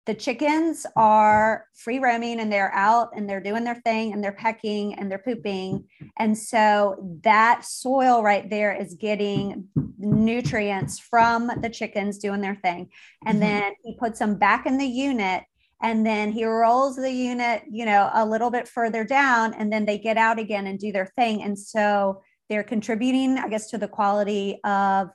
the 0.05 0.13
chickens 0.13 0.85
are 0.97 1.65
free 1.75 1.99
roaming 1.99 2.41
and 2.41 2.51
they're 2.51 2.73
out 2.73 3.11
and 3.15 3.29
they're 3.29 3.39
doing 3.39 3.63
their 3.63 3.79
thing 3.85 4.11
and 4.11 4.21
they're 4.21 4.33
pecking 4.33 4.95
and 4.95 5.09
they're 5.09 5.17
pooping. 5.17 5.85
And 6.17 6.37
so 6.37 7.19
that 7.23 7.63
soil 7.63 8.21
right 8.21 8.49
there 8.49 8.73
is 8.73 8.95
getting 8.95 9.69
nutrients 9.97 10.99
from 10.99 11.49
the 11.61 11.69
chickens 11.69 12.17
doing 12.17 12.41
their 12.41 12.55
thing. 12.55 12.89
And 13.25 13.35
mm-hmm. 13.35 13.47
then 13.47 13.73
he 13.83 13.95
puts 13.97 14.19
them 14.19 14.35
back 14.35 14.65
in 14.65 14.77
the 14.77 14.85
unit 14.85 15.43
and 15.83 16.05
then 16.05 16.31
he 16.31 16.45
rolls 16.45 16.95
the 16.95 17.11
unit 17.11 17.63
you 17.69 17.85
know 17.85 18.09
a 18.13 18.25
little 18.25 18.49
bit 18.49 18.67
further 18.67 19.03
down 19.03 19.53
and 19.53 19.71
then 19.71 19.85
they 19.85 19.99
get 19.99 20.17
out 20.17 20.39
again 20.39 20.65
and 20.65 20.79
do 20.79 20.91
their 20.91 21.11
thing. 21.17 21.43
And 21.43 21.57
so 21.59 22.21
they're 22.49 22.63
contributing 22.63 23.37
i 23.37 23.47
guess 23.47 23.69
to 23.69 23.77
the 23.77 23.87
quality 23.87 24.59
of 24.63 25.09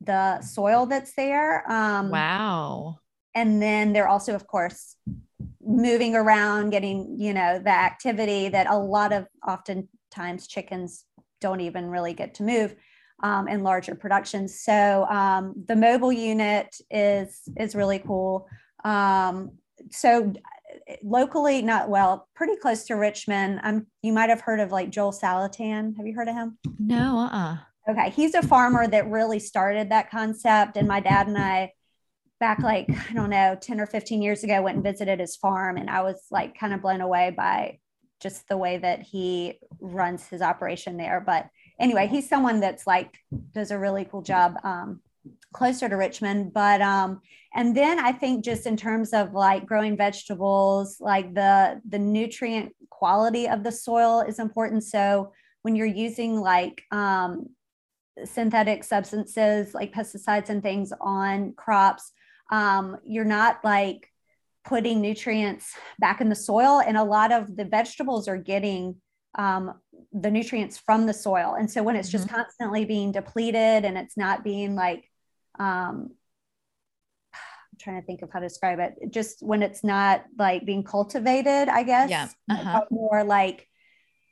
the 0.00 0.40
soil 0.42 0.84
that's 0.84 1.14
there 1.14 1.70
um, 1.70 2.10
wow. 2.10 2.98
and 3.34 3.62
then 3.62 3.92
they're 3.92 4.08
also 4.08 4.34
of 4.34 4.46
course 4.46 4.96
moving 5.64 6.14
around 6.14 6.70
getting 6.70 7.16
you 7.18 7.32
know 7.32 7.58
the 7.58 7.70
activity 7.70 8.48
that 8.48 8.66
a 8.68 8.76
lot 8.76 9.12
of 9.12 9.26
oftentimes 9.46 10.46
chickens 10.48 11.04
don't 11.40 11.60
even 11.60 11.88
really 11.88 12.12
get 12.12 12.34
to 12.34 12.42
move 12.42 12.74
um, 13.22 13.46
in 13.46 13.62
larger 13.62 13.94
productions 13.94 14.60
so 14.60 15.06
um, 15.08 15.54
the 15.68 15.76
mobile 15.76 16.12
unit 16.12 16.74
is 16.90 17.42
is 17.56 17.76
really 17.76 18.00
cool. 18.00 18.48
Um, 18.84 19.52
so 19.90 20.32
locally, 21.02 21.62
not 21.62 21.88
well, 21.88 22.28
pretty 22.34 22.56
close 22.56 22.84
to 22.84 22.94
Richmond. 22.94 23.60
Um, 23.62 23.86
you 24.02 24.12
might 24.12 24.30
have 24.30 24.40
heard 24.40 24.60
of 24.60 24.72
like 24.72 24.90
Joel 24.90 25.12
Salatin. 25.12 25.96
Have 25.96 26.06
you 26.06 26.14
heard 26.14 26.28
of 26.28 26.34
him? 26.34 26.58
No, 26.78 27.18
uh-uh. 27.18 27.58
Okay, 27.88 28.10
he's 28.10 28.34
a 28.34 28.42
farmer 28.42 28.86
that 28.86 29.10
really 29.10 29.40
started 29.40 29.90
that 29.90 30.10
concept, 30.10 30.76
and 30.76 30.86
my 30.86 31.00
dad 31.00 31.26
and 31.26 31.36
I 31.36 31.72
back 32.42 32.58
like 32.58 32.88
I 33.10 33.14
don't 33.14 33.30
know, 33.30 33.56
10 33.60 33.80
or 33.80 33.86
15 33.86 34.20
years 34.20 34.42
ago 34.42 34.62
went 34.62 34.74
and 34.74 34.84
visited 34.84 35.20
his 35.20 35.36
farm 35.36 35.76
and 35.76 35.88
I 35.88 36.02
was 36.02 36.20
like 36.32 36.58
kind 36.58 36.74
of 36.74 36.82
blown 36.82 37.00
away 37.00 37.30
by 37.30 37.78
just 38.20 38.48
the 38.48 38.56
way 38.56 38.78
that 38.78 39.02
he 39.02 39.58
runs 39.80 40.26
his 40.28 40.42
operation 40.42 40.96
there. 40.96 41.22
But 41.24 41.46
anyway, 41.78 42.08
he's 42.08 42.28
someone 42.28 42.58
that's 42.58 42.86
like 42.86 43.16
does 43.52 43.70
a 43.70 43.78
really 43.78 44.04
cool 44.04 44.22
job 44.22 44.56
um, 44.64 45.00
closer 45.52 45.88
to 45.88 45.96
Richmond. 45.96 46.52
But 46.52 46.80
um, 46.80 47.20
and 47.54 47.76
then 47.76 47.98
I 47.98 48.12
think 48.12 48.44
just 48.44 48.66
in 48.66 48.76
terms 48.76 49.12
of 49.12 49.32
like 49.32 49.66
growing 49.66 49.96
vegetables, 49.96 50.98
like 51.00 51.34
the 51.34 51.80
the 51.88 51.98
nutrient 51.98 52.74
quality 52.90 53.48
of 53.48 53.64
the 53.64 53.72
soil 53.72 54.20
is 54.20 54.38
important. 54.38 54.84
So 54.84 55.32
when 55.62 55.76
you're 55.76 55.86
using 55.86 56.40
like 56.40 56.82
um, 56.90 57.48
synthetic 58.24 58.84
substances 58.84 59.74
like 59.74 59.92
pesticides 59.92 60.48
and 60.48 60.62
things 60.62 60.92
on 61.00 61.54
crops, 61.54 62.12
um, 62.50 62.96
you're 63.04 63.24
not 63.24 63.58
like 63.64 64.08
putting 64.64 65.00
nutrients 65.00 65.74
back 65.98 66.20
in 66.20 66.28
the 66.28 66.36
soil, 66.36 66.80
and 66.84 66.96
a 66.96 67.04
lot 67.04 67.32
of 67.32 67.56
the 67.56 67.64
vegetables 67.64 68.28
are 68.28 68.38
getting 68.38 68.96
um, 69.36 69.74
the 70.12 70.30
nutrients 70.30 70.78
from 70.78 71.06
the 71.06 71.14
soil. 71.14 71.56
And 71.58 71.70
so 71.70 71.82
when 71.82 71.96
it's 71.96 72.10
just 72.10 72.26
mm-hmm. 72.26 72.36
constantly 72.36 72.84
being 72.84 73.12
depleted 73.12 73.84
and 73.84 73.96
it's 73.96 74.16
not 74.16 74.44
being 74.44 74.74
like 74.74 75.10
um, 75.58 76.10
I'm 77.34 77.78
trying 77.78 78.00
to 78.00 78.06
think 78.06 78.22
of 78.22 78.30
how 78.30 78.40
to 78.40 78.46
describe 78.46 78.78
it. 78.78 78.94
Just 79.10 79.42
when 79.42 79.62
it's 79.62 79.82
not 79.82 80.24
like 80.38 80.66
being 80.66 80.84
cultivated, 80.84 81.68
I 81.68 81.82
guess. 81.82 82.10
Yeah. 82.10 82.28
Uh-huh. 82.50 82.84
More 82.90 83.24
like 83.24 83.68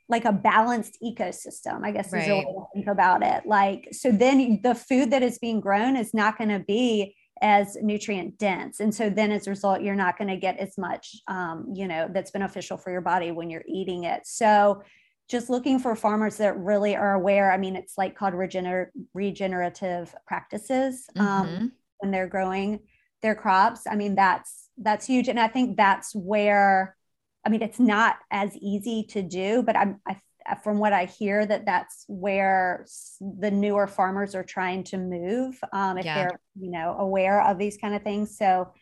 like 0.09 0.25
a 0.25 0.33
balanced 0.33 0.97
ecosystem, 1.01 1.85
I 1.85 1.91
guess 1.91 2.11
right. 2.11 2.23
is 2.23 2.27
a 2.27 2.35
way 2.35 2.43
to 2.43 2.65
think 2.73 2.87
about 2.87 3.23
it. 3.23 3.45
Like 3.45 3.87
so 3.93 4.11
then 4.11 4.59
the 4.61 4.75
food 4.75 5.11
that 5.11 5.23
is 5.23 5.39
being 5.39 5.61
grown 5.61 5.95
is 5.95 6.13
not 6.13 6.37
going 6.37 6.49
to 6.49 6.59
be 6.59 7.15
as 7.41 7.75
nutrient 7.81 8.37
dense. 8.37 8.81
And 8.81 8.93
so 8.93 9.09
then 9.09 9.31
as 9.31 9.47
a 9.47 9.49
result, 9.49 9.81
you're 9.81 9.95
not 9.95 10.17
going 10.17 10.27
to 10.27 10.37
get 10.37 10.57
as 10.57 10.77
much 10.77 11.15
um, 11.27 11.71
you 11.73 11.87
know, 11.87 12.09
that's 12.13 12.31
beneficial 12.31 12.77
for 12.77 12.91
your 12.91 13.01
body 13.01 13.31
when 13.31 13.49
you're 13.49 13.63
eating 13.67 14.03
it. 14.03 14.21
So 14.25 14.83
just 15.31 15.49
looking 15.49 15.79
for 15.79 15.95
farmers 15.95 16.37
that 16.37 16.57
really 16.57 16.93
are 16.93 17.13
aware. 17.13 17.51
I 17.51 17.57
mean, 17.57 17.77
it's 17.77 17.97
like 17.97 18.17
called 18.17 18.33
regener- 18.33 18.89
regenerative 19.13 20.13
practices 20.27 21.05
um, 21.15 21.47
mm-hmm. 21.47 21.65
when 21.99 22.11
they're 22.11 22.27
growing 22.27 22.81
their 23.21 23.33
crops. 23.33 23.87
I 23.89 23.95
mean, 23.95 24.15
that's 24.15 24.67
that's 24.77 25.07
huge, 25.07 25.29
and 25.29 25.39
I 25.39 25.47
think 25.47 25.77
that's 25.77 26.13
where. 26.13 26.95
I 27.43 27.49
mean, 27.49 27.63
it's 27.63 27.79
not 27.79 28.17
as 28.29 28.55
easy 28.57 29.03
to 29.11 29.23
do, 29.23 29.63
but 29.63 29.75
I'm 29.75 29.99
I, 30.07 30.17
from 30.63 30.77
what 30.77 30.93
I 30.93 31.05
hear 31.05 31.43
that 31.43 31.65
that's 31.65 32.05
where 32.07 32.85
the 33.19 33.49
newer 33.49 33.87
farmers 33.87 34.35
are 34.35 34.43
trying 34.43 34.83
to 34.85 34.97
move 34.97 35.59
um, 35.73 35.97
if 35.97 36.05
yeah. 36.05 36.15
they're 36.15 36.39
you 36.59 36.69
know 36.69 36.95
aware 36.99 37.41
of 37.41 37.57
these 37.57 37.77
kind 37.77 37.95
of 37.95 38.03
things. 38.03 38.37
So, 38.37 38.73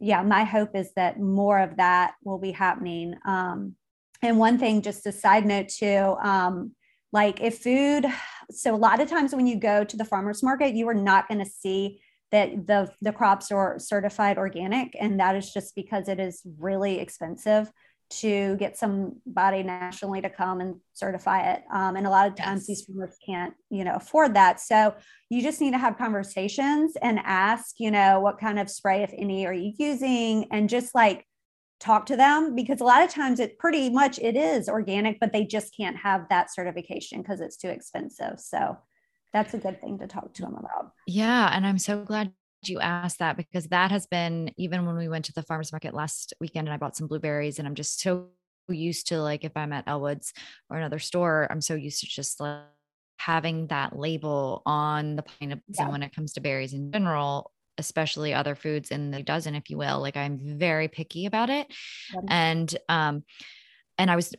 yeah, 0.00 0.22
my 0.22 0.42
hope 0.44 0.74
is 0.74 0.92
that 0.96 1.20
more 1.20 1.60
of 1.60 1.76
that 1.76 2.14
will 2.24 2.38
be 2.38 2.50
happening. 2.50 3.14
Um, 3.24 3.76
and 4.22 4.38
one 4.38 4.58
thing, 4.58 4.82
just 4.82 5.06
a 5.06 5.12
side 5.12 5.44
note 5.44 5.68
too, 5.68 6.16
um, 6.22 6.72
like 7.12 7.40
if 7.40 7.58
food, 7.58 8.06
so 8.50 8.74
a 8.74 8.76
lot 8.76 9.00
of 9.00 9.08
times 9.08 9.34
when 9.34 9.46
you 9.46 9.56
go 9.56 9.84
to 9.84 9.96
the 9.96 10.04
farmer's 10.04 10.42
market, 10.42 10.74
you 10.74 10.88
are 10.88 10.94
not 10.94 11.28
going 11.28 11.44
to 11.44 11.50
see 11.50 12.00
that 12.30 12.66
the 12.66 12.90
the 13.02 13.12
crops 13.12 13.52
are 13.52 13.78
certified 13.78 14.38
organic, 14.38 14.96
and 14.98 15.20
that 15.20 15.36
is 15.36 15.52
just 15.52 15.74
because 15.74 16.08
it 16.08 16.18
is 16.18 16.42
really 16.58 16.98
expensive 16.98 17.70
to 18.20 18.56
get 18.56 18.76
somebody 18.76 19.62
nationally 19.62 20.20
to 20.20 20.28
come 20.28 20.60
and 20.60 20.76
certify 20.92 21.52
it. 21.52 21.62
Um, 21.72 21.96
and 21.96 22.06
a 22.06 22.10
lot 22.10 22.26
of 22.26 22.34
times 22.34 22.62
yes. 22.62 22.66
these 22.66 22.86
farmers 22.86 23.16
can't, 23.24 23.54
you 23.70 23.84
know, 23.84 23.94
afford 23.94 24.34
that. 24.34 24.60
So 24.60 24.94
you 25.30 25.42
just 25.42 25.60
need 25.62 25.72
to 25.72 25.78
have 25.78 25.96
conversations 25.96 26.94
and 27.00 27.20
ask, 27.24 27.76
you 27.78 27.90
know, 27.90 28.20
what 28.20 28.38
kind 28.38 28.58
of 28.58 28.68
spray, 28.68 29.02
if 29.02 29.12
any, 29.16 29.46
are 29.46 29.54
you 29.54 29.72
using? 29.78 30.46
And 30.50 30.68
just 30.68 30.94
like 30.94 31.26
talk 31.82 32.06
to 32.06 32.16
them 32.16 32.54
because 32.54 32.80
a 32.80 32.84
lot 32.84 33.02
of 33.02 33.10
times 33.10 33.40
it 33.40 33.58
pretty 33.58 33.90
much 33.90 34.18
it 34.20 34.36
is 34.36 34.68
organic 34.68 35.18
but 35.18 35.32
they 35.32 35.44
just 35.44 35.76
can't 35.76 35.96
have 35.96 36.28
that 36.28 36.52
certification 36.52 37.20
because 37.20 37.40
it's 37.40 37.56
too 37.56 37.68
expensive 37.68 38.38
so 38.38 38.76
that's 39.32 39.54
a 39.54 39.58
good 39.58 39.80
thing 39.80 39.98
to 39.98 40.06
talk 40.06 40.32
to 40.32 40.42
them 40.42 40.54
about 40.54 40.92
yeah 41.06 41.50
and 41.52 41.66
i'm 41.66 41.78
so 41.78 42.04
glad 42.04 42.32
you 42.68 42.80
asked 42.80 43.18
that 43.18 43.36
because 43.36 43.66
that 43.66 43.90
has 43.90 44.06
been 44.06 44.52
even 44.56 44.86
when 44.86 44.96
we 44.96 45.08
went 45.08 45.24
to 45.26 45.32
the 45.32 45.42
farmers 45.42 45.72
market 45.72 45.94
last 45.94 46.32
weekend 46.40 46.68
and 46.68 46.74
I 46.74 46.76
bought 46.76 46.96
some 46.96 47.08
blueberries 47.08 47.58
and 47.58 47.66
I'm 47.66 47.74
just 47.74 48.00
so 48.00 48.28
used 48.68 49.08
to 49.08 49.20
like 49.20 49.44
if 49.44 49.56
I'm 49.56 49.72
at 49.72 49.88
Ellwood's 49.88 50.32
or 50.70 50.76
another 50.76 50.98
store, 50.98 51.48
I'm 51.50 51.60
so 51.60 51.74
used 51.74 52.00
to 52.00 52.06
just 52.06 52.40
like 52.40 52.60
having 53.18 53.68
that 53.68 53.96
label 53.96 54.62
on 54.66 55.16
the 55.16 55.22
pineapples 55.22 55.76
yeah. 55.76 55.84
and 55.84 55.92
when 55.92 56.02
it 56.02 56.14
comes 56.14 56.32
to 56.34 56.40
berries 56.40 56.72
in 56.72 56.92
general 56.92 57.50
especially 57.82 58.32
other 58.32 58.54
foods 58.54 58.90
in 58.90 59.10
the 59.10 59.22
dozen 59.22 59.54
if 59.54 59.68
you 59.68 59.76
will 59.76 60.00
like 60.00 60.16
i'm 60.16 60.38
very 60.58 60.88
picky 60.88 61.26
about 61.26 61.50
it. 61.50 61.66
And 62.28 62.74
um 62.88 63.24
and 63.98 64.10
i 64.10 64.16
was 64.16 64.34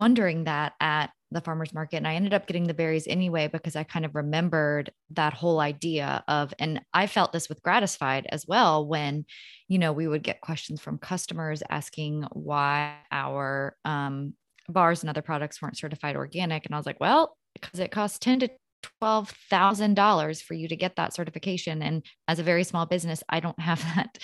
wondering 0.00 0.44
that 0.44 0.74
at 0.80 1.10
the 1.32 1.40
farmers 1.40 1.74
market 1.74 1.96
and 1.96 2.06
I 2.06 2.14
ended 2.14 2.34
up 2.34 2.46
getting 2.46 2.66
the 2.66 2.74
berries 2.74 3.06
anyway 3.08 3.48
because 3.48 3.74
I 3.74 3.82
kind 3.82 4.04
of 4.04 4.14
remembered 4.14 4.92
that 5.10 5.34
whole 5.34 5.58
idea 5.58 6.22
of 6.28 6.54
and 6.58 6.80
I 6.94 7.08
felt 7.08 7.32
this 7.32 7.48
with 7.48 7.62
Gratisfied 7.62 8.26
as 8.30 8.46
well 8.46 8.86
when 8.86 9.24
you 9.66 9.78
know 9.78 9.92
we 9.92 10.06
would 10.06 10.22
get 10.22 10.40
questions 10.40 10.80
from 10.80 10.98
customers 10.98 11.62
asking 11.68 12.26
why 12.32 12.94
our 13.10 13.76
um, 13.84 14.34
bars 14.68 15.02
and 15.02 15.10
other 15.10 15.22
products 15.22 15.60
weren't 15.60 15.78
certified 15.78 16.16
organic. 16.16 16.64
And 16.64 16.74
I 16.74 16.78
was 16.78 16.86
like 16.86 17.00
well 17.00 17.36
because 17.54 17.80
it 17.80 17.90
costs 17.90 18.18
10 18.18 18.40
to 18.40 18.48
twelve 18.82 19.30
thousand 19.50 19.94
dollars 19.94 20.40
for 20.40 20.54
you 20.54 20.68
to 20.68 20.76
get 20.76 20.96
that 20.96 21.14
certification. 21.14 21.82
And 21.82 22.04
as 22.28 22.38
a 22.38 22.42
very 22.44 22.64
small 22.64 22.86
business, 22.86 23.22
I 23.28 23.40
don't 23.40 23.58
have 23.60 23.80
that 23.96 24.18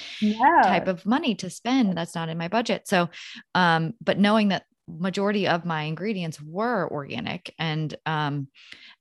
type 0.62 0.88
of 0.88 1.06
money 1.06 1.34
to 1.36 1.50
spend. 1.50 1.96
That's 1.96 2.14
not 2.14 2.28
in 2.28 2.38
my 2.38 2.48
budget. 2.48 2.88
So, 2.88 3.08
um, 3.54 3.94
but 4.00 4.18
knowing 4.18 4.48
that 4.48 4.64
majority 4.88 5.46
of 5.46 5.64
my 5.64 5.82
ingredients 5.82 6.40
were 6.42 6.90
organic 6.90 7.54
and 7.58 7.94
um 8.04 8.48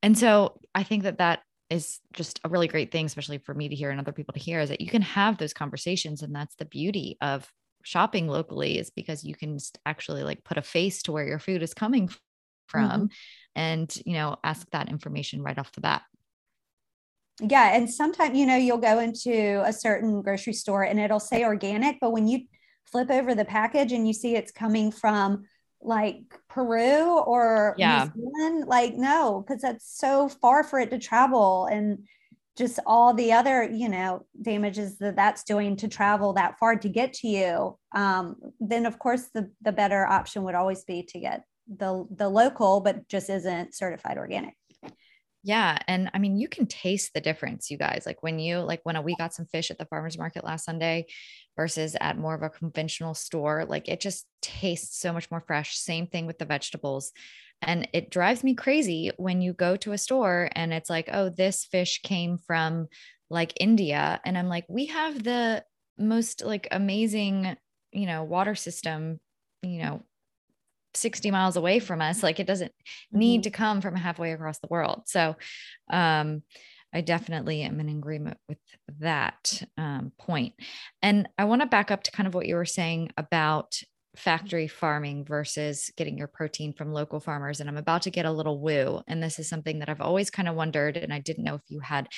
and 0.03 0.17
so 0.17 0.59
i 0.75 0.83
think 0.83 1.03
that 1.03 1.17
that 1.17 1.39
is 1.71 1.99
just 2.13 2.39
a 2.43 2.49
really 2.49 2.67
great 2.67 2.91
thing 2.91 3.07
especially 3.07 3.39
for 3.39 3.53
me 3.53 3.67
to 3.67 3.75
hear 3.75 3.89
and 3.89 3.99
other 3.99 4.11
people 4.11 4.31
to 4.31 4.39
hear 4.39 4.59
is 4.59 4.69
that 4.69 4.79
you 4.79 4.89
can 4.89 5.01
have 5.01 5.37
those 5.37 5.53
conversations 5.53 6.21
and 6.21 6.35
that's 6.35 6.55
the 6.55 6.65
beauty 6.65 7.17
of 7.19 7.49
shopping 7.83 8.27
locally 8.27 8.77
is 8.77 8.91
because 8.91 9.23
you 9.23 9.35
can 9.35 9.57
actually 9.85 10.23
like 10.23 10.43
put 10.43 10.57
a 10.57 10.61
face 10.61 11.01
to 11.01 11.11
where 11.11 11.25
your 11.25 11.39
food 11.39 11.63
is 11.63 11.73
coming 11.73 12.09
from 12.71 12.89
mm-hmm. 12.89 13.05
and 13.55 13.95
you 14.05 14.13
know 14.13 14.35
ask 14.43 14.67
that 14.71 14.89
information 14.89 15.43
right 15.43 15.59
off 15.59 15.71
the 15.73 15.81
bat 15.81 16.01
yeah 17.39 17.75
and 17.75 17.89
sometimes 17.89 18.37
you 18.37 18.45
know 18.45 18.55
you'll 18.55 18.77
go 18.77 18.99
into 18.99 19.61
a 19.65 19.73
certain 19.73 20.21
grocery 20.21 20.53
store 20.53 20.83
and 20.83 20.99
it'll 20.99 21.19
say 21.19 21.43
organic 21.43 21.97
but 21.99 22.11
when 22.11 22.27
you 22.27 22.39
flip 22.91 23.09
over 23.09 23.35
the 23.35 23.45
package 23.45 23.91
and 23.91 24.07
you 24.07 24.13
see 24.13 24.35
it's 24.35 24.51
coming 24.51 24.91
from 24.91 25.43
like 25.83 26.21
Peru 26.49 27.19
or 27.19 27.75
yeah. 27.77 28.09
New 28.15 28.23
Zealand. 28.23 28.67
Like, 28.67 28.95
no, 28.95 29.43
because 29.45 29.61
that's 29.61 29.97
so 29.97 30.29
far 30.29 30.63
for 30.63 30.79
it 30.79 30.91
to 30.91 30.99
travel 30.99 31.65
and 31.65 31.99
just 32.57 32.79
all 32.85 33.13
the 33.13 33.31
other, 33.33 33.63
you 33.63 33.89
know, 33.89 34.25
damages 34.41 34.97
that 34.99 35.15
that's 35.15 35.43
doing 35.43 35.77
to 35.77 35.87
travel 35.87 36.33
that 36.33 36.59
far 36.59 36.75
to 36.75 36.89
get 36.89 37.13
to 37.13 37.27
you. 37.27 37.77
Um, 37.95 38.35
then 38.59 38.85
of 38.85 38.99
course 38.99 39.29
the 39.33 39.49
the 39.61 39.71
better 39.71 40.05
option 40.05 40.43
would 40.43 40.55
always 40.55 40.83
be 40.83 41.03
to 41.03 41.19
get 41.19 41.43
the 41.77 42.05
the 42.15 42.29
local, 42.29 42.81
but 42.81 43.07
just 43.07 43.29
isn't 43.29 43.73
certified 43.75 44.17
organic. 44.17 44.55
Yeah. 45.43 45.79
And 45.87 46.11
I 46.13 46.19
mean, 46.19 46.37
you 46.37 46.47
can 46.47 46.67
taste 46.67 47.13
the 47.13 47.21
difference, 47.21 47.71
you 47.71 47.77
guys. 47.77 48.03
Like 48.05 48.21
when 48.21 48.37
you, 48.37 48.59
like 48.59 48.81
when 48.83 49.01
we 49.03 49.15
got 49.15 49.33
some 49.33 49.47
fish 49.47 49.71
at 49.71 49.79
the 49.79 49.85
farmer's 49.85 50.17
market 50.17 50.43
last 50.43 50.65
Sunday 50.65 51.07
versus 51.57 51.95
at 51.99 52.17
more 52.17 52.35
of 52.35 52.43
a 52.43 52.49
conventional 52.49 53.15
store, 53.15 53.65
like 53.67 53.89
it 53.89 53.99
just 53.99 54.27
tastes 54.43 54.99
so 54.99 55.11
much 55.11 55.31
more 55.31 55.43
fresh. 55.47 55.75
Same 55.75 56.05
thing 56.05 56.27
with 56.27 56.37
the 56.37 56.45
vegetables. 56.45 57.11
And 57.63 57.87
it 57.91 58.11
drives 58.11 58.43
me 58.43 58.53
crazy 58.53 59.11
when 59.17 59.41
you 59.41 59.53
go 59.53 59.75
to 59.77 59.93
a 59.93 59.97
store 59.97 60.49
and 60.53 60.73
it's 60.73 60.89
like, 60.89 61.09
oh, 61.11 61.29
this 61.29 61.65
fish 61.65 62.01
came 62.03 62.37
from 62.37 62.87
like 63.31 63.53
India. 63.59 64.21
And 64.23 64.37
I'm 64.37 64.47
like, 64.47 64.65
we 64.67 64.87
have 64.87 65.23
the 65.23 65.63
most 65.97 66.43
like 66.43 66.67
amazing, 66.69 67.55
you 67.91 68.05
know, 68.05 68.23
water 68.23 68.55
system, 68.55 69.19
you 69.63 69.81
know, 69.81 70.03
60 70.93 71.31
miles 71.31 71.55
away 71.55 71.79
from 71.79 72.01
us 72.01 72.23
like 72.23 72.39
it 72.39 72.47
doesn't 72.47 72.71
need 73.11 73.39
mm-hmm. 73.39 73.43
to 73.43 73.49
come 73.51 73.81
from 73.81 73.95
halfway 73.95 74.31
across 74.31 74.59
the 74.59 74.67
world 74.69 75.03
so 75.05 75.35
um 75.91 76.41
I 76.93 77.01
definitely 77.01 77.61
am 77.61 77.79
in 77.79 77.89
agreement 77.89 78.37
with 78.49 78.57
that 78.99 79.63
um, 79.77 80.11
point. 80.19 80.53
And 81.01 81.29
I 81.37 81.45
want 81.45 81.61
to 81.61 81.65
back 81.65 81.89
up 81.89 82.03
to 82.03 82.11
kind 82.11 82.27
of 82.27 82.33
what 82.33 82.47
you 82.47 82.55
were 82.55 82.65
saying 82.65 83.11
about 83.17 83.79
factory 84.15 84.67
farming 84.67 85.23
versus 85.23 85.89
getting 85.95 86.17
your 86.17 86.27
protein 86.27 86.73
from 86.73 86.91
local 86.91 87.21
farmers. 87.21 87.59
And 87.59 87.69
I'm 87.69 87.77
about 87.77 88.01
to 88.03 88.11
get 88.11 88.25
a 88.25 88.31
little 88.31 88.59
woo. 88.59 89.01
And 89.07 89.23
this 89.23 89.39
is 89.39 89.47
something 89.47 89.79
that 89.79 89.89
I've 89.89 90.01
always 90.01 90.29
kind 90.29 90.49
of 90.49 90.55
wondered. 90.55 90.97
And 90.97 91.13
I 91.13 91.19
didn't 91.19 91.45
know 91.45 91.55
if 91.55 91.61
you 91.69 91.79
had 91.79 92.09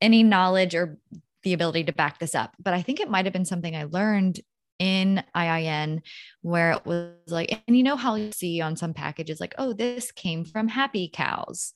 any 0.00 0.24
knowledge 0.24 0.74
or 0.74 0.98
the 1.44 1.52
ability 1.52 1.84
to 1.84 1.92
back 1.92 2.18
this 2.18 2.34
up, 2.34 2.52
but 2.58 2.74
I 2.74 2.82
think 2.82 2.98
it 2.98 3.08
might 3.08 3.26
have 3.26 3.32
been 3.32 3.44
something 3.44 3.76
I 3.76 3.84
learned 3.84 4.40
in 4.78 5.22
IIN 5.36 6.00
where 6.42 6.72
it 6.72 6.86
was 6.86 7.12
like, 7.26 7.62
and 7.66 7.76
you 7.76 7.82
know 7.82 7.96
how 7.96 8.14
you 8.14 8.32
see 8.32 8.60
on 8.60 8.76
some 8.76 8.94
packages, 8.94 9.40
like, 9.40 9.54
oh, 9.58 9.72
this 9.72 10.12
came 10.12 10.44
from 10.44 10.68
happy 10.68 11.10
cows. 11.12 11.72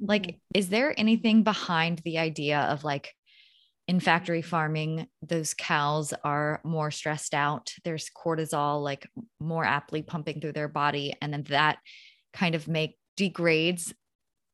Like, 0.00 0.22
mm-hmm. 0.22 0.38
is 0.54 0.68
there 0.68 0.98
anything 0.98 1.42
behind 1.42 2.00
the 2.04 2.18
idea 2.18 2.58
of 2.58 2.84
like 2.84 3.14
in 3.88 4.00
factory 4.00 4.42
farming, 4.42 5.06
those 5.22 5.54
cows 5.54 6.14
are 6.24 6.60
more 6.64 6.90
stressed 6.90 7.34
out? 7.34 7.72
There's 7.84 8.10
cortisol, 8.10 8.82
like 8.82 9.08
more 9.40 9.64
aptly 9.64 10.02
pumping 10.02 10.40
through 10.40 10.52
their 10.52 10.68
body. 10.68 11.14
And 11.20 11.32
then 11.32 11.44
that 11.48 11.78
kind 12.32 12.54
of 12.54 12.68
make 12.68 12.98
degrades 13.16 13.92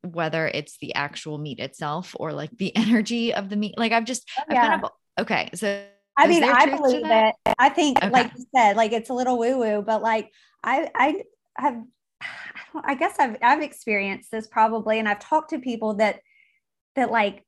whether 0.02 0.46
it's 0.46 0.78
the 0.78 0.94
actual 0.94 1.38
meat 1.38 1.58
itself 1.58 2.14
or 2.18 2.32
like 2.32 2.50
the 2.56 2.74
energy 2.76 3.34
of 3.34 3.48
the 3.48 3.56
meat. 3.56 3.76
Like 3.76 3.92
I've 3.92 4.04
just, 4.04 4.28
yeah. 4.50 4.62
I've 4.62 4.68
kind 4.68 4.84
of, 4.84 4.90
okay. 5.20 5.50
So 5.54 5.84
I 6.18 6.26
mean, 6.26 6.44
I 6.44 6.66
believe 6.66 7.06
it. 7.06 7.34
I 7.58 7.68
think, 7.68 7.98
okay. 7.98 8.10
like 8.10 8.32
you 8.36 8.44
said, 8.54 8.76
like 8.76 8.92
it's 8.92 9.08
a 9.08 9.14
little 9.14 9.38
woo 9.38 9.58
woo, 9.58 9.82
but 9.82 10.02
like 10.02 10.32
I, 10.64 10.90
I 10.94 11.22
have, 11.56 11.82
I 12.74 12.94
guess 12.96 13.14
I've, 13.18 13.36
I've 13.40 13.62
experienced 13.62 14.30
this 14.30 14.46
probably, 14.48 14.98
and 14.98 15.08
I've 15.08 15.20
talked 15.20 15.50
to 15.50 15.58
people 15.60 15.94
that, 15.94 16.20
that 16.96 17.12
like 17.12 17.44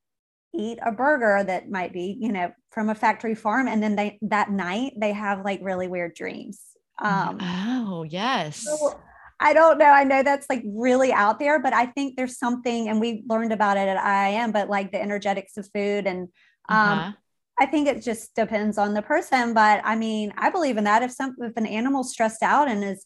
eat 0.55 0.79
a 0.85 0.93
burger 0.93 1.43
that 1.45 1.69
might 1.69 1.93
be, 1.93 2.17
you 2.21 2.33
know, 2.33 2.53
from 2.71 2.89
a 2.89 2.95
factory 2.95 3.35
farm, 3.35 3.69
and 3.69 3.83
then 3.83 3.97
they 3.97 4.19
that 4.23 4.51
night 4.51 4.93
they 4.97 5.13
have 5.13 5.45
like 5.45 5.61
really 5.63 5.89
weird 5.89 6.15
dreams. 6.15 6.61
Um, 7.01 7.39
oh 7.41 8.05
yes. 8.05 8.59
So 8.59 9.01
I 9.41 9.53
don't 9.55 9.79
know. 9.79 9.87
I 9.87 10.05
know 10.05 10.23
that's 10.23 10.47
like 10.51 10.63
really 10.65 11.13
out 11.13 11.39
there, 11.39 11.61
but 11.61 11.73
I 11.73 11.87
think 11.87 12.17
there's 12.17 12.39
something, 12.39 12.89
and 12.89 13.01
we 13.01 13.25
learned 13.29 13.53
about 13.53 13.77
it 13.77 13.89
at 13.89 13.97
IIN, 13.97 14.53
but 14.53 14.69
like 14.69 14.93
the 14.93 15.01
energetics 15.01 15.57
of 15.57 15.69
food 15.75 16.07
and 16.07 16.29
um, 16.69 16.99
uh-huh. 16.99 17.13
I 17.61 17.67
think 17.67 17.87
it 17.87 18.03
just 18.03 18.35
depends 18.35 18.79
on 18.79 18.95
the 18.95 19.03
person. 19.03 19.53
But 19.53 19.83
I 19.85 19.95
mean, 19.95 20.33
I 20.39 20.49
believe 20.49 20.79
in 20.79 20.85
that. 20.85 21.03
If 21.03 21.13
some 21.13 21.37
if 21.41 21.57
an 21.57 21.67
animal's 21.67 22.11
stressed 22.11 22.43
out 22.43 22.69
and 22.69 22.83
is 22.83 23.05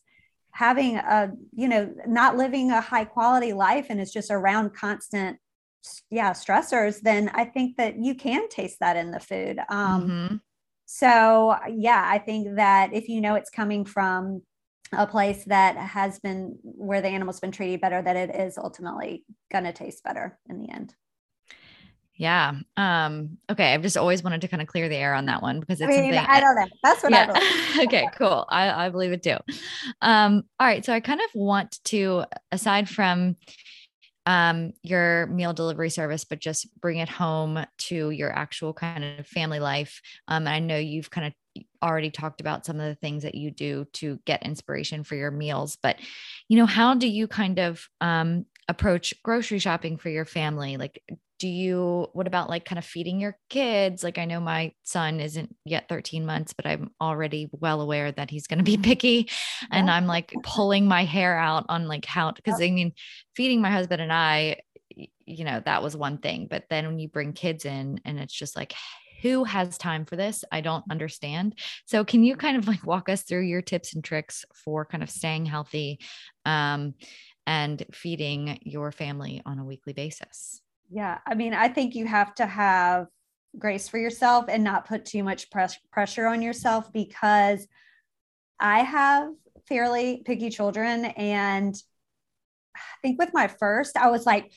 having 0.53 0.97
a, 0.97 1.33
you 1.53 1.67
know, 1.67 1.93
not 2.07 2.37
living 2.37 2.71
a 2.71 2.81
high 2.81 3.05
quality 3.05 3.53
life 3.53 3.87
and 3.91 4.01
is 4.01 4.13
just 4.13 4.31
around 4.31 4.73
constant, 4.73 5.39
yeah, 6.09 6.31
stressors, 6.31 7.01
then 7.01 7.31
I 7.35 7.45
think 7.45 7.77
that 7.77 7.99
you 7.99 8.15
can 8.15 8.49
taste 8.49 8.79
that 8.79 8.97
in 8.97 9.11
the 9.11 9.19
food. 9.19 9.59
Um, 9.69 10.09
mm-hmm. 10.09 10.37
So 10.87 11.57
yeah, 11.69 12.05
I 12.07 12.19
think 12.19 12.55
that 12.57 12.95
if 12.95 13.09
you 13.09 13.21
know 13.21 13.35
it's 13.35 13.51
coming 13.51 13.85
from 13.85 14.43
a 14.93 15.07
place 15.07 15.45
that 15.47 15.77
has 15.77 16.21
been 16.21 16.59
where 16.63 17.03
the 17.03 17.09
animal's 17.09 17.41
been 17.41 17.51
treated 17.51 17.81
better, 17.81 18.01
that 18.01 18.17
it 18.17 18.37
is 18.37 18.57
ultimately 18.57 19.25
going 19.51 19.65
to 19.65 19.73
taste 19.73 20.05
better 20.05 20.39
in 20.49 20.61
the 20.61 20.71
end. 20.71 20.95
Yeah. 22.17 22.53
Um, 22.77 23.39
okay. 23.51 23.75
I've 23.75 23.83
just 23.83 23.97
always 23.97 24.23
wanted 24.23 24.43
to 24.43 24.49
kind 24.49 24.63
of 24.63 24.69
clear 24.69 24.89
the 24.89 24.97
air 24.97 25.15
on 25.15 25.27
that 25.27 25.43
one 25.43 25.59
because 25.59 25.81
it's 25.81 25.93
I 25.93 26.01
mean, 26.01 26.15
I 26.15 26.41
don't 26.41 26.55
know. 26.55 26.67
That's 26.83 27.03
what 27.03 27.13
yeah. 27.13 27.33
I 27.35 27.83
okay, 27.85 28.09
cool. 28.17 28.47
I, 28.49 28.87
I 28.87 28.89
believe 28.89 29.13
it 29.13 29.23
too. 29.23 29.37
Um, 30.01 30.45
all 30.61 30.67
right. 30.67 30.85
So 30.85 30.93
I 30.93 31.01
kind 31.01 31.21
of 31.21 31.31
want 31.35 31.83
to, 31.85 32.25
aside 32.53 32.89
from 32.89 33.37
um 34.27 34.73
your 34.83 35.27
meal 35.27 35.53
delivery 35.53 35.91
service, 35.91 36.25
but 36.25 36.39
just 36.39 36.69
bring 36.81 36.99
it 36.99 37.11
home 37.11 37.65
to 37.77 38.11
your 38.11 38.33
actual 38.33 38.73
kind 38.73 39.05
of 39.05 39.27
family 39.27 39.61
life. 39.61 40.01
Um, 40.29 40.47
and 40.47 40.49
I 40.49 40.61
know 40.61 40.79
you've 40.79 41.11
kind 41.11 41.27
of 41.27 41.63
already 41.83 42.11
talked 42.11 42.41
about 42.41 42.65
some 42.65 42.81
of 42.81 42.87
the 42.87 42.95
things 42.95 43.25
that 43.25 43.35
you 43.35 43.51
do 43.51 43.87
to 43.95 44.19
get 44.25 44.45
inspiration 44.45 45.05
for 45.05 45.15
your 45.15 45.31
meals, 45.31 45.77
but 45.83 45.97
you 46.49 46.57
know, 46.57 46.65
how 46.65 46.95
do 46.95 47.09
you 47.09 47.27
kind 47.27 47.59
of 47.59 47.87
um 48.01 48.47
approach 48.69 49.13
grocery 49.23 49.59
shopping 49.59 49.99
for 49.99 50.09
your 50.09 50.25
family? 50.25 50.77
Like, 50.77 51.03
do 51.45 51.51
you 51.51 52.09
what 52.15 52.27
about 52.27 52.49
like 52.49 52.65
kind 52.65 52.79
of 52.79 52.87
feeding 52.87 53.21
your 53.21 53.37
kids? 53.51 54.03
Like 54.03 54.17
i 54.17 54.25
know 54.25 54.41
my 54.41 54.73
son 54.83 55.21
isn't 55.21 55.55
yet 55.67 55.91
13 55.91 56.25
months 56.25 56.55
but 56.55 56.65
i'm 56.65 56.89
already 57.03 57.51
well 57.53 57.83
aware 57.83 58.11
that 58.11 58.31
he's 58.31 58.47
going 58.47 58.61
to 58.61 58.65
be 58.65 58.79
picky. 58.89 59.29
And 59.71 59.91
i'm 59.91 60.07
like 60.07 60.33
pulling 60.43 60.89
my 60.89 61.05
hair 61.05 61.37
out 61.37 61.67
on 61.69 61.87
like 61.87 62.07
how 62.07 62.33
because 62.33 62.63
i 62.63 62.71
mean 62.71 62.95
feeding 63.37 63.61
my 63.61 63.71
husband 63.71 64.01
and 64.01 64.11
i 64.11 64.57
you 65.27 65.45
know 65.45 65.61
that 65.67 65.83
was 65.83 65.95
one 65.95 66.17
thing. 66.17 66.47
But 66.49 66.65
then 66.71 66.87
when 66.87 66.99
you 66.99 67.09
bring 67.09 67.35
kids 67.35 67.67
in 67.67 68.01
and 68.07 68.19
it's 68.19 68.33
just 68.33 68.57
like 68.57 68.73
who 69.21 69.45
has 69.45 69.77
time 69.77 70.07
for 70.07 70.17
this? 70.17 70.45
I 70.51 70.63
don't 70.63 70.85
understand. 70.91 71.59
So 71.85 72.07
can 72.07 72.25
you 72.25 72.37
kind 72.37 72.57
of 72.57 72.67
like 72.67 72.87
walk 72.87 73.11
us 73.11 73.23
through 73.23 73.43
your 73.43 73.63
tips 73.63 73.95
and 73.95 74.03
tricks 74.03 74.47
for 74.55 74.87
kind 74.87 75.03
of 75.03 75.11
staying 75.11 75.45
healthy 75.45 75.99
um, 76.47 76.95
and 77.47 77.85
feeding 77.93 78.59
your 78.63 78.93
family 78.93 79.43
on 79.45 79.59
a 79.59 79.65
weekly 79.65 79.93
basis 79.93 80.63
yeah. 80.91 81.19
I 81.27 81.35
mean, 81.35 81.55
I 81.55 81.69
think 81.69 81.95
you 81.95 82.07
have 82.07 82.35
to 82.37 82.47
have 82.47 83.07
grace 83.59 83.89
for 83.89 83.99
yourself 83.99 84.47
and 84.49 84.65
not 84.65 84.87
put 84.87 85.05
too 85.05 85.23
much 85.23 85.51
press, 85.51 85.79
pressure 85.93 86.27
on 86.27 86.43
yourself 86.43 86.93
because 86.93 87.67
I 88.61 88.81
have 88.81 89.31
fairly 89.69 90.23
picky 90.25 90.51
children. 90.51 91.05
And 91.05 91.75
I 92.77 92.81
think 93.03 93.19
with 93.19 93.31
my 93.33 93.49
first, 93.49 93.97
I 93.97 94.11
was 94.11 94.27
like, 94.27 94.53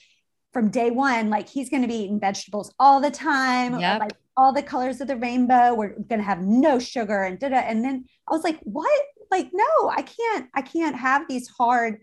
from 0.53 0.69
day 0.69 0.89
one, 0.89 1.29
like 1.29 1.47
he's 1.47 1.69
going 1.69 1.83
to 1.83 1.87
be 1.87 1.95
eating 1.95 2.19
vegetables 2.19 2.73
all 2.79 2.99
the 2.99 3.11
time, 3.11 3.79
yep. 3.79 3.99
like 3.99 4.13
all 4.35 4.53
the 4.53 4.63
colors 4.63 5.01
of 5.01 5.07
the 5.07 5.15
rainbow. 5.15 5.75
We're 5.75 5.89
going 5.89 6.19
to 6.19 6.23
have 6.23 6.41
no 6.41 6.79
sugar 6.79 7.23
and 7.23 7.37
da 7.37 7.47
And 7.47 7.83
then 7.83 8.05
I 8.27 8.33
was 8.33 8.43
like, 8.43 8.59
what? 8.63 9.01
Like, 9.29 9.49
no, 9.53 9.89
I 9.89 10.01
can't, 10.01 10.47
I 10.53 10.61
can't 10.61 10.95
have 10.95 11.27
these 11.27 11.47
hard 11.49 11.99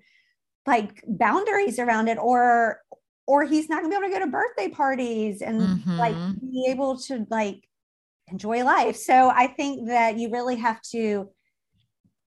like 0.66 1.02
boundaries 1.06 1.78
around 1.78 2.08
it 2.08 2.18
or 2.18 2.80
or 3.26 3.44
he's 3.44 3.68
not 3.68 3.82
gonna 3.82 3.88
be 3.90 3.96
able 3.96 4.06
to 4.08 4.12
go 4.12 4.24
to 4.24 4.30
birthday 4.30 4.68
parties 4.68 5.42
and 5.42 5.60
mm-hmm. 5.60 5.98
like 5.98 6.14
be 6.40 6.66
able 6.68 6.98
to 6.98 7.26
like 7.30 7.68
enjoy 8.28 8.64
life. 8.64 8.96
So 8.96 9.30
I 9.30 9.46
think 9.46 9.88
that 9.88 10.18
you 10.18 10.30
really 10.30 10.56
have 10.56 10.80
to 10.92 11.30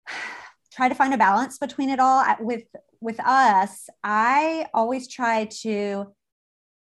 try 0.74 0.90
to 0.90 0.96
find 0.96 1.14
a 1.14 1.18
balance 1.18 1.58
between 1.58 1.90
it 1.90 2.00
all. 2.00 2.24
With 2.40 2.64
with 3.02 3.20
us, 3.20 3.88
I 4.04 4.68
always 4.74 5.08
try 5.08 5.46
to 5.62 6.14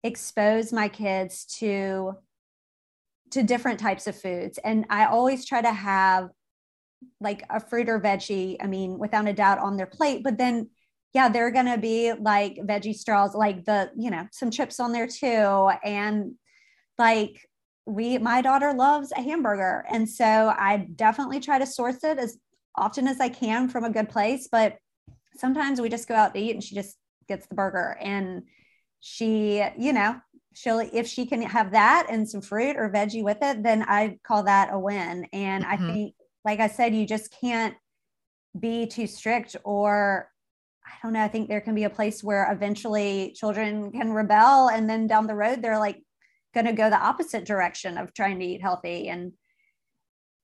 expose 0.04 0.72
my 0.72 0.88
kids 0.88 1.44
to 1.58 2.14
to 3.30 3.42
different 3.42 3.78
types 3.78 4.06
of 4.06 4.18
foods 4.18 4.58
and 4.64 4.86
I 4.88 5.04
always 5.04 5.44
try 5.44 5.60
to 5.60 5.70
have 5.70 6.30
like 7.20 7.44
a 7.50 7.60
fruit 7.60 7.88
or 7.88 8.00
veggie, 8.00 8.56
I 8.60 8.66
mean, 8.66 8.98
without 8.98 9.28
a 9.28 9.32
doubt 9.32 9.58
on 9.58 9.76
their 9.76 9.86
plate, 9.86 10.22
but 10.24 10.38
then 10.38 10.70
yeah, 11.14 11.28
they're 11.28 11.50
going 11.50 11.66
to 11.66 11.78
be 11.78 12.12
like 12.12 12.56
veggie 12.56 12.94
straws, 12.94 13.34
like 13.34 13.64
the, 13.64 13.90
you 13.96 14.10
know, 14.10 14.26
some 14.30 14.50
chips 14.50 14.78
on 14.78 14.92
there 14.92 15.06
too. 15.06 15.70
And 15.82 16.34
like 16.98 17.48
we, 17.86 18.18
my 18.18 18.42
daughter 18.42 18.74
loves 18.74 19.12
a 19.12 19.22
hamburger. 19.22 19.86
And 19.90 20.08
so 20.08 20.24
I 20.24 20.86
definitely 20.94 21.40
try 21.40 21.58
to 21.58 21.66
source 21.66 22.04
it 22.04 22.18
as 22.18 22.36
often 22.76 23.08
as 23.08 23.20
I 23.20 23.30
can 23.30 23.68
from 23.68 23.84
a 23.84 23.90
good 23.90 24.08
place. 24.08 24.48
But 24.50 24.76
sometimes 25.36 25.80
we 25.80 25.88
just 25.88 26.08
go 26.08 26.14
out 26.14 26.34
to 26.34 26.40
eat 26.40 26.52
and 26.52 26.62
she 26.62 26.74
just 26.74 26.96
gets 27.26 27.46
the 27.46 27.54
burger 27.54 27.96
and 28.00 28.42
she, 29.00 29.64
you 29.78 29.92
know, 29.92 30.16
she'll, 30.54 30.80
if 30.92 31.06
she 31.06 31.24
can 31.24 31.40
have 31.42 31.72
that 31.72 32.08
and 32.10 32.28
some 32.28 32.42
fruit 32.42 32.76
or 32.76 32.90
veggie 32.90 33.24
with 33.24 33.38
it, 33.40 33.62
then 33.62 33.82
I 33.88 34.18
call 34.24 34.42
that 34.42 34.70
a 34.72 34.78
win. 34.78 35.26
And 35.32 35.64
mm-hmm. 35.64 35.84
I 35.84 35.92
think, 35.92 36.14
like 36.44 36.60
I 36.60 36.68
said, 36.68 36.94
you 36.94 37.06
just 37.06 37.34
can't 37.40 37.74
be 38.58 38.86
too 38.86 39.06
strict 39.06 39.56
or 39.64 40.28
I 40.88 40.96
don't 41.02 41.12
know. 41.12 41.22
I 41.22 41.28
think 41.28 41.48
there 41.48 41.60
can 41.60 41.74
be 41.74 41.84
a 41.84 41.90
place 41.90 42.24
where 42.24 42.50
eventually 42.50 43.34
children 43.36 43.92
can 43.92 44.12
rebel, 44.12 44.68
and 44.68 44.88
then 44.88 45.06
down 45.06 45.26
the 45.26 45.34
road, 45.34 45.62
they're 45.62 45.78
like 45.78 46.02
going 46.54 46.66
to 46.66 46.72
go 46.72 46.90
the 46.90 46.98
opposite 46.98 47.44
direction 47.44 47.98
of 47.98 48.14
trying 48.14 48.38
to 48.38 48.44
eat 48.44 48.62
healthy. 48.62 49.08
And 49.08 49.32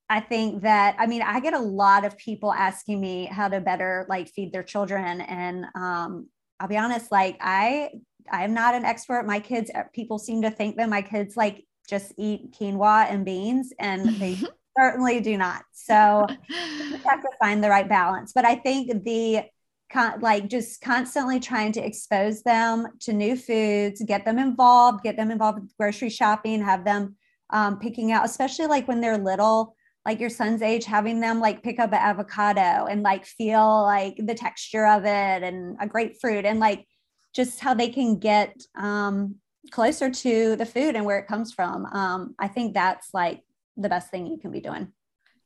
I 0.09 0.19
think 0.19 0.61
that, 0.61 0.95
I 0.99 1.07
mean, 1.07 1.23
I 1.23 1.39
get 1.39 1.53
a 1.53 1.59
lot 1.59 2.05
of 2.05 2.17
people 2.17 2.53
asking 2.53 3.01
me 3.01 3.25
how 3.25 3.47
to 3.47 3.59
better 3.59 4.05
like 4.07 4.29
feed 4.29 4.53
their 4.53 4.63
children. 4.63 5.21
And 5.21 5.65
um, 5.75 6.29
I'll 6.59 6.67
be 6.67 6.77
honest, 6.77 7.11
like, 7.11 7.37
I, 7.41 7.89
I'm 8.31 8.53
not 8.53 8.75
an 8.75 8.85
expert. 8.85 9.25
My 9.25 9.39
kids, 9.39 9.71
uh, 9.73 9.83
people 9.93 10.19
seem 10.19 10.43
to 10.43 10.51
think 10.51 10.77
that 10.77 10.89
my 10.89 11.01
kids 11.01 11.35
like 11.35 11.65
just 11.89 12.13
eat 12.17 12.53
quinoa 12.53 13.11
and 13.11 13.25
beans, 13.25 13.73
and 13.79 14.07
they 14.19 14.37
certainly 14.77 15.21
do 15.21 15.37
not. 15.37 15.63
So 15.73 16.25
you 16.49 16.97
have 17.05 17.21
to 17.21 17.29
find 17.39 17.63
the 17.63 17.69
right 17.69 17.87
balance. 17.87 18.31
But 18.33 18.45
I 18.45 18.55
think 18.55 19.03
the 19.03 19.43
con- 19.91 20.19
like 20.21 20.49
just 20.49 20.81
constantly 20.81 21.39
trying 21.39 21.71
to 21.73 21.85
expose 21.85 22.43
them 22.43 22.87
to 23.01 23.13
new 23.13 23.35
foods, 23.35 24.01
get 24.05 24.25
them 24.25 24.39
involved, 24.39 25.03
get 25.03 25.17
them 25.17 25.31
involved 25.31 25.61
with 25.61 25.77
grocery 25.77 26.09
shopping, 26.09 26.63
have 26.63 26.85
them 26.85 27.15
um, 27.51 27.79
picking 27.79 28.11
out, 28.11 28.25
especially 28.25 28.67
like 28.67 28.87
when 28.87 29.01
they're 29.01 29.17
little, 29.17 29.75
like 30.05 30.19
your 30.19 30.29
son's 30.29 30.61
age, 30.61 30.85
having 30.85 31.19
them 31.19 31.39
like 31.39 31.63
pick 31.63 31.79
up 31.79 31.91
an 31.91 31.99
avocado 31.99 32.85
and 32.85 33.03
like 33.03 33.25
feel 33.25 33.83
like 33.83 34.15
the 34.17 34.35
texture 34.35 34.85
of 34.85 35.03
it 35.03 35.43
and 35.43 35.77
a 35.81 35.87
grapefruit 35.87 36.45
and 36.45 36.59
like 36.59 36.85
just 37.33 37.59
how 37.59 37.73
they 37.73 37.89
can 37.89 38.17
get 38.17 38.55
um, 38.77 39.35
closer 39.71 40.09
to 40.09 40.55
the 40.55 40.65
food 40.65 40.95
and 40.95 41.05
where 41.05 41.19
it 41.19 41.27
comes 41.27 41.53
from. 41.53 41.85
Um, 41.87 42.35
I 42.39 42.47
think 42.47 42.73
that's 42.73 43.09
like 43.13 43.41
the 43.77 43.89
best 43.89 44.09
thing 44.09 44.27
you 44.27 44.37
can 44.37 44.51
be 44.51 44.61
doing. 44.61 44.91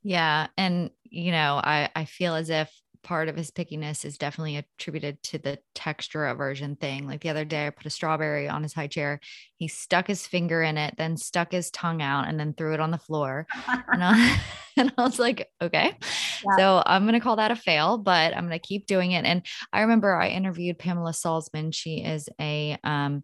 Yeah. 0.04 0.48
And, 0.58 0.92
you 1.04 1.32
know, 1.32 1.60
I, 1.64 1.90
I 1.96 2.06
feel 2.06 2.36
as 2.36 2.50
if 2.50 2.72
part 3.04 3.30
of 3.30 3.36
his 3.36 3.52
pickiness 3.52 4.04
is 4.04 4.18
definitely 4.18 4.58
attributed 4.58 5.22
to 5.24 5.38
the 5.38 5.60
texture 5.74 6.28
aversion 6.28 6.76
thing. 6.76 7.08
Like 7.08 7.22
the 7.22 7.30
other 7.30 7.46
day, 7.46 7.68
I 7.68 7.70
put 7.70 7.86
a 7.86 7.90
strawberry 7.90 8.48
on 8.50 8.64
his 8.64 8.74
high 8.74 8.88
chair. 8.88 9.20
He 9.58 9.68
stuck 9.68 10.08
his 10.08 10.28
finger 10.28 10.62
in 10.62 10.78
it, 10.78 10.96
then 10.98 11.18
stuck 11.18 11.52
his 11.52 11.72
tongue 11.72 12.02
out, 12.02 12.28
and 12.28 12.40
then 12.40 12.54
threw 12.54 12.74
it 12.74 12.80
on 12.80 12.92
the 12.92 12.98
floor. 12.98 13.48
and, 13.68 14.04
I, 14.04 14.40
and, 14.78 14.94
I, 14.98 15.04
was 15.04 15.20
like, 15.20 15.48
okay. 15.62 15.98
Yeah. 16.46 16.58
So 16.58 16.84
I'm 16.86 17.04
going 17.04 17.14
to 17.14 17.20
call 17.20 17.38
that 17.38 17.52
a 17.52 17.56
fail, 17.56 17.98
but 17.98 18.36
I'm 18.36 18.48
going 18.48 18.60
to 18.60 18.68
keep 18.68 18.86
doing 18.86 19.12
it. 19.12 19.26
And 19.26 19.46
I 19.72 19.82
remember 19.82 20.16
I 20.16 20.30
interviewed 20.30 20.80
Pamela 20.80 21.12
Salzman. 21.12 21.74
She 21.74 22.04
is 22.04 22.30
a, 22.40 22.78
um, 22.84 23.24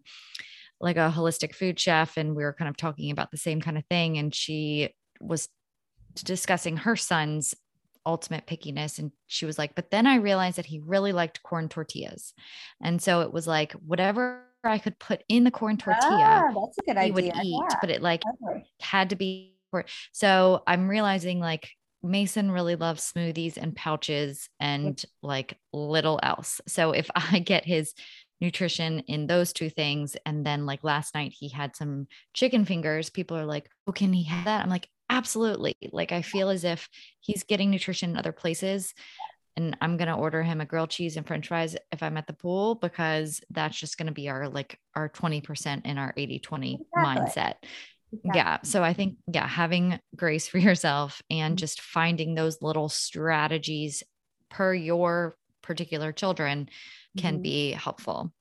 like 0.80 0.96
a 0.96 1.12
holistic 1.14 1.54
food 1.54 1.78
chef, 1.78 2.16
and 2.16 2.34
we 2.34 2.44
were 2.44 2.52
kind 2.52 2.68
of 2.68 2.76
talking 2.76 3.10
about 3.10 3.30
the 3.30 3.36
same 3.36 3.60
kind 3.60 3.78
of 3.78 3.84
thing. 3.86 4.18
And 4.18 4.34
she 4.34 4.90
was 5.20 5.48
discussing 6.24 6.78
her 6.78 6.96
son's 6.96 7.54
ultimate 8.06 8.46
pickiness. 8.46 8.98
And 8.98 9.12
she 9.26 9.44
was 9.44 9.58
like, 9.58 9.74
but 9.74 9.90
then 9.90 10.06
I 10.06 10.16
realized 10.16 10.56
that 10.56 10.66
he 10.66 10.78
really 10.78 11.12
liked 11.12 11.42
corn 11.42 11.68
tortillas. 11.68 12.32
And 12.80 13.02
so 13.02 13.20
it 13.20 13.32
was 13.32 13.46
like, 13.46 13.72
whatever 13.72 14.42
I 14.64 14.78
could 14.78 14.98
put 14.98 15.22
in 15.28 15.44
the 15.44 15.50
corn 15.50 15.76
tortilla, 15.76 16.48
ah, 16.48 16.60
that's 16.60 16.78
a 16.78 16.82
good 16.82 16.96
he 16.96 17.10
idea. 17.10 17.12
would 17.12 17.24
eat, 17.44 17.62
yeah. 17.70 17.76
but 17.80 17.90
it 17.90 18.02
like 18.02 18.22
had 18.80 19.10
to 19.10 19.16
be. 19.16 19.52
So 20.12 20.62
I'm 20.66 20.88
realizing 20.88 21.38
like 21.38 21.68
Mason 22.02 22.50
really 22.50 22.76
loves 22.76 23.12
smoothies 23.12 23.56
and 23.56 23.76
pouches 23.76 24.48
and 24.60 25.02
like 25.22 25.58
little 25.72 26.18
else. 26.22 26.60
So 26.66 26.92
if 26.92 27.10
I 27.14 27.40
get 27.40 27.66
his 27.66 27.92
nutrition 28.40 29.00
in 29.00 29.26
those 29.26 29.52
two 29.52 29.70
things, 29.70 30.16
and 30.24 30.46
then 30.46 30.66
like 30.66 30.84
last 30.84 31.14
night 31.14 31.34
he 31.36 31.48
had 31.48 31.76
some 31.76 32.06
chicken 32.32 32.64
fingers, 32.64 33.10
people 33.10 33.36
are 33.36 33.46
like, 33.46 33.68
oh, 33.86 33.92
can 33.92 34.12
he 34.12 34.24
have 34.24 34.44
that? 34.44 34.62
I'm 34.62 34.70
like, 34.70 34.88
Absolutely. 35.08 35.76
Like 35.92 36.12
I 36.12 36.22
feel 36.22 36.48
as 36.48 36.64
if 36.64 36.88
he's 37.20 37.44
getting 37.44 37.70
nutrition 37.70 38.10
in 38.10 38.16
other 38.16 38.32
places 38.32 38.94
and 39.56 39.76
I'm 39.80 39.96
going 39.96 40.08
to 40.08 40.14
order 40.14 40.42
him 40.42 40.60
a 40.60 40.66
grilled 40.66 40.90
cheese 40.90 41.16
and 41.16 41.26
french 41.26 41.48
fries 41.48 41.76
if 41.90 42.02
I'm 42.02 42.16
at 42.16 42.26
the 42.26 42.32
pool 42.34 42.74
because 42.74 43.40
that's 43.50 43.78
just 43.78 43.96
going 43.96 44.08
to 44.08 44.12
be 44.12 44.28
our 44.28 44.48
like 44.48 44.78
our 44.94 45.08
20% 45.08 45.86
in 45.86 45.98
our 45.98 46.12
80 46.16 46.38
20 46.40 46.74
exactly. 46.74 47.02
mindset. 47.02 47.54
Exactly. 48.12 48.30
Yeah. 48.34 48.58
So 48.62 48.84
I 48.84 48.92
think, 48.92 49.16
yeah, 49.32 49.48
having 49.48 49.98
grace 50.14 50.46
for 50.48 50.58
yourself 50.58 51.22
and 51.30 51.52
mm-hmm. 51.52 51.56
just 51.56 51.80
finding 51.80 52.34
those 52.34 52.60
little 52.60 52.88
strategies 52.88 54.02
per 54.50 54.74
your 54.74 55.36
particular 55.62 56.12
children 56.12 56.68
can 57.18 57.34
mm-hmm. 57.34 57.42
be 57.42 57.70
helpful. 57.72 58.32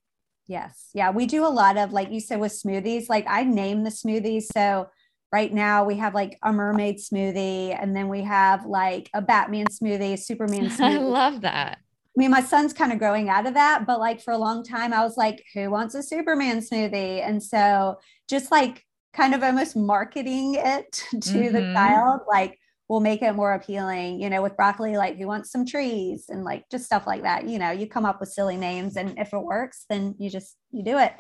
Yes. 0.48 0.90
Yeah. 0.94 1.10
We 1.10 1.26
do 1.26 1.46
a 1.46 1.50
lot 1.50 1.78
of, 1.78 1.92
like 1.92 2.12
you 2.12 2.20
said, 2.20 2.40
with 2.40 2.52
smoothies. 2.52 3.10
Like 3.10 3.26
I 3.28 3.44
name 3.44 3.84
the 3.84 3.90
smoothies. 3.90 4.44
So 4.54 4.90
right 5.32 5.54
now 5.54 5.84
we 5.84 5.98
have 5.98 6.14
like 6.14 6.38
a 6.44 6.52
mermaid 6.52 6.98
smoothie 6.98 7.78
and 7.80 7.96
then 7.96 8.08
we 8.10 8.22
have 8.22 8.66
like 8.66 9.10
a 9.14 9.22
batman 9.22 9.66
smoothie 9.68 10.18
superman 10.18 10.66
smoothie 10.70 10.96
i 10.96 10.98
love 10.98 11.42
that 11.42 11.80
I 12.16 12.22
mean, 12.22 12.32
my 12.32 12.42
son's 12.42 12.72
kind 12.72 12.94
of 12.94 13.00
growing 13.00 13.28
out 13.28 13.46
of 13.46 13.56
that, 13.56 13.86
but 13.86 14.00
like 14.00 14.22
for 14.22 14.32
a 14.32 14.38
long 14.38 14.64
time, 14.64 14.94
I 14.94 15.04
was 15.04 15.18
like, 15.18 15.44
who 15.54 15.70
wants 15.70 15.96
a 15.96 16.02
Superman 16.02 16.60
smoothie? 16.60 17.28
And 17.28 17.44
so 17.44 18.00
just 18.30 18.52
like 18.52 18.86
kind 19.14 19.36
of 19.36 19.44
almost 19.44 19.76
marketing 19.76 20.56
it 20.56 20.92
to 21.12 21.18
mm-hmm. 21.18 21.54
the 21.54 21.74
child, 21.74 22.22
like 22.26 22.58
will 22.88 23.00
make 23.00 23.22
it 23.22 23.34
more 23.34 23.54
appealing, 23.54 24.22
you 24.22 24.30
know, 24.30 24.42
with 24.42 24.56
broccoli, 24.56 24.96
like 24.98 25.18
who 25.18 25.28
wants 25.28 25.52
some 25.52 25.66
trees 25.66 26.26
and 26.30 26.44
like 26.44 26.66
just 26.70 26.86
stuff 26.86 27.08
like 27.08 27.24
that. 27.24 27.48
You 27.48 27.58
know, 27.58 27.72
you 27.72 27.88
come 27.88 28.06
up 28.06 28.20
with 28.20 28.30
silly 28.30 28.58
names 28.58 28.96
and 28.96 29.18
if 29.18 29.34
it 29.34 29.40
works, 29.40 29.86
then 29.90 30.16
you 30.20 30.30
just 30.30 30.56
you 30.72 30.84
do 30.84 30.98
it. 30.98 31.14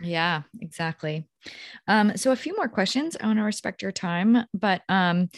Yeah, 0.00 0.42
exactly. 0.60 1.28
Um, 1.86 2.16
so 2.16 2.32
a 2.32 2.36
few 2.36 2.56
more 2.56 2.68
questions. 2.68 3.16
I 3.20 3.26
want 3.26 3.38
to 3.38 3.44
respect 3.44 3.82
your 3.82 3.92
time, 3.92 4.44
but 4.54 4.82
um 4.88 5.28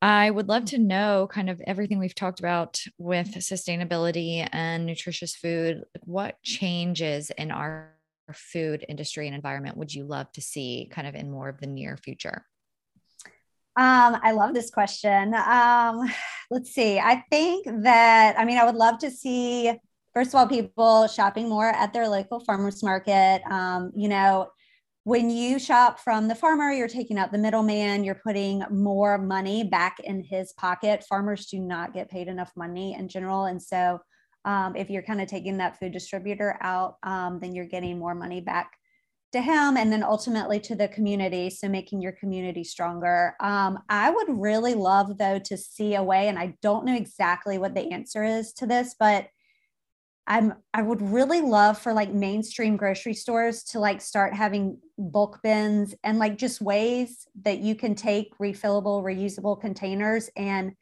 I 0.00 0.30
would 0.30 0.48
love 0.48 0.66
to 0.66 0.78
know 0.78 1.28
kind 1.28 1.50
of 1.50 1.60
everything 1.66 1.98
we've 1.98 2.14
talked 2.14 2.38
about 2.38 2.80
with 2.98 3.34
sustainability 3.34 4.48
and 4.52 4.86
nutritious 4.86 5.34
food. 5.34 5.82
What 6.04 6.40
changes 6.44 7.30
in 7.30 7.50
our 7.50 7.96
food 8.32 8.84
industry 8.88 9.26
and 9.26 9.34
environment 9.34 9.76
would 9.76 9.92
you 9.92 10.04
love 10.04 10.30
to 10.32 10.40
see 10.40 10.88
kind 10.92 11.08
of 11.08 11.16
in 11.16 11.30
more 11.30 11.48
of 11.48 11.58
the 11.58 11.66
near 11.66 11.96
future? 11.96 12.44
Um, 13.78 14.18
I 14.24 14.32
love 14.32 14.54
this 14.54 14.70
question. 14.70 15.34
Um, 15.34 16.10
let's 16.50 16.74
see. 16.74 16.98
I 16.98 17.22
think 17.30 17.64
that, 17.84 18.34
I 18.36 18.44
mean, 18.44 18.58
I 18.58 18.64
would 18.64 18.74
love 18.74 18.98
to 18.98 19.10
see, 19.10 19.72
first 20.12 20.30
of 20.30 20.34
all, 20.34 20.48
people 20.48 21.06
shopping 21.06 21.48
more 21.48 21.68
at 21.68 21.92
their 21.92 22.08
local 22.08 22.40
farmers 22.40 22.82
market. 22.82 23.40
Um, 23.48 23.92
you 23.94 24.08
know, 24.08 24.48
when 25.04 25.30
you 25.30 25.60
shop 25.60 26.00
from 26.00 26.26
the 26.26 26.34
farmer, 26.34 26.72
you're 26.72 26.88
taking 26.88 27.18
out 27.18 27.30
the 27.30 27.38
middleman, 27.38 28.02
you're 28.02 28.20
putting 28.26 28.64
more 28.68 29.16
money 29.16 29.62
back 29.62 30.00
in 30.00 30.24
his 30.24 30.52
pocket. 30.54 31.04
Farmers 31.08 31.46
do 31.46 31.60
not 31.60 31.94
get 31.94 32.10
paid 32.10 32.26
enough 32.26 32.50
money 32.56 32.94
in 32.94 33.08
general. 33.08 33.44
And 33.44 33.62
so, 33.62 34.00
um, 34.44 34.74
if 34.74 34.90
you're 34.90 35.02
kind 35.02 35.20
of 35.20 35.28
taking 35.28 35.58
that 35.58 35.78
food 35.78 35.92
distributor 35.92 36.58
out, 36.62 36.96
um, 37.04 37.38
then 37.38 37.54
you're 37.54 37.64
getting 37.64 37.98
more 37.98 38.14
money 38.14 38.40
back 38.40 38.72
to 39.32 39.40
him 39.40 39.76
and 39.76 39.92
then 39.92 40.02
ultimately 40.02 40.58
to 40.58 40.74
the 40.74 40.88
community 40.88 41.50
so 41.50 41.68
making 41.68 42.00
your 42.00 42.12
community 42.12 42.64
stronger. 42.64 43.34
Um, 43.40 43.78
i 43.88 44.10
would 44.10 44.28
really 44.28 44.74
love 44.74 45.18
though 45.18 45.38
to 45.38 45.56
see 45.56 45.94
a 45.94 46.02
way 46.02 46.28
and 46.28 46.38
i 46.38 46.54
don't 46.62 46.84
know 46.84 46.94
exactly 46.94 47.58
what 47.58 47.74
the 47.74 47.92
answer 47.92 48.24
is 48.24 48.52
to 48.54 48.66
this 48.66 48.94
but 48.98 49.28
i'm 50.26 50.54
i 50.72 50.82
would 50.82 51.02
really 51.02 51.40
love 51.40 51.78
for 51.78 51.92
like 51.92 52.12
mainstream 52.12 52.76
grocery 52.76 53.14
stores 53.14 53.64
to 53.64 53.80
like 53.80 54.00
start 54.00 54.34
having 54.34 54.78
bulk 54.98 55.40
bins 55.42 55.94
and 56.04 56.18
like 56.18 56.36
just 56.36 56.60
ways 56.60 57.26
that 57.42 57.58
you 57.58 57.74
can 57.74 57.94
take 57.94 58.36
refillable 58.38 59.02
reusable 59.02 59.60
containers 59.60 60.30
and 60.36 60.72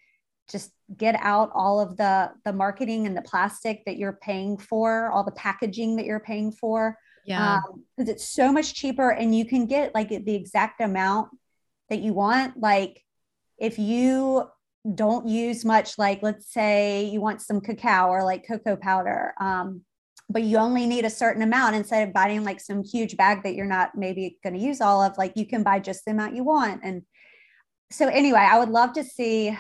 just 0.49 0.71
get 0.97 1.17
out 1.21 1.51
all 1.55 1.81
of 1.81 1.97
the 1.97 2.31
the 2.45 2.53
marketing 2.53 3.07
and 3.07 3.17
the 3.17 3.23
plastic 3.23 3.85
that 3.85 3.97
you're 3.97 4.19
paying 4.23 4.57
for 4.57 5.11
all 5.11 5.25
the 5.25 5.33
packaging 5.33 5.97
that 5.97 6.07
you're 6.07 6.21
paying 6.21 6.53
for 6.53 6.97
yeah. 7.27 7.61
Because 7.97 8.09
um, 8.09 8.15
it's 8.15 8.29
so 8.29 8.53
much 8.53 8.75
cheaper 8.75 9.11
and 9.11 9.35
you 9.35 9.45
can 9.45 9.67
get 9.67 9.95
like 9.95 10.09
the 10.09 10.35
exact 10.35 10.81
amount 10.81 11.29
that 11.91 12.01
you 12.01 12.13
want. 12.13 12.59
Like 12.59 13.03
if 13.59 13.79
you 13.79 14.49
don't 14.95 15.27
use 15.27 15.65
much, 15.65 15.99
like 15.99 16.23
let's 16.23 16.53
say 16.53 17.05
you 17.05 17.21
want 17.21 17.43
some 17.43 17.61
cacao 17.61 18.09
or 18.09 18.23
like 18.23 18.47
cocoa 18.47 18.77
powder, 18.77 19.35
um, 19.41 19.83
but 20.29 20.43
you 20.43 20.59
only 20.59 20.87
need 20.87 21.05
a 21.05 21.11
certain 21.11 21.43
amount 21.43 21.77
instead 21.77 22.07
of 22.07 22.15
buying 22.15 22.45
like 22.45 22.61
some 22.61 22.83
huge 22.83 23.17
bag 23.17 23.43
that 23.45 23.55
you're 23.55 23.67
not 23.67 23.95
maybe 23.95 24.39
going 24.43 24.55
to 24.55 24.61
use 24.61 24.81
all 24.81 25.03
of, 25.03 25.17
like 25.19 25.33
you 25.37 25.47
can 25.47 25.63
buy 25.63 25.79
just 25.79 26.05
the 26.05 26.11
amount 26.11 26.35
you 26.35 26.45
want. 26.45 26.81
And 26.83 27.03
so, 27.93 28.09
anyway, 28.09 28.41
I 28.41 28.59
would 28.59 28.69
love 28.69 28.95
to 28.95 29.05
see 29.05 29.57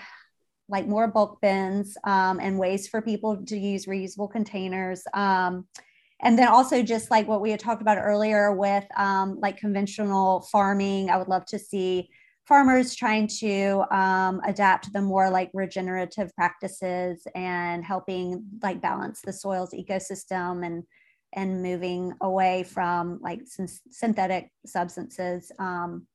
like 0.69 0.89
more 0.89 1.07
bulk 1.07 1.41
bins 1.41 1.97
um, 2.03 2.41
and 2.41 2.59
ways 2.59 2.89
for 2.89 3.01
people 3.01 3.45
to 3.47 3.57
use 3.57 3.87
reusable 3.87 4.31
containers. 4.31 5.05
Um, 5.14 5.69
and 6.21 6.39
then 6.39 6.49
also 6.49 6.83
just 6.83 7.11
like 7.11 7.29
what 7.29 7.41
we 7.41 7.51
had 7.51 7.61
talked 7.61 7.83
about 7.83 7.99
earlier 7.99 8.55
with 8.55 8.85
um, 8.97 9.39
like 9.41 9.57
conventional 9.59 10.41
farming 10.53 11.11
i 11.11 11.17
would 11.17 11.29
love 11.29 11.45
to 11.47 11.59
see 11.59 12.09
farmers 12.47 12.95
trying 12.95 13.27
to 13.27 13.85
um, 13.91 14.41
adapt 14.47 14.93
the 14.93 15.03
more 15.03 15.29
like 15.31 15.51
regenerative 15.53 16.35
practices 16.37 17.27
and 17.35 17.85
helping 17.85 18.45
like 18.62 18.81
balance 18.81 19.21
the 19.21 19.33
soil's 19.33 19.73
ecosystem 19.73 20.64
and 20.64 20.85
and 21.33 21.62
moving 21.62 22.12
away 22.23 22.62
from 22.62 23.19
like 23.21 23.43
synthetic 23.91 24.51
substances 24.64 25.53
um, 25.59 26.07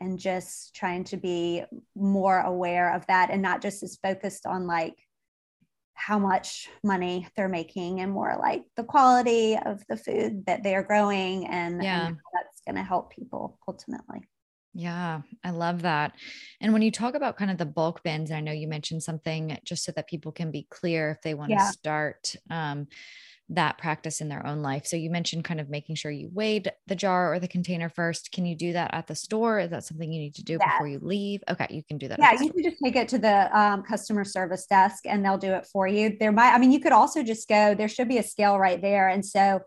and 0.00 0.18
just 0.18 0.74
trying 0.74 1.04
to 1.04 1.16
be 1.16 1.62
more 1.96 2.40
aware 2.40 2.94
of 2.94 3.06
that 3.06 3.30
and 3.30 3.40
not 3.40 3.62
just 3.62 3.82
as 3.82 3.96
focused 4.02 4.46
on 4.46 4.66
like 4.66 4.94
how 5.98 6.18
much 6.18 6.70
money 6.84 7.26
they're 7.36 7.48
making 7.48 8.00
and 8.00 8.12
more 8.12 8.36
like 8.40 8.62
the 8.76 8.84
quality 8.84 9.56
of 9.56 9.82
the 9.88 9.96
food 9.96 10.46
that 10.46 10.62
they're 10.62 10.84
growing 10.84 11.46
and, 11.48 11.82
yeah. 11.82 12.06
and 12.06 12.16
that's 12.32 12.60
going 12.64 12.76
to 12.76 12.82
help 12.82 13.12
people 13.12 13.58
ultimately. 13.66 14.20
Yeah, 14.74 15.22
I 15.42 15.50
love 15.50 15.82
that. 15.82 16.12
And 16.60 16.72
when 16.72 16.82
you 16.82 16.92
talk 16.92 17.16
about 17.16 17.36
kind 17.36 17.50
of 17.50 17.58
the 17.58 17.66
bulk 17.66 18.04
bins, 18.04 18.30
I 18.30 18.40
know 18.40 18.52
you 18.52 18.68
mentioned 18.68 19.02
something 19.02 19.58
just 19.64 19.82
so 19.82 19.90
that 19.96 20.06
people 20.06 20.30
can 20.30 20.52
be 20.52 20.68
clear 20.70 21.10
if 21.10 21.20
they 21.22 21.34
want 21.34 21.50
yeah. 21.50 21.66
to 21.66 21.72
start. 21.72 22.36
Um, 22.48 22.86
that 23.50 23.78
practice 23.78 24.20
in 24.20 24.28
their 24.28 24.46
own 24.46 24.60
life. 24.60 24.86
So 24.86 24.96
you 24.96 25.10
mentioned 25.10 25.44
kind 25.44 25.58
of 25.58 25.70
making 25.70 25.96
sure 25.96 26.10
you 26.10 26.28
weighed 26.32 26.70
the 26.86 26.94
jar 26.94 27.32
or 27.32 27.38
the 27.38 27.48
container 27.48 27.88
first. 27.88 28.30
Can 28.30 28.44
you 28.44 28.54
do 28.54 28.74
that 28.74 28.92
at 28.92 29.06
the 29.06 29.14
store? 29.14 29.58
Is 29.58 29.70
that 29.70 29.84
something 29.84 30.12
you 30.12 30.20
need 30.20 30.34
to 30.34 30.44
do 30.44 30.58
before 30.58 30.86
you 30.86 30.98
leave? 31.00 31.42
Okay, 31.48 31.66
you 31.70 31.82
can 31.82 31.96
do 31.96 32.08
that. 32.08 32.18
Yeah, 32.18 32.32
you 32.32 32.52
can 32.52 32.62
just 32.62 32.76
take 32.84 32.96
it 32.96 33.08
to 33.08 33.18
the 33.18 33.58
um, 33.58 33.82
customer 33.82 34.24
service 34.24 34.66
desk 34.66 35.04
and 35.06 35.24
they'll 35.24 35.38
do 35.38 35.52
it 35.52 35.66
for 35.66 35.88
you. 35.88 36.14
There 36.20 36.32
might, 36.32 36.52
I 36.52 36.58
mean, 36.58 36.72
you 36.72 36.80
could 36.80 36.92
also 36.92 37.22
just 37.22 37.48
go, 37.48 37.74
there 37.74 37.88
should 37.88 38.08
be 38.08 38.18
a 38.18 38.22
scale 38.22 38.58
right 38.58 38.82
there. 38.82 39.08
And 39.08 39.24
so 39.24 39.60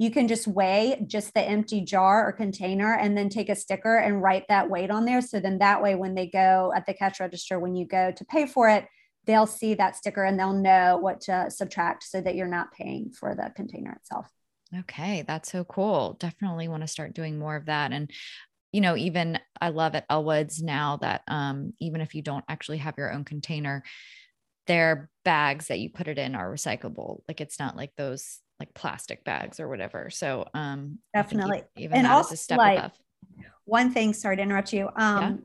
you 0.00 0.10
can 0.10 0.26
just 0.26 0.48
weigh 0.48 1.04
just 1.06 1.34
the 1.34 1.42
empty 1.42 1.80
jar 1.80 2.26
or 2.26 2.32
container 2.32 2.94
and 2.94 3.16
then 3.16 3.28
take 3.28 3.48
a 3.48 3.56
sticker 3.56 3.96
and 3.96 4.22
write 4.22 4.46
that 4.48 4.70
weight 4.70 4.90
on 4.90 5.04
there. 5.04 5.20
So 5.20 5.38
then 5.38 5.58
that 5.58 5.82
way, 5.82 5.94
when 5.94 6.14
they 6.14 6.26
go 6.26 6.72
at 6.74 6.86
the 6.86 6.94
cash 6.94 7.20
register, 7.20 7.58
when 7.58 7.74
you 7.74 7.86
go 7.86 8.12
to 8.12 8.24
pay 8.24 8.46
for 8.46 8.68
it, 8.68 8.86
they'll 9.28 9.46
see 9.46 9.74
that 9.74 9.94
sticker 9.94 10.24
and 10.24 10.40
they'll 10.40 10.54
know 10.54 10.96
what 10.96 11.20
to 11.20 11.50
subtract 11.50 12.02
so 12.02 12.20
that 12.20 12.34
you're 12.34 12.48
not 12.48 12.72
paying 12.72 13.10
for 13.10 13.34
the 13.34 13.52
container 13.54 13.92
itself. 13.92 14.26
Okay, 14.80 15.22
that's 15.26 15.52
so 15.52 15.64
cool. 15.64 16.16
Definitely 16.18 16.66
want 16.66 16.82
to 16.82 16.88
start 16.88 17.14
doing 17.14 17.38
more 17.38 17.54
of 17.54 17.66
that. 17.66 17.92
And 17.92 18.10
you 18.72 18.80
know, 18.80 18.96
even 18.96 19.38
I 19.60 19.68
love 19.68 19.94
at 19.94 20.06
Ellwood's 20.10 20.62
now 20.62 20.96
that 20.98 21.22
um, 21.28 21.72
even 21.80 22.00
if 22.00 22.14
you 22.14 22.22
don't 22.22 22.44
actually 22.48 22.78
have 22.78 22.98
your 22.98 23.12
own 23.12 23.24
container, 23.24 23.82
their 24.66 25.08
bags 25.24 25.68
that 25.68 25.78
you 25.78 25.90
put 25.90 26.08
it 26.08 26.18
in 26.18 26.34
are 26.34 26.52
recyclable. 26.52 27.20
Like 27.28 27.40
it's 27.40 27.58
not 27.58 27.76
like 27.76 27.92
those 27.96 28.40
like 28.60 28.74
plastic 28.74 29.24
bags 29.24 29.60
or 29.60 29.68
whatever. 29.68 30.10
So 30.10 30.46
um 30.52 30.98
definitely 31.14 31.62
even 31.76 31.98
and 31.98 32.06
that 32.06 32.12
also, 32.12 32.34
is 32.34 32.40
a 32.40 32.42
step 32.42 32.58
like, 32.58 32.78
above. 32.78 32.92
One 33.64 33.92
thing, 33.92 34.12
sorry 34.12 34.36
to 34.36 34.42
interrupt 34.42 34.72
you. 34.72 34.88
Um 34.96 35.22
yeah. 35.22 35.36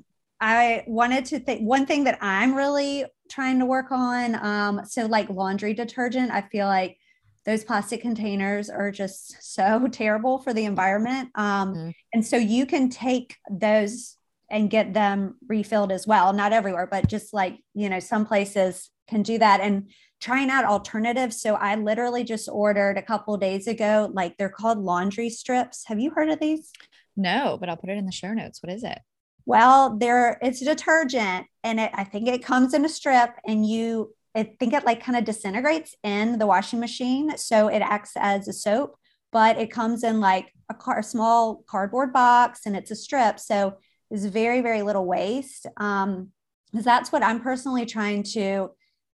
I 0.42 0.84
wanted 0.88 1.26
to 1.26 1.40
think 1.40 1.62
one 1.62 1.86
thing 1.86 2.04
that 2.04 2.18
I'm 2.22 2.54
really 2.56 3.06
trying 3.30 3.60
to 3.60 3.66
work 3.66 3.92
on. 3.92 4.36
Um, 4.36 4.86
so 4.86 5.06
like 5.06 5.30
laundry 5.30 5.74
detergent, 5.74 6.32
I 6.32 6.42
feel 6.42 6.68
like 6.68 6.98
those 7.46 7.64
plastic 7.64 8.02
containers 8.02 8.70
are 8.70 8.92
just 8.92 9.36
so 9.42 9.88
terrible 9.92 10.40
for 10.40 10.54
the 10.54 10.66
environment. 10.66 11.30
Um, 11.36 11.74
mm-hmm. 11.74 11.90
And 12.14 12.26
so 12.26 12.38
you 12.38 12.66
can 12.66 12.90
take 12.90 13.38
those 13.50 14.18
and 14.50 14.70
get 14.70 14.94
them 14.94 15.36
refilled 15.48 15.92
as 15.92 16.06
well. 16.06 16.32
Not 16.32 16.54
everywhere, 16.54 16.88
but 16.90 17.08
just 17.08 17.34
like, 17.34 17.58
you 17.74 17.90
know, 17.90 18.00
some 18.00 18.26
places 18.26 18.90
can 19.08 19.24
do 19.24 19.38
that 19.40 19.62
and 19.62 19.90
trying 20.22 20.50
out 20.50 20.64
alternatives. 20.64 21.42
So 21.42 21.56
I 21.56 21.76
literally 21.76 22.24
just 22.24 22.48
ordered 22.48 22.98
a 22.98 23.02
couple 23.02 23.36
days 23.38 23.68
ago, 23.68 24.10
like 24.14 24.38
they're 24.38 24.50
called 24.50 24.78
laundry 24.78 25.30
strips. 25.30 25.84
Have 25.88 26.00
you 26.00 26.12
heard 26.12 26.30
of 26.30 26.40
these? 26.40 26.72
No, 27.18 27.58
but 27.60 27.68
I'll 27.68 27.78
put 27.78 27.90
it 27.90 27.98
in 27.98 28.06
the 28.06 28.12
show 28.12 28.34
notes. 28.34 28.62
What 28.62 28.72
is 28.72 28.84
it? 28.84 29.00
Well, 29.46 29.98
there 29.98 30.38
it's 30.42 30.60
detergent 30.60 31.48
and 31.64 31.80
it, 31.80 31.92
I 31.94 32.04
think 32.04 32.28
it 32.28 32.44
comes 32.44 32.74
in 32.74 32.86
a 32.86 32.90
strip 32.90 33.32
and 33.46 33.68
you 33.68 34.14
I 34.36 34.44
think 34.44 34.74
it 34.74 34.86
like 34.86 35.04
kind 35.04 35.18
of 35.18 35.26
disintegrates 35.26 35.96
in 36.04 36.40
the 36.40 36.48
washing 36.48 36.80
machine. 36.80 37.38
So 37.38 37.68
it 37.68 37.82
acts 37.82 38.14
as 38.16 38.48
a 38.48 38.54
soap, 38.54 38.96
but 39.32 39.58
it 39.58 39.72
comes 39.72 40.04
in 40.04 40.20
like 40.20 40.52
a, 40.70 40.74
car, 40.74 41.00
a 41.00 41.04
small 41.04 41.64
cardboard 41.68 42.12
box 42.12 42.62
and 42.66 42.76
it's 42.76 42.90
a 42.90 42.96
strip. 42.96 43.40
So 43.40 43.76
there's 44.10 44.26
very, 44.26 44.62
very 44.62 44.82
little 44.82 45.06
waste. 45.06 45.68
Um, 45.78 46.30
because 46.72 46.86
that's 46.86 47.12
what 47.12 47.22
I'm 47.22 47.40
personally 47.40 47.86
trying 47.86 48.24
to, 48.24 48.72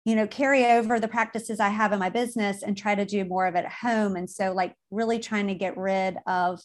you 0.05 0.17
know, 0.17 0.27
carry 0.27 0.67
over 0.67 0.99
the 0.99 1.07
practices 1.07 1.61
I 1.61 1.69
have 1.69 1.93
in 1.93 2.01
my 2.01 2.11
business 2.11 2.65
and 2.65 2.77
try 2.77 2.97
to 2.97 3.05
do 3.05 3.25
more 3.25 3.47
of 3.47 3.55
it 3.55 3.65
at 3.65 3.71
home. 3.71 4.17
And 4.17 4.29
so 4.29 4.53
like 4.53 4.75
really 4.91 5.21
trying 5.21 5.47
to 5.47 5.55
get 5.55 5.77
rid 5.77 6.17
of 6.27 6.61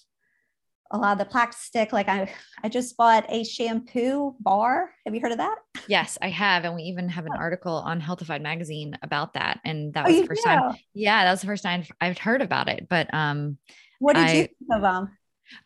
a 0.91 0.97
lot 0.97 1.13
of 1.13 1.17
the 1.19 1.25
plastic. 1.25 1.93
Like 1.93 2.07
I, 2.07 2.31
I 2.63 2.69
just 2.69 2.97
bought 2.97 3.25
a 3.29 3.43
shampoo 3.43 4.35
bar. 4.39 4.91
Have 5.05 5.13
you 5.13 5.21
heard 5.21 5.31
of 5.31 5.37
that? 5.37 5.57
Yes, 5.87 6.17
I 6.21 6.29
have, 6.29 6.65
and 6.65 6.75
we 6.75 6.83
even 6.83 7.09
have 7.09 7.25
an 7.25 7.33
article 7.37 7.73
on 7.73 7.99
Healthified 7.99 8.41
magazine 8.41 8.97
about 9.01 9.33
that. 9.33 9.59
And 9.63 9.93
that 9.93 10.05
oh, 10.05 10.09
was 10.09 10.17
oh, 10.17 10.21
the 10.21 10.27
first 10.27 10.43
do? 10.43 10.49
time. 10.49 10.75
Yeah, 10.93 11.23
that 11.23 11.31
was 11.31 11.41
the 11.41 11.47
first 11.47 11.63
time 11.63 11.83
I've 12.01 12.17
heard 12.17 12.41
about 12.41 12.69
it. 12.69 12.87
But 12.89 13.13
um, 13.13 13.57
what 13.99 14.15
did 14.15 14.25
I, 14.25 14.33
you 14.33 14.41
think 14.43 14.69
of 14.73 14.81
them? 14.81 15.17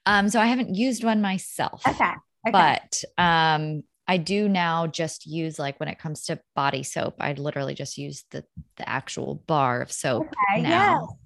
Um, 0.05 0.30
so 0.30 0.39
I 0.39 0.45
haven't 0.45 0.76
used 0.76 1.03
one 1.03 1.21
myself. 1.21 1.84
Okay. 1.88 2.03
okay. 2.03 2.51
But 2.51 3.03
um, 3.17 3.84
I 4.07 4.17
do 4.17 4.49
now 4.49 4.88
just 4.88 5.26
use 5.26 5.57
like 5.57 5.80
when 5.80 5.89
it 5.89 5.99
comes 5.99 6.26
to 6.26 6.39
body 6.55 6.84
soap, 6.84 7.15
I 7.19 7.34
literally 7.34 7.74
just 7.74 7.97
use 7.97 8.26
the 8.32 8.43
the 8.78 8.88
actual 8.88 9.36
bar 9.47 9.82
of 9.82 9.91
soap 9.91 10.28
okay, 10.28 10.61
now. 10.61 11.07
Yes. 11.09 11.19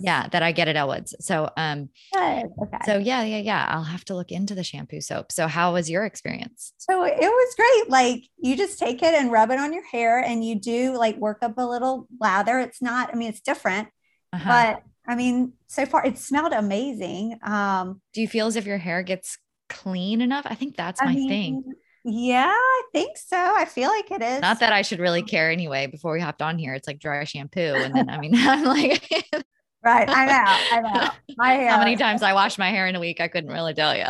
Yeah, 0.00 0.28
that 0.28 0.42
I 0.42 0.52
get 0.52 0.68
at 0.68 0.76
Ellwood's. 0.76 1.14
So 1.20 1.50
um 1.56 1.88
Good. 2.12 2.46
Okay. 2.62 2.78
so 2.84 2.98
yeah, 2.98 3.22
yeah, 3.22 3.38
yeah. 3.38 3.66
I'll 3.68 3.82
have 3.82 4.04
to 4.06 4.14
look 4.14 4.30
into 4.30 4.54
the 4.54 4.64
shampoo 4.64 5.00
soap. 5.00 5.32
So 5.32 5.46
how 5.46 5.72
was 5.72 5.90
your 5.90 6.04
experience? 6.04 6.72
So 6.78 7.04
it 7.04 7.18
was 7.20 7.54
great. 7.56 7.90
Like 7.90 8.24
you 8.38 8.56
just 8.56 8.78
take 8.78 9.02
it 9.02 9.14
and 9.14 9.32
rub 9.32 9.50
it 9.50 9.58
on 9.58 9.72
your 9.72 9.84
hair 9.84 10.20
and 10.20 10.44
you 10.44 10.60
do 10.60 10.96
like 10.96 11.16
work 11.16 11.38
up 11.42 11.58
a 11.58 11.66
little 11.66 12.08
lather. 12.20 12.58
It's 12.58 12.80
not, 12.82 13.10
I 13.12 13.16
mean, 13.16 13.30
it's 13.30 13.40
different, 13.40 13.88
uh-huh. 14.32 14.48
but 14.48 14.82
I 15.10 15.16
mean, 15.16 15.54
so 15.66 15.86
far 15.86 16.04
it 16.04 16.18
smelled 16.18 16.52
amazing. 16.52 17.38
Um 17.42 18.00
do 18.12 18.20
you 18.20 18.28
feel 18.28 18.46
as 18.46 18.56
if 18.56 18.66
your 18.66 18.78
hair 18.78 19.02
gets 19.02 19.38
clean 19.68 20.20
enough? 20.20 20.46
I 20.48 20.54
think 20.54 20.76
that's 20.76 21.02
my 21.02 21.14
mean, 21.14 21.28
thing. 21.28 21.74
Yeah, 22.10 22.50
I 22.54 22.82
think 22.92 23.18
so. 23.18 23.36
I 23.36 23.66
feel 23.66 23.90
like 23.90 24.10
it 24.10 24.22
is. 24.22 24.40
Not 24.40 24.60
that 24.60 24.72
I 24.72 24.80
should 24.80 24.98
really 24.98 25.22
care 25.22 25.50
anyway. 25.50 25.86
Before 25.86 26.14
we 26.14 26.20
hopped 26.20 26.40
on 26.40 26.58
here, 26.58 26.72
it's 26.72 26.88
like 26.88 26.98
dry 26.98 27.22
shampoo, 27.24 27.60
and 27.60 27.94
then 27.94 28.08
I 28.08 28.18
mean, 28.18 28.32
I'm 28.34 28.64
like, 28.64 29.06
right. 29.84 30.08
I 30.08 30.26
know. 30.26 30.76
I 30.76 30.80
know. 30.80 31.10
My 31.36 31.50
hair. 31.50 31.68
How 31.72 31.78
many 31.78 31.96
times 31.96 32.22
I 32.22 32.32
wash 32.32 32.56
my 32.56 32.70
hair 32.70 32.86
in 32.86 32.96
a 32.96 33.00
week? 33.00 33.20
I 33.20 33.28
couldn't 33.28 33.50
really 33.50 33.74
tell 33.74 33.94
you. 33.94 34.06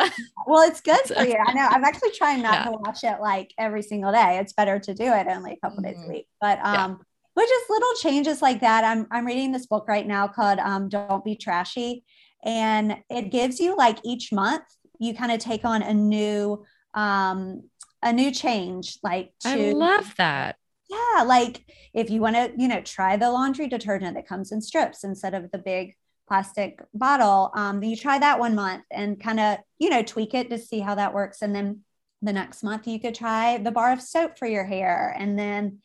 Well, 0.46 0.68
it's 0.68 0.80
good 0.80 1.00
for 1.06 1.24
you. 1.24 1.36
I 1.44 1.52
know. 1.54 1.66
I'm 1.68 1.82
actually 1.82 2.12
trying 2.12 2.40
not 2.40 2.54
yeah. 2.54 2.64
to 2.66 2.78
wash 2.78 3.02
it 3.02 3.20
like 3.20 3.52
every 3.58 3.82
single 3.82 4.12
day. 4.12 4.38
It's 4.38 4.52
better 4.52 4.78
to 4.78 4.94
do 4.94 5.04
it 5.04 5.26
only 5.28 5.54
a 5.54 5.56
couple 5.56 5.82
mm-hmm. 5.82 5.86
days 5.86 5.96
a 5.96 6.00
mm-hmm. 6.02 6.12
week. 6.12 6.28
But 6.40 6.60
um, 6.60 6.92
yeah. 6.92 6.96
but 7.34 7.48
just 7.48 7.68
little 7.68 7.94
changes 8.00 8.40
like 8.40 8.60
that. 8.60 8.84
I'm 8.84 9.08
I'm 9.10 9.26
reading 9.26 9.50
this 9.50 9.66
book 9.66 9.88
right 9.88 10.06
now 10.06 10.28
called 10.28 10.60
um, 10.60 10.88
"Don't 10.88 11.24
Be 11.24 11.34
Trashy," 11.34 12.04
and 12.44 12.98
it 13.10 13.32
gives 13.32 13.58
you 13.58 13.76
like 13.76 13.98
each 14.04 14.32
month 14.32 14.62
you 15.00 15.14
kind 15.14 15.32
of 15.32 15.40
take 15.40 15.64
on 15.64 15.82
a 15.82 15.94
new 15.94 16.64
um 16.94 17.62
a 18.02 18.12
new 18.12 18.30
change 18.30 18.98
like 19.02 19.32
to, 19.40 19.48
I 19.48 19.72
love 19.72 20.14
that. 20.16 20.56
Yeah, 20.88 21.22
like 21.24 21.64
if 21.92 22.10
you 22.10 22.20
want 22.20 22.36
to, 22.36 22.52
you 22.56 22.68
know, 22.68 22.80
try 22.80 23.16
the 23.16 23.30
laundry 23.30 23.68
detergent 23.68 24.14
that 24.14 24.28
comes 24.28 24.52
in 24.52 24.60
strips 24.60 25.04
instead 25.04 25.34
of 25.34 25.50
the 25.50 25.58
big 25.58 25.94
plastic 26.26 26.80
bottle. 26.94 27.50
Um, 27.54 27.82
you 27.82 27.96
try 27.96 28.18
that 28.18 28.38
one 28.38 28.54
month 28.54 28.84
and 28.90 29.20
kind 29.20 29.40
of, 29.40 29.58
you 29.78 29.90
know, 29.90 30.02
tweak 30.02 30.34
it 30.34 30.50
to 30.50 30.58
see 30.58 30.80
how 30.80 30.94
that 30.94 31.14
works. 31.14 31.42
And 31.42 31.54
then 31.54 31.80
the 32.22 32.32
next 32.32 32.62
month 32.62 32.86
you 32.86 33.00
could 33.00 33.14
try 33.14 33.58
the 33.58 33.70
bar 33.70 33.92
of 33.92 34.02
soap 34.02 34.38
for 34.38 34.46
your 34.46 34.64
hair. 34.64 35.14
And 35.18 35.38
then 35.38 35.78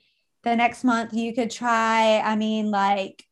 the 0.44 0.56
next 0.56 0.84
month 0.84 1.14
you 1.14 1.34
could 1.34 1.52
try, 1.52 2.20
I 2.20 2.36
mean, 2.36 2.72
like, 2.72 3.24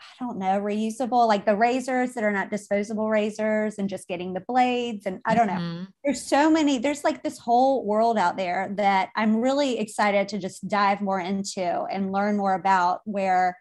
I 0.00 0.24
don't 0.24 0.38
know, 0.38 0.60
reusable, 0.60 1.28
like 1.28 1.44
the 1.44 1.56
razors 1.56 2.14
that 2.14 2.24
are 2.24 2.32
not 2.32 2.50
disposable 2.50 3.08
razors 3.08 3.76
and 3.78 3.88
just 3.88 4.08
getting 4.08 4.32
the 4.32 4.40
blades. 4.40 5.06
And 5.06 5.20
I 5.24 5.34
don't 5.34 5.48
mm-hmm. 5.48 5.82
know. 5.82 5.86
There's 6.04 6.22
so 6.22 6.50
many, 6.50 6.78
there's 6.78 7.04
like 7.04 7.22
this 7.22 7.38
whole 7.38 7.84
world 7.84 8.18
out 8.18 8.36
there 8.36 8.72
that 8.76 9.10
I'm 9.16 9.36
really 9.36 9.78
excited 9.78 10.28
to 10.28 10.38
just 10.38 10.68
dive 10.68 11.00
more 11.00 11.20
into 11.20 11.84
and 11.84 12.12
learn 12.12 12.36
more 12.36 12.54
about 12.54 13.00
where 13.04 13.56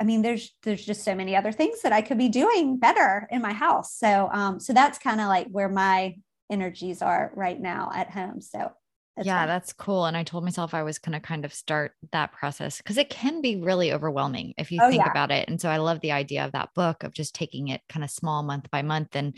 I 0.00 0.04
mean, 0.04 0.22
there's 0.22 0.52
there's 0.64 0.84
just 0.84 1.04
so 1.04 1.14
many 1.14 1.36
other 1.36 1.52
things 1.52 1.82
that 1.82 1.92
I 1.92 2.02
could 2.02 2.18
be 2.18 2.28
doing 2.28 2.78
better 2.78 3.28
in 3.30 3.40
my 3.40 3.52
house. 3.52 3.96
So 3.96 4.28
um, 4.32 4.58
so 4.58 4.72
that's 4.72 4.98
kind 4.98 5.20
of 5.20 5.28
like 5.28 5.46
where 5.48 5.68
my 5.68 6.16
energies 6.50 7.00
are 7.00 7.32
right 7.34 7.58
now 7.58 7.90
at 7.94 8.10
home. 8.10 8.40
So 8.40 8.72
that's 9.16 9.26
yeah, 9.26 9.40
fun. 9.40 9.48
that's 9.48 9.72
cool. 9.72 10.06
And 10.06 10.16
I 10.16 10.24
told 10.24 10.42
myself 10.42 10.74
I 10.74 10.82
was 10.82 10.98
going 10.98 11.12
to 11.12 11.20
kind 11.20 11.44
of 11.44 11.54
start 11.54 11.92
that 12.10 12.32
process 12.32 12.78
because 12.78 12.98
it 12.98 13.10
can 13.10 13.40
be 13.40 13.56
really 13.56 13.92
overwhelming 13.92 14.54
if 14.58 14.72
you 14.72 14.80
oh, 14.82 14.90
think 14.90 15.04
yeah. 15.04 15.10
about 15.10 15.30
it. 15.30 15.48
And 15.48 15.60
so 15.60 15.68
I 15.68 15.76
love 15.76 16.00
the 16.00 16.12
idea 16.12 16.44
of 16.44 16.52
that 16.52 16.70
book 16.74 17.04
of 17.04 17.14
just 17.14 17.34
taking 17.34 17.68
it 17.68 17.80
kind 17.88 18.02
of 18.02 18.10
small 18.10 18.42
month 18.42 18.70
by 18.70 18.82
month. 18.82 19.14
And, 19.14 19.36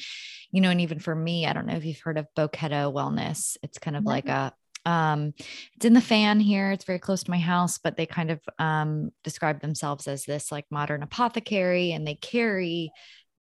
you 0.51 0.63
know, 0.63 0.71
and 0.71 0.81
even 0.81 0.99
for 0.99 1.15
me, 1.15 1.47
I 1.47 1.53
don't 1.53 1.67
know 1.67 1.77
if 1.77 1.85
you've 1.85 2.01
heard 2.01 2.17
of 2.17 2.27
Boketo 2.37 2.93
Wellness. 2.93 3.59
It's 3.63 3.79
kind 3.79 3.97
of 3.97 4.03
mm-hmm. 4.03 4.09
like 4.09 4.29
a 4.29 4.53
um, 4.87 5.35
it's 5.75 5.85
in 5.85 5.95
the 5.95 6.01
fan 6.01 6.39
here. 6.39 6.71
It's 6.71 6.85
very 6.85 7.01
close 7.01 7.25
to 7.25 7.31
my 7.31 7.39
house, 7.39 7.77
but 7.77 7.97
they 7.97 8.07
kind 8.07 8.31
of 8.31 8.41
um, 8.59 9.11
describe 9.25 9.61
themselves 9.61 10.07
as 10.07 10.25
this 10.25 10.53
like 10.53 10.65
modern 10.71 11.03
apothecary, 11.03 11.91
and 11.91 12.07
they 12.07 12.15
carry 12.15 12.93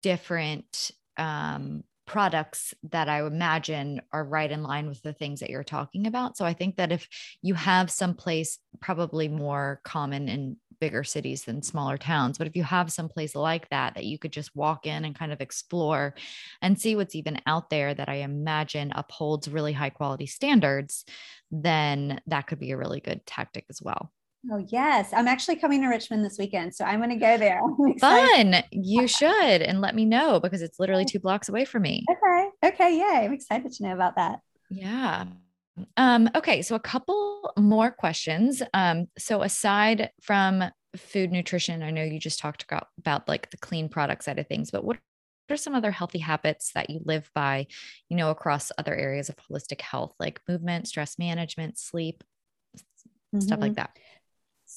different 0.02 0.90
um, 1.18 1.84
products 2.06 2.74
that 2.90 3.08
I 3.08 3.24
imagine 3.26 4.02
are 4.12 4.24
right 4.24 4.50
in 4.50 4.62
line 4.62 4.88
with 4.88 5.02
the 5.02 5.12
things 5.12 5.40
that 5.40 5.50
you're 5.50 5.64
talking 5.64 6.06
about. 6.06 6.36
So 6.36 6.44
I 6.44 6.52
think 6.52 6.76
that 6.76 6.92
if 6.92 7.08
you 7.42 7.54
have 7.54 7.90
some 7.90 8.14
place 8.14 8.58
probably 8.80 9.28
more 9.28 9.80
common 9.84 10.28
in 10.28 10.56
bigger 10.80 11.04
cities 11.04 11.44
than 11.44 11.62
smaller 11.62 11.96
towns. 11.96 12.36
But 12.36 12.46
if 12.46 12.56
you 12.56 12.62
have 12.62 12.92
some 12.92 13.08
place 13.08 13.34
like 13.34 13.68
that, 13.70 13.94
that 13.94 14.04
you 14.04 14.18
could 14.18 14.32
just 14.32 14.54
walk 14.54 14.86
in 14.86 15.04
and 15.04 15.14
kind 15.14 15.32
of 15.32 15.40
explore 15.40 16.14
and 16.60 16.78
see 16.78 16.96
what's 16.96 17.14
even 17.14 17.40
out 17.46 17.70
there 17.70 17.94
that 17.94 18.08
I 18.08 18.16
imagine 18.16 18.92
upholds 18.94 19.48
really 19.48 19.72
high 19.72 19.90
quality 19.90 20.26
standards, 20.26 21.04
then 21.50 22.20
that 22.26 22.46
could 22.46 22.58
be 22.58 22.72
a 22.72 22.76
really 22.76 23.00
good 23.00 23.24
tactic 23.24 23.64
as 23.70 23.80
well. 23.80 24.10
Oh, 24.52 24.64
yes. 24.68 25.12
I'm 25.12 25.28
actually 25.28 25.56
coming 25.56 25.80
to 25.82 25.88
Richmond 25.88 26.24
this 26.24 26.38
weekend. 26.38 26.74
So 26.74 26.84
I'm 26.84 26.98
going 27.00 27.10
to 27.10 27.16
go 27.16 27.38
there. 27.38 27.60
Fun. 28.00 28.56
You 28.70 29.06
should. 29.06 29.62
And 29.62 29.80
let 29.80 29.94
me 29.94 30.04
know 30.04 30.40
because 30.40 30.62
it's 30.62 30.78
literally 30.78 31.04
two 31.04 31.18
blocks 31.18 31.48
away 31.48 31.64
from 31.64 31.82
me. 31.82 32.04
Okay. 32.10 32.48
Okay. 32.64 32.98
Yeah. 32.98 33.20
I'm 33.22 33.32
excited 33.32 33.72
to 33.72 33.82
know 33.82 33.94
about 33.94 34.16
that. 34.16 34.40
Yeah. 34.70 35.26
Um, 35.96 36.30
okay, 36.34 36.62
so 36.62 36.76
a 36.76 36.80
couple 36.80 37.52
more 37.58 37.90
questions. 37.90 38.62
Um, 38.72 39.08
so 39.18 39.42
aside 39.42 40.10
from 40.22 40.64
food 40.96 41.32
nutrition, 41.32 41.82
I 41.82 41.90
know 41.90 42.04
you 42.04 42.20
just 42.20 42.38
talked 42.38 42.62
about, 42.62 42.88
about 42.98 43.28
like 43.28 43.50
the 43.50 43.56
clean 43.56 43.88
product 43.88 44.24
side 44.24 44.38
of 44.38 44.46
things, 44.46 44.70
but 44.70 44.84
what 44.84 44.98
are 45.50 45.56
some 45.56 45.74
other 45.74 45.90
healthy 45.90 46.20
habits 46.20 46.72
that 46.74 46.90
you 46.90 47.00
live 47.04 47.30
by, 47.34 47.66
you 48.08 48.16
know, 48.16 48.30
across 48.30 48.72
other 48.78 48.94
areas 48.94 49.28
of 49.28 49.36
holistic 49.36 49.80
health, 49.80 50.14
like 50.18 50.40
movement, 50.48 50.88
stress 50.88 51.18
management, 51.18 51.78
sleep, 51.78 52.22
mm-hmm. 52.76 53.40
stuff 53.40 53.60
like 53.60 53.72
mm-hmm. 53.72 53.80
that? 53.80 53.98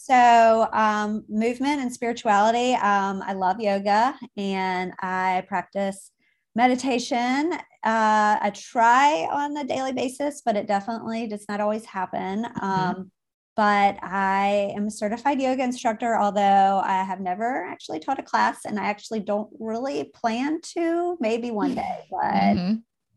So, 0.07 0.69
um, 0.71 1.25
movement 1.27 1.81
and 1.81 1.91
spirituality. 1.91 2.73
Um, 2.75 3.21
I 3.21 3.33
love 3.33 3.59
yoga 3.59 4.15
and 4.37 4.93
I 5.01 5.43
practice 5.47 6.11
meditation 6.55 7.53
uh, 7.87 8.37
I 8.41 8.51
try 8.53 9.27
on 9.31 9.55
a 9.55 9.63
daily 9.63 9.93
basis, 9.93 10.41
but 10.43 10.57
it 10.57 10.67
definitely 10.67 11.25
does 11.27 11.45
not 11.47 11.61
always 11.61 11.85
happen. 11.85 12.43
Mm-hmm. 12.43 12.65
Um, 12.65 13.11
but 13.55 13.97
I 14.03 14.73
am 14.75 14.87
a 14.87 14.91
certified 14.91 15.41
yoga 15.41 15.63
instructor, 15.63 16.17
although 16.17 16.81
I 16.83 17.03
have 17.03 17.21
never 17.21 17.65
actually 17.65 17.99
taught 17.99 18.19
a 18.19 18.23
class 18.23 18.65
and 18.65 18.77
I 18.77 18.85
actually 18.85 19.21
don't 19.21 19.49
really 19.57 20.11
plan 20.13 20.59
to, 20.73 21.17
maybe 21.21 21.49
one 21.49 21.75
day, 21.75 22.03
but 22.11 22.33
mm-hmm. 22.33 22.73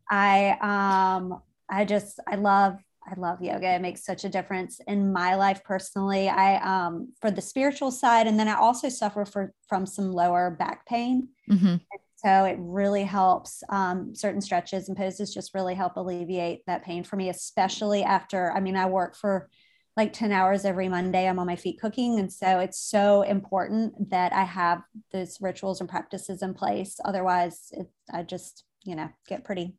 I, 0.09 0.57
um, 0.61 1.41
I 1.69 1.83
just, 1.83 2.19
I 2.25 2.35
love, 2.35 2.77
I 3.11 3.19
love 3.19 3.41
yoga. 3.41 3.75
It 3.75 3.81
makes 3.81 4.05
such 4.05 4.23
a 4.23 4.29
difference 4.29 4.79
in 4.87 5.11
my 5.11 5.35
life 5.35 5.63
personally. 5.63 6.29
I, 6.29 6.55
um, 6.57 7.11
for 7.19 7.29
the 7.29 7.41
spiritual 7.41 7.91
side, 7.91 8.27
and 8.27 8.39
then 8.39 8.47
I 8.47 8.55
also 8.55 8.89
suffer 8.89 9.25
for, 9.25 9.53
from 9.67 9.85
some 9.85 10.11
lower 10.11 10.51
back 10.51 10.85
pain. 10.85 11.29
Mm-hmm. 11.49 11.75
So 12.15 12.45
it 12.45 12.57
really 12.59 13.03
helps. 13.03 13.63
Um, 13.69 14.13
certain 14.13 14.41
stretches 14.41 14.87
and 14.87 14.97
poses 14.97 15.33
just 15.33 15.53
really 15.53 15.73
help 15.73 15.97
alleviate 15.97 16.65
that 16.67 16.83
pain 16.83 17.03
for 17.03 17.15
me, 17.15 17.29
especially 17.29 18.03
after. 18.03 18.51
I 18.51 18.59
mean, 18.59 18.75
I 18.75 18.85
work 18.85 19.15
for 19.15 19.49
like 19.97 20.13
10 20.13 20.31
hours 20.31 20.63
every 20.63 20.87
Monday. 20.87 21.27
I'm 21.27 21.39
on 21.39 21.47
my 21.47 21.55
feet 21.55 21.81
cooking. 21.81 22.19
And 22.19 22.31
so 22.31 22.59
it's 22.59 22.79
so 22.79 23.23
important 23.23 24.09
that 24.11 24.33
I 24.33 24.43
have 24.43 24.83
those 25.11 25.37
rituals 25.41 25.81
and 25.81 25.89
practices 25.89 26.41
in 26.41 26.53
place. 26.53 26.99
Otherwise, 27.03 27.69
it, 27.71 27.87
I 28.13 28.23
just, 28.23 28.63
you 28.83 28.95
know, 28.95 29.09
get 29.27 29.43
pretty, 29.43 29.75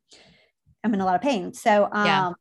I'm 0.83 0.93
in 0.93 1.01
a 1.01 1.05
lot 1.05 1.15
of 1.15 1.21
pain. 1.21 1.53
So, 1.53 1.89
um, 1.91 2.05
yeah. 2.05 2.31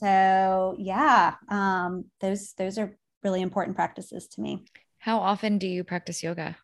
So 0.00 0.76
yeah, 0.78 1.34
um, 1.48 2.06
those, 2.20 2.54
those 2.54 2.78
are 2.78 2.96
really 3.22 3.42
important 3.42 3.76
practices 3.76 4.28
to 4.28 4.40
me. 4.40 4.64
How 4.98 5.18
often 5.18 5.58
do 5.58 5.66
you 5.66 5.84
practice 5.84 6.22
yoga? 6.22 6.56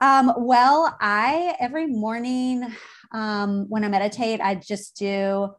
Um, 0.00 0.32
well, 0.36 0.94
I 1.00 1.56
every 1.58 1.86
morning 1.86 2.66
um, 3.12 3.66
when 3.68 3.82
I 3.82 3.88
meditate, 3.88 4.40
I 4.40 4.56
just 4.56 4.96
do 4.96 5.54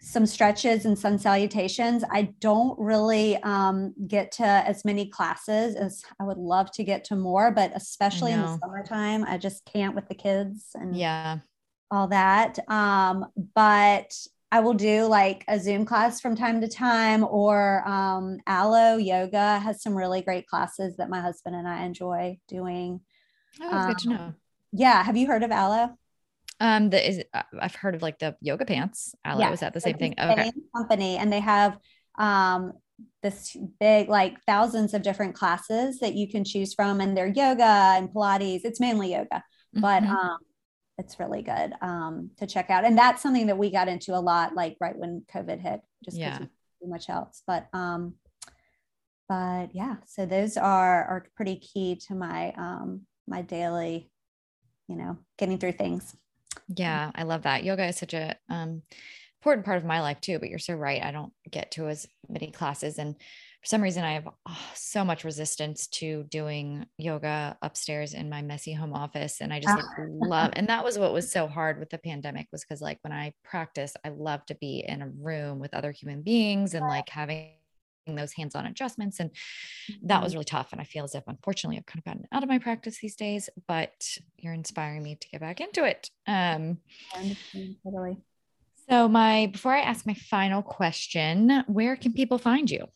some 0.00 0.26
stretches 0.26 0.84
and 0.84 0.98
sun 0.98 1.18
salutations. 1.18 2.04
I 2.10 2.34
don't 2.40 2.78
really 2.78 3.36
um, 3.38 3.94
get 4.06 4.32
to 4.32 4.44
as 4.44 4.84
many 4.84 5.08
classes 5.08 5.74
as 5.76 6.04
I 6.20 6.24
would 6.24 6.36
love 6.36 6.70
to 6.72 6.84
get 6.84 7.04
to 7.04 7.16
more, 7.16 7.50
but 7.50 7.72
especially 7.74 8.32
in 8.32 8.42
the 8.42 8.58
summertime, 8.58 9.24
I 9.26 9.38
just 9.38 9.64
can't 9.64 9.94
with 9.94 10.06
the 10.08 10.14
kids 10.14 10.70
and 10.74 10.94
yeah, 10.94 11.38
all 11.90 12.08
that. 12.08 12.58
Um, 12.68 13.26
but 13.54 14.14
I 14.54 14.60
will 14.60 14.74
do 14.74 15.06
like 15.06 15.44
a 15.48 15.58
Zoom 15.58 15.84
class 15.84 16.20
from 16.20 16.36
time 16.36 16.60
to 16.60 16.68
time, 16.68 17.24
or 17.24 17.82
um, 17.88 18.38
Alo 18.46 18.98
Yoga 18.98 19.58
has 19.58 19.82
some 19.82 19.96
really 19.96 20.22
great 20.22 20.46
classes 20.46 20.96
that 20.98 21.10
my 21.10 21.20
husband 21.20 21.56
and 21.56 21.66
I 21.66 21.82
enjoy 21.82 22.38
doing. 22.46 23.00
Oh, 23.60 23.76
um, 23.76 23.88
good 23.88 23.98
to 23.98 24.08
um, 24.10 24.14
know. 24.14 24.34
Yeah. 24.70 25.02
Have 25.02 25.16
you 25.16 25.26
heard 25.26 25.42
of 25.42 25.50
Alo? 25.50 25.98
Um, 26.60 26.88
the 26.90 27.04
is 27.04 27.24
uh, 27.34 27.42
I've 27.60 27.74
heard 27.74 27.96
of 27.96 28.02
like 28.02 28.20
the 28.20 28.36
yoga 28.40 28.64
pants. 28.64 29.16
Alo 29.24 29.40
yeah, 29.40 29.50
is 29.50 29.58
that 29.58 29.74
the 29.74 29.80
same 29.80 29.98
thing? 29.98 30.14
Okay. 30.16 30.52
Company, 30.76 31.16
and 31.16 31.32
they 31.32 31.40
have 31.40 31.76
um 32.16 32.74
this 33.24 33.56
big 33.80 34.08
like 34.08 34.40
thousands 34.46 34.94
of 34.94 35.02
different 35.02 35.34
classes 35.34 35.98
that 35.98 36.14
you 36.14 36.28
can 36.28 36.44
choose 36.44 36.74
from, 36.74 37.00
and 37.00 37.16
they're 37.16 37.26
yoga 37.26 37.94
and 37.96 38.08
Pilates. 38.08 38.60
It's 38.62 38.78
mainly 38.78 39.14
yoga, 39.14 39.42
mm-hmm. 39.74 39.80
but 39.80 40.04
um, 40.04 40.38
it's 40.96 41.18
really 41.18 41.42
good 41.42 41.72
um 41.80 42.30
to 42.38 42.46
check 42.46 42.70
out. 42.70 42.84
And 42.84 42.96
that's 42.96 43.22
something 43.22 43.46
that 43.48 43.58
we 43.58 43.70
got 43.70 43.88
into 43.88 44.14
a 44.14 44.20
lot, 44.20 44.54
like 44.54 44.76
right 44.80 44.96
when 44.96 45.24
COVID 45.32 45.60
hit, 45.60 45.80
just 46.04 46.16
yeah, 46.16 46.38
too 46.38 46.48
much 46.84 47.08
else. 47.08 47.42
But 47.46 47.66
um, 47.72 48.14
but 49.28 49.74
yeah, 49.74 49.96
so 50.06 50.26
those 50.26 50.56
are 50.56 51.04
are 51.04 51.26
pretty 51.36 51.56
key 51.56 51.96
to 52.08 52.14
my 52.14 52.52
um 52.52 53.02
my 53.26 53.42
daily, 53.42 54.10
you 54.88 54.96
know, 54.96 55.18
getting 55.38 55.58
through 55.58 55.72
things. 55.72 56.14
Yeah, 56.68 57.10
I 57.14 57.24
love 57.24 57.42
that. 57.42 57.64
Yoga 57.64 57.86
is 57.86 57.96
such 57.96 58.14
a 58.14 58.36
um, 58.48 58.82
important 59.40 59.66
part 59.66 59.78
of 59.78 59.84
my 59.84 60.00
life 60.00 60.20
too. 60.20 60.38
But 60.38 60.48
you're 60.48 60.58
so 60.58 60.74
right. 60.74 61.02
I 61.02 61.10
don't 61.10 61.32
get 61.50 61.72
to 61.72 61.88
as 61.88 62.06
many 62.28 62.50
classes, 62.50 62.98
and 62.98 63.16
for 63.64 63.68
some 63.68 63.80
reason, 63.80 64.04
I 64.04 64.12
have 64.12 64.28
oh, 64.46 64.70
so 64.74 65.06
much 65.06 65.24
resistance 65.24 65.86
to 65.86 66.24
doing 66.24 66.84
yoga 66.98 67.56
upstairs 67.62 68.12
in 68.12 68.28
my 68.28 68.42
messy 68.42 68.74
home 68.74 68.92
office, 68.92 69.40
and 69.40 69.54
I 69.54 69.60
just 69.60 69.74
like, 69.74 70.06
love. 70.06 70.50
And 70.56 70.68
that 70.68 70.84
was 70.84 70.98
what 70.98 71.14
was 71.14 71.32
so 71.32 71.46
hard 71.46 71.78
with 71.78 71.88
the 71.88 71.96
pandemic 71.96 72.48
was 72.52 72.62
because 72.62 72.82
like 72.82 72.98
when 73.00 73.12
I 73.14 73.32
practice, 73.42 73.94
I 74.04 74.10
love 74.10 74.44
to 74.46 74.54
be 74.56 74.84
in 74.86 75.00
a 75.00 75.08
room 75.08 75.60
with 75.60 75.72
other 75.72 75.92
human 75.92 76.20
beings 76.20 76.74
and 76.74 76.86
like 76.86 77.08
having 77.08 77.52
those 78.06 78.34
hands-on 78.34 78.66
adjustments 78.66 79.18
and 79.18 79.30
that 80.02 80.20
was 80.20 80.32
mm-hmm. 80.32 80.40
really 80.40 80.44
tough 80.44 80.72
and 80.72 80.80
i 80.82 80.84
feel 80.84 81.04
as 81.04 81.14
if 81.14 81.24
unfortunately 81.26 81.78
i've 81.78 81.86
kind 81.86 82.00
of 82.00 82.04
gotten 82.04 82.26
out 82.32 82.42
of 82.42 82.50
my 82.50 82.58
practice 82.58 82.98
these 83.00 83.16
days 83.16 83.48
but 83.66 84.18
you're 84.36 84.52
inspiring 84.52 85.02
me 85.02 85.16
to 85.18 85.26
get 85.30 85.40
back 85.40 85.58
into 85.58 85.84
it 85.84 86.10
um 86.26 86.76
totally 87.82 88.18
so 88.90 89.08
my 89.08 89.46
before 89.46 89.72
i 89.72 89.80
ask 89.80 90.06
my 90.06 90.12
final 90.12 90.60
question 90.60 91.64
where 91.66 91.96
can 91.96 92.12
people 92.12 92.36
find 92.36 92.70
you 92.70 92.86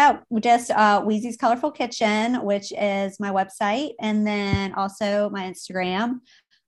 Oh, 0.00 0.20
just 0.38 0.70
uh, 0.70 1.02
Weezie's 1.02 1.36
Colorful 1.36 1.72
Kitchen, 1.72 2.44
which 2.44 2.72
is 2.72 3.18
my 3.18 3.30
website, 3.30 3.94
and 4.00 4.24
then 4.24 4.72
also 4.74 5.28
my 5.30 5.42
Instagram. 5.42 6.20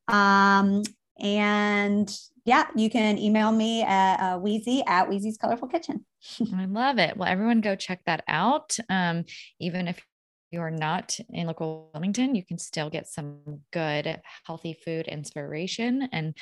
Um, 0.09 0.83
and 1.21 2.13
yeah, 2.45 2.67
you 2.75 2.91
can 2.91 3.19
email 3.19 3.53
me 3.53 3.83
at 3.83 4.17
uh, 4.17 4.39
Weezy 4.41 4.83
at 4.87 5.09
Weezie's 5.09 5.37
Colorful 5.37 5.69
Kitchen. 5.69 6.05
I 6.57 6.65
love 6.65 6.99
it. 6.99 7.17
Well, 7.17 7.29
everyone 7.29 7.61
go 7.61 7.77
check 7.77 8.01
that 8.07 8.25
out. 8.27 8.77
Um, 8.89 9.25
even 9.61 9.87
if 9.87 10.05
you're 10.51 10.71
not 10.71 11.17
in 11.33 11.47
local 11.47 11.91
Wilmington, 11.95 12.35
you 12.35 12.45
can 12.45 12.59
still 12.59 12.91
get 12.91 13.07
some 13.07 13.61
good 13.73 14.21
healthy 14.45 14.73
food 14.73 15.07
inspiration 15.07 16.09
and 16.13 16.35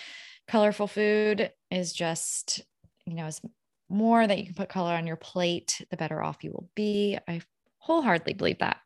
colorful 0.47 0.87
food 0.87 1.53
is 1.71 1.93
just, 1.93 2.63
you 3.05 3.15
know, 3.15 3.27
as 3.27 3.43
more 3.89 4.27
that 4.27 4.39
you 4.39 4.45
can 4.45 4.55
put 4.55 4.69
color 4.69 4.93
on 4.93 5.07
your 5.07 5.17
plate, 5.17 5.85
the 5.91 5.97
better 5.97 6.23
off 6.23 6.45
you 6.45 6.51
will 6.51 6.71
be. 6.75 7.19
I 7.27 7.41
wholeheartedly 7.79 8.35
believe 8.35 8.59
that. 8.59 8.81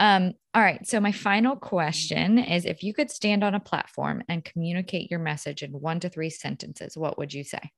Um, 0.00 0.34
all 0.54 0.62
right. 0.62 0.86
So, 0.86 1.00
my 1.00 1.12
final 1.12 1.56
question 1.56 2.38
is 2.38 2.66
if 2.66 2.82
you 2.82 2.92
could 2.92 3.10
stand 3.10 3.42
on 3.42 3.54
a 3.54 3.60
platform 3.60 4.22
and 4.28 4.44
communicate 4.44 5.10
your 5.10 5.20
message 5.20 5.62
in 5.62 5.72
one 5.72 6.00
to 6.00 6.08
three 6.08 6.30
sentences, 6.30 6.96
what 6.96 7.16
would 7.18 7.32
you 7.32 7.42
say? 7.42 7.70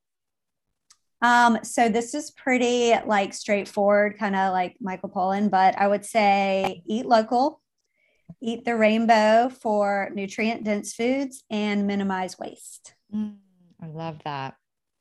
Um, 1.22 1.58
so 1.62 1.88
this 1.88 2.14
is 2.14 2.30
pretty 2.30 2.94
like 3.06 3.32
straightforward, 3.32 4.18
kind 4.18 4.36
of 4.36 4.52
like 4.52 4.76
Michael 4.80 5.08
Pollan, 5.08 5.50
but 5.50 5.78
I 5.78 5.88
would 5.88 6.04
say 6.04 6.82
eat 6.86 7.06
local, 7.06 7.62
eat 8.42 8.64
the 8.64 8.76
rainbow 8.76 9.48
for 9.48 10.10
nutrient 10.14 10.64
dense 10.64 10.92
foods, 10.92 11.42
and 11.48 11.86
minimize 11.86 12.38
waste. 12.38 12.94
Mm, 13.14 13.36
I 13.82 13.86
love 13.86 14.18
that. 14.24 14.56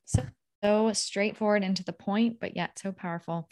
So 0.05 0.23
so 0.65 0.91
straightforward 0.93 1.63
and 1.63 1.77
to 1.77 1.83
the 1.83 1.93
point, 1.93 2.39
but 2.39 2.55
yet 2.55 2.79
so 2.79 2.91
powerful. 2.91 3.49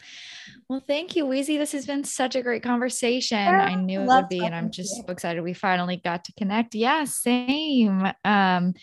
Well, 0.68 0.82
thank 0.86 1.14
you, 1.14 1.26
Weezie. 1.26 1.58
This 1.58 1.72
has 1.72 1.86
been 1.86 2.04
such 2.04 2.34
a 2.34 2.42
great 2.42 2.62
conversation. 2.62 3.38
I 3.38 3.74
knew 3.74 4.00
it 4.00 4.06
would 4.06 4.28
be, 4.28 4.44
and 4.44 4.54
I'm 4.54 4.70
just 4.70 4.96
so 4.96 5.12
excited 5.12 5.42
we 5.42 5.52
finally 5.52 5.96
got 5.96 6.24
to 6.24 6.32
connect. 6.34 6.74
Yeah, 6.74 7.04
same. 7.04 8.02
Um, 8.24 8.74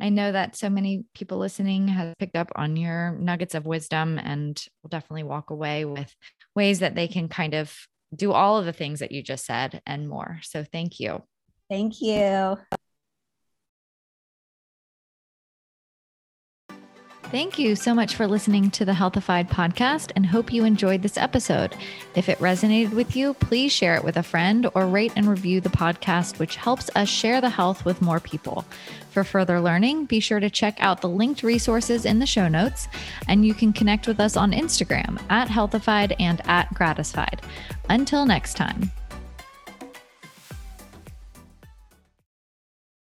I 0.00 0.10
know 0.10 0.30
that 0.32 0.56
so 0.56 0.68
many 0.70 1.04
people 1.14 1.38
listening 1.38 1.88
have 1.88 2.14
picked 2.18 2.36
up 2.36 2.52
on 2.54 2.76
your 2.76 3.16
nuggets 3.18 3.54
of 3.54 3.66
wisdom 3.66 4.18
and 4.18 4.60
will 4.82 4.90
definitely 4.90 5.24
walk 5.24 5.50
away 5.50 5.84
with 5.84 6.14
ways 6.54 6.80
that 6.80 6.94
they 6.94 7.08
can 7.08 7.28
kind 7.28 7.54
of 7.54 7.74
do 8.14 8.32
all 8.32 8.58
of 8.58 8.64
the 8.64 8.72
things 8.72 9.00
that 9.00 9.12
you 9.12 9.22
just 9.22 9.44
said 9.44 9.82
and 9.86 10.08
more. 10.08 10.38
So 10.42 10.64
thank 10.64 11.00
you. 11.00 11.22
Thank 11.68 12.00
you. 12.00 12.58
Thank 17.30 17.58
you 17.58 17.76
so 17.76 17.94
much 17.94 18.14
for 18.14 18.26
listening 18.26 18.70
to 18.70 18.86
the 18.86 18.94
Healthified 18.94 19.50
podcast 19.50 20.12
and 20.16 20.24
hope 20.24 20.50
you 20.50 20.64
enjoyed 20.64 21.02
this 21.02 21.18
episode. 21.18 21.76
If 22.14 22.30
it 22.30 22.38
resonated 22.38 22.94
with 22.94 23.14
you, 23.14 23.34
please 23.34 23.70
share 23.70 23.96
it 23.96 24.02
with 24.02 24.16
a 24.16 24.22
friend 24.22 24.66
or 24.74 24.86
rate 24.86 25.12
and 25.14 25.26
review 25.26 25.60
the 25.60 25.68
podcast, 25.68 26.38
which 26.38 26.56
helps 26.56 26.88
us 26.96 27.06
share 27.06 27.42
the 27.42 27.50
health 27.50 27.84
with 27.84 28.00
more 28.00 28.18
people. 28.18 28.64
For 29.10 29.24
further 29.24 29.60
learning, 29.60 30.06
be 30.06 30.20
sure 30.20 30.40
to 30.40 30.48
check 30.48 30.78
out 30.80 31.02
the 31.02 31.08
linked 31.10 31.42
resources 31.42 32.06
in 32.06 32.18
the 32.18 32.24
show 32.24 32.48
notes, 32.48 32.88
and 33.28 33.44
you 33.44 33.52
can 33.52 33.74
connect 33.74 34.06
with 34.06 34.20
us 34.20 34.34
on 34.34 34.52
Instagram 34.52 35.20
at 35.28 35.50
Healthified 35.50 36.16
and 36.18 36.40
at 36.48 36.72
Gratified. 36.72 37.42
Until 37.90 38.24
next 38.24 38.54
time. 38.54 38.90